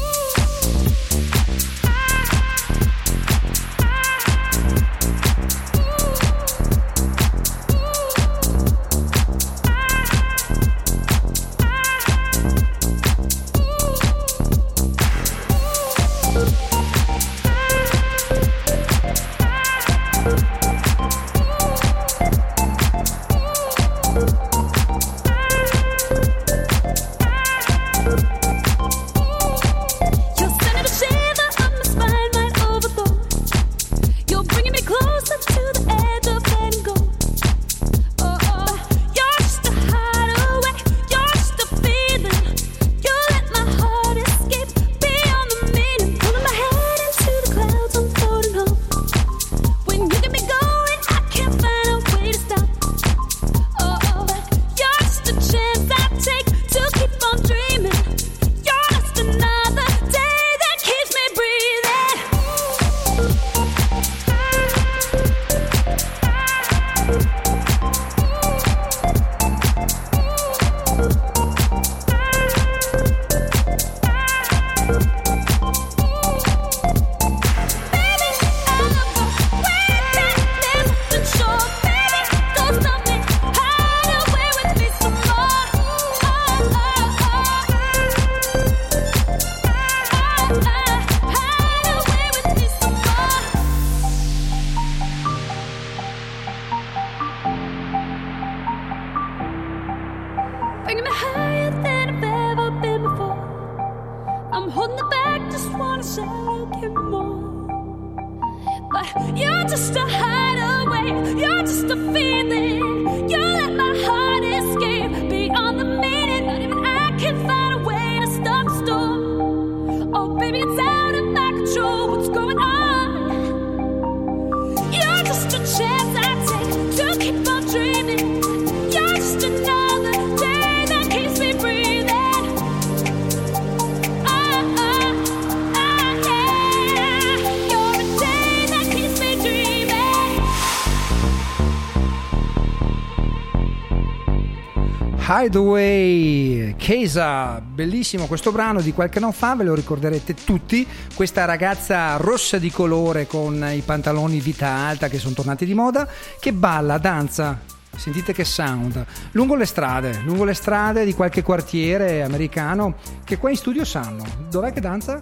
Hideaway 145.34 146.75
Kesa, 146.75 147.61
bellissimo 147.61 148.25
questo 148.25 148.51
brano 148.51 148.82
di 148.82 148.91
qualche 148.91 149.19
anno 149.19 149.32
fa, 149.32 149.55
ve 149.55 149.63
lo 149.63 149.73
ricorderete 149.73 150.34
tutti, 150.34 150.86
questa 151.15 151.45
ragazza 151.45 152.17
rossa 152.17 152.57
di 152.57 152.69
colore 152.69 153.27
con 153.27 153.65
i 153.73 153.79
pantaloni 153.79 154.41
vita 154.41 154.67
alta 154.67 155.07
che 155.07 155.19
sono 155.19 155.34
tornati 155.34 155.63
di 155.63 155.73
moda, 155.73 156.05
che 156.38 156.51
balla, 156.51 156.97
danza, 156.97 157.61
sentite 157.95 158.34
che 158.34 158.43
sound, 158.43 159.05
lungo 159.32 159.55
le 159.55 159.65
strade, 159.65 160.19
lungo 160.25 160.43
le 160.43 160.53
strade 160.53 161.05
di 161.05 161.13
qualche 161.13 161.43
quartiere 161.43 162.23
americano 162.23 162.95
che 163.23 163.38
qua 163.38 163.51
in 163.51 163.55
studio 163.55 163.86
sanno, 163.86 164.25
dov'è 164.49 164.73
che 164.73 164.82
danza? 164.82 165.17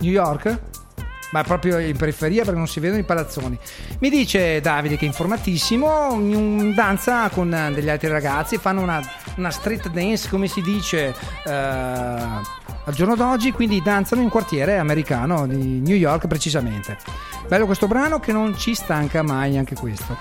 New 0.00 0.12
York? 0.12 0.69
Ma 1.30 1.42
proprio 1.42 1.78
in 1.78 1.96
periferia 1.96 2.42
perché 2.42 2.58
non 2.58 2.66
si 2.66 2.80
vedono 2.80 3.00
i 3.00 3.04
palazzoni. 3.04 3.58
Mi 4.00 4.10
dice 4.10 4.60
Davide 4.60 4.96
che 4.96 5.04
è 5.04 5.08
informatissimo, 5.08 6.12
un- 6.12 6.72
danza 6.74 7.28
con 7.28 7.50
degli 7.72 7.88
altri 7.88 8.08
ragazzi, 8.08 8.58
fanno 8.58 8.80
una, 8.80 9.00
una 9.36 9.50
street 9.50 9.90
dance 9.90 10.28
come 10.28 10.48
si 10.48 10.60
dice 10.60 11.14
eh, 11.44 11.50
al 11.52 12.94
giorno 12.94 13.14
d'oggi, 13.14 13.52
quindi 13.52 13.80
danzano 13.82 14.22
in 14.22 14.28
quartiere 14.28 14.78
americano 14.78 15.46
di 15.46 15.80
New 15.80 15.96
York 15.96 16.26
precisamente. 16.26 16.96
Bello 17.46 17.66
questo 17.66 17.86
brano 17.86 18.18
che 18.20 18.32
non 18.32 18.56
ci 18.56 18.74
stanca 18.74 19.22
mai 19.22 19.56
anche 19.56 19.74
questo. 19.74 20.16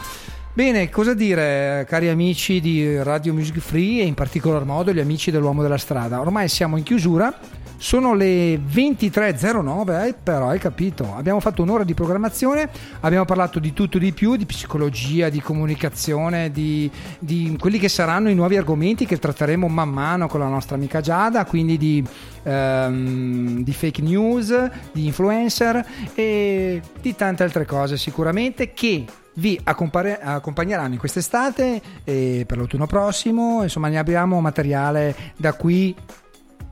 Bene, 0.51 0.89
cosa 0.89 1.13
dire 1.13 1.85
cari 1.87 2.09
amici 2.09 2.59
di 2.59 3.01
Radio 3.01 3.33
Music 3.33 3.59
Free 3.59 4.01
e 4.01 4.05
in 4.05 4.13
particolar 4.13 4.65
modo 4.65 4.91
gli 4.91 4.99
amici 4.99 5.31
dell'uomo 5.31 5.61
della 5.61 5.77
strada. 5.77 6.19
Ormai 6.19 6.49
siamo 6.49 6.75
in 6.75 6.83
chiusura, 6.83 7.33
sono 7.79 8.13
le 8.13 8.55
23.09, 8.55 10.07
eh, 10.07 10.13
però 10.21 10.49
hai 10.49 10.59
capito, 10.59 11.15
abbiamo 11.15 11.39
fatto 11.39 11.61
un'ora 11.61 11.85
di 11.85 11.93
programmazione, 11.93 12.69
abbiamo 12.99 13.23
parlato 13.23 13.57
di 13.57 13.71
tutto 13.71 13.97
di 13.97 14.11
più, 14.11 14.35
di 14.35 14.45
psicologia, 14.45 15.29
di 15.29 15.39
comunicazione, 15.39 16.51
di, 16.51 16.91
di 17.19 17.55
quelli 17.57 17.79
che 17.79 17.87
saranno 17.87 18.29
i 18.29 18.35
nuovi 18.35 18.57
argomenti 18.57 19.05
che 19.05 19.17
tratteremo 19.17 19.69
man 19.69 19.89
mano 19.89 20.27
con 20.27 20.41
la 20.41 20.49
nostra 20.49 20.75
amica 20.75 20.99
Giada, 20.99 21.45
quindi 21.45 21.77
di, 21.77 22.05
ehm, 22.43 23.63
di 23.63 23.73
fake 23.73 24.01
news, 24.01 24.69
di 24.91 25.05
influencer 25.05 25.85
e 26.13 26.81
di 26.99 27.15
tante 27.15 27.43
altre 27.43 27.65
cose 27.65 27.95
sicuramente 27.95 28.73
che 28.73 29.05
vi 29.35 29.57
accompagneranno 29.63 30.93
in 30.93 30.99
quest'estate 30.99 31.81
e 32.03 32.43
per 32.45 32.57
l'autunno 32.57 32.87
prossimo, 32.87 33.63
insomma 33.63 33.87
ne 33.87 33.97
abbiamo 33.97 34.41
materiale 34.41 35.15
da 35.37 35.53
qui 35.53 35.95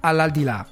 all'aldilà. 0.02 0.68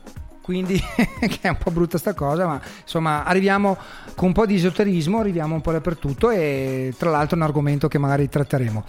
Quindi 0.46 0.80
che 1.20 1.40
è 1.42 1.48
un 1.48 1.58
po' 1.58 1.72
brutta 1.72 1.98
sta 1.98 2.14
cosa, 2.14 2.46
ma 2.46 2.62
insomma 2.84 3.24
arriviamo 3.24 3.76
con 4.14 4.28
un 4.28 4.34
po' 4.34 4.46
di 4.46 4.54
esoterismo, 4.54 5.18
arriviamo 5.18 5.56
un 5.56 5.62
po' 5.62 5.72
dappertutto 5.72 6.30
e 6.30 6.94
tra 7.00 7.10
l'altro 7.10 7.36
è 7.36 7.40
un 7.40 7.48
argomento 7.48 7.88
che 7.88 7.98
magari 7.98 8.30
tratteremo. 8.30 8.84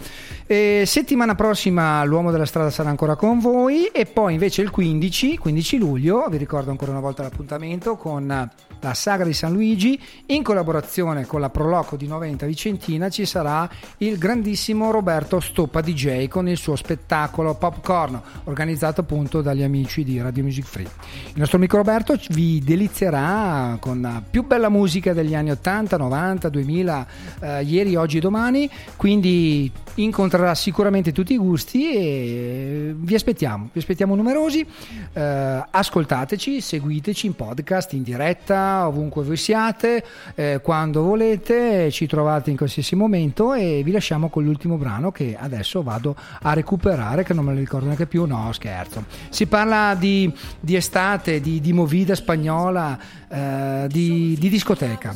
E 0.45 0.83
settimana 0.85 1.33
prossima 1.33 2.03
l'uomo 2.03 2.29
della 2.29 2.45
strada 2.45 2.69
sarà 2.69 2.89
ancora 2.89 3.15
con 3.15 3.39
voi 3.39 3.85
e 3.87 4.05
poi 4.05 4.33
invece 4.33 4.61
il 4.61 4.69
15, 4.69 5.39
15 5.39 5.77
luglio, 5.79 6.27
vi 6.29 6.37
ricordo 6.37 6.69
ancora 6.69 6.91
una 6.91 6.99
volta 6.99 7.23
l'appuntamento 7.23 7.95
con 7.95 8.47
la 8.81 8.93
saga 8.93 9.23
di 9.23 9.33
San 9.33 9.53
Luigi 9.53 9.99
in 10.27 10.43
collaborazione 10.43 11.25
con 11.25 11.39
la 11.39 11.49
Proloco 11.49 11.95
di 11.95 12.07
Noventa 12.07 12.45
Vicentina 12.45 13.09
ci 13.09 13.25
sarà 13.25 13.69
il 13.97 14.17
grandissimo 14.17 14.91
Roberto 14.91 15.39
Stoppa 15.39 15.81
DJ 15.81 16.27
con 16.27 16.47
il 16.47 16.57
suo 16.57 16.75
spettacolo 16.75 17.55
Popcorn 17.55 18.21
organizzato 18.45 19.01
appunto 19.01 19.41
dagli 19.41 19.63
amici 19.63 20.03
di 20.03 20.21
Radio 20.21 20.43
Music 20.43 20.65
Free. 20.65 20.89
Il 21.33 21.39
nostro 21.39 21.57
amico 21.57 21.77
Roberto 21.77 22.17
vi 22.29 22.59
delizierà 22.59 23.77
con 23.79 24.01
la 24.01 24.21
più 24.27 24.45
bella 24.45 24.69
musica 24.69 25.13
degli 25.13 25.35
anni 25.35 25.51
80, 25.51 25.97
90, 25.97 26.49
2000, 26.49 27.07
eh, 27.39 27.63
ieri, 27.63 27.95
oggi 27.95 28.17
e 28.17 28.19
domani, 28.19 28.69
quindi 28.95 29.71
incontrerà 29.95 30.53
sicuramente 30.53 31.11
tutti 31.11 31.33
i 31.33 31.37
gusti 31.37 31.91
e 31.93 32.93
vi 32.95 33.15
aspettiamo, 33.15 33.69
vi 33.71 33.79
aspettiamo 33.79 34.15
numerosi, 34.15 34.65
Eh, 35.13 35.65
ascoltateci, 35.71 36.61
seguiteci 36.61 37.25
in 37.27 37.35
podcast, 37.35 37.93
in 37.93 38.03
diretta, 38.03 38.66
ovunque 38.67 39.23
voi 39.23 39.37
siate, 39.37 40.03
eh, 40.35 40.59
quando 40.61 41.03
volete, 41.03 41.89
ci 41.91 42.07
trovate 42.07 42.49
in 42.49 42.57
qualsiasi 42.57 42.95
momento 42.95 43.53
e 43.53 43.81
vi 43.83 43.91
lasciamo 43.91 44.29
con 44.29 44.43
l'ultimo 44.43 44.77
brano 44.77 45.11
che 45.11 45.35
adesso 45.39 45.83
vado 45.83 46.15
a 46.41 46.53
recuperare, 46.53 47.23
che 47.23 47.33
non 47.33 47.45
me 47.45 47.53
lo 47.53 47.59
ricordo 47.59 47.85
neanche 47.85 48.07
più, 48.07 48.25
no 48.25 48.51
scherzo. 48.51 49.05
Si 49.29 49.47
parla 49.47 49.95
di, 49.97 50.31
di 50.59 50.75
estate, 50.75 51.39
di, 51.39 51.59
di 51.59 51.73
movida 51.73 52.15
spagnola, 52.15 52.97
eh, 53.29 53.85
di, 53.89 54.35
di 54.39 54.49
discoteca. 54.49 55.15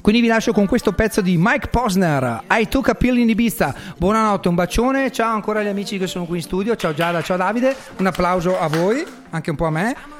Quindi 0.00 0.22
vi 0.22 0.28
lascio 0.28 0.52
con 0.52 0.66
questo 0.66 0.92
pezzo 0.92 1.20
di 1.20 1.36
Mike 1.38 1.68
Posner, 1.68 2.44
I 2.50 2.68
Took 2.68 2.88
a 2.88 2.94
Pill 2.94 3.18
in 3.18 3.28
Ibiza. 3.28 3.74
Buonanotte, 3.98 4.48
un 4.48 4.54
bacione, 4.54 5.12
ciao 5.12 5.34
ancora 5.34 5.60
agli 5.60 5.68
amici 5.68 5.98
che 5.98 6.06
sono 6.06 6.24
qui 6.24 6.38
in 6.38 6.42
studio, 6.42 6.74
ciao 6.74 6.94
Giada, 6.94 7.20
ciao 7.20 7.36
Davide, 7.36 7.76
un 7.98 8.06
applauso 8.06 8.58
a 8.58 8.66
voi, 8.68 9.04
anche 9.30 9.50
un 9.50 9.56
po' 9.56 9.66
a 9.66 9.70
me. 9.70 10.19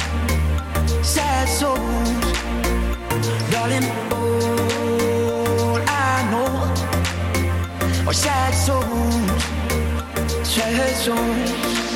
sad 1.45 1.49
soul. 1.49 1.77
Darling, 3.51 3.85
all 4.11 5.81
I 5.87 6.27
know 6.31 6.51
are 8.07 8.13
sad 8.13 8.53
songs, 8.53 9.43
sad 10.47 10.95
songs. 10.95 11.90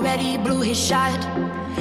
Already 0.00 0.38
blew 0.38 0.60
his 0.60 0.78
shot. 0.78 1.18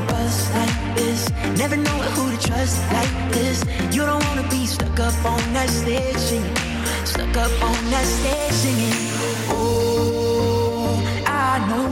the 0.00 0.12
bus 0.12 0.52
like 0.54 0.96
this, 0.96 1.30
never 1.58 1.76
know 1.76 1.98
who 2.14 2.30
to 2.36 2.48
trust 2.48 2.80
like 2.92 3.32
this. 3.32 3.64
You 3.94 4.04
don't 4.06 4.24
wanna 4.24 4.48
be 4.48 4.66
stuck 4.66 4.98
up 5.00 5.24
on 5.24 5.52
that 5.52 5.68
stage 5.68 6.16
singing, 6.16 6.56
stuck 7.04 7.36
up 7.36 7.52
on 7.62 7.90
that 7.90 8.06
stage 8.06 8.52
singing. 8.52 8.94
Oh, 9.50 11.02
I 11.26 11.58
know 11.68 11.90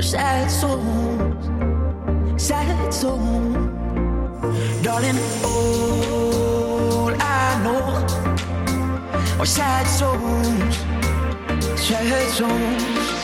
sad 0.00 0.50
songs, 0.50 1.46
sad 2.42 2.92
songs, 2.92 3.56
darling. 4.82 5.18
All 5.44 7.14
I 7.14 7.60
know 7.64 7.82
are 9.40 9.46
sad 9.46 9.86
songs, 9.86 10.76
sad 11.80 12.28
songs. 12.30 13.21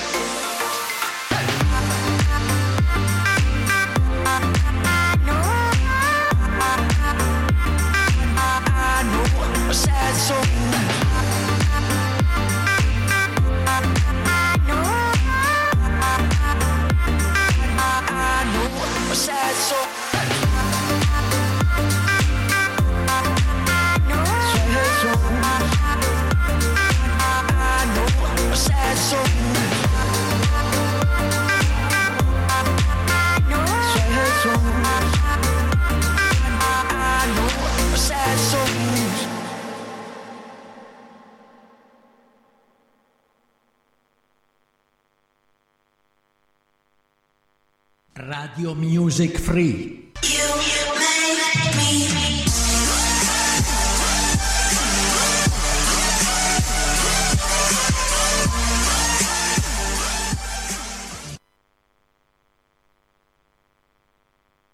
Radio 48.58 48.74
Music 48.74 49.38
Free. 49.38 49.97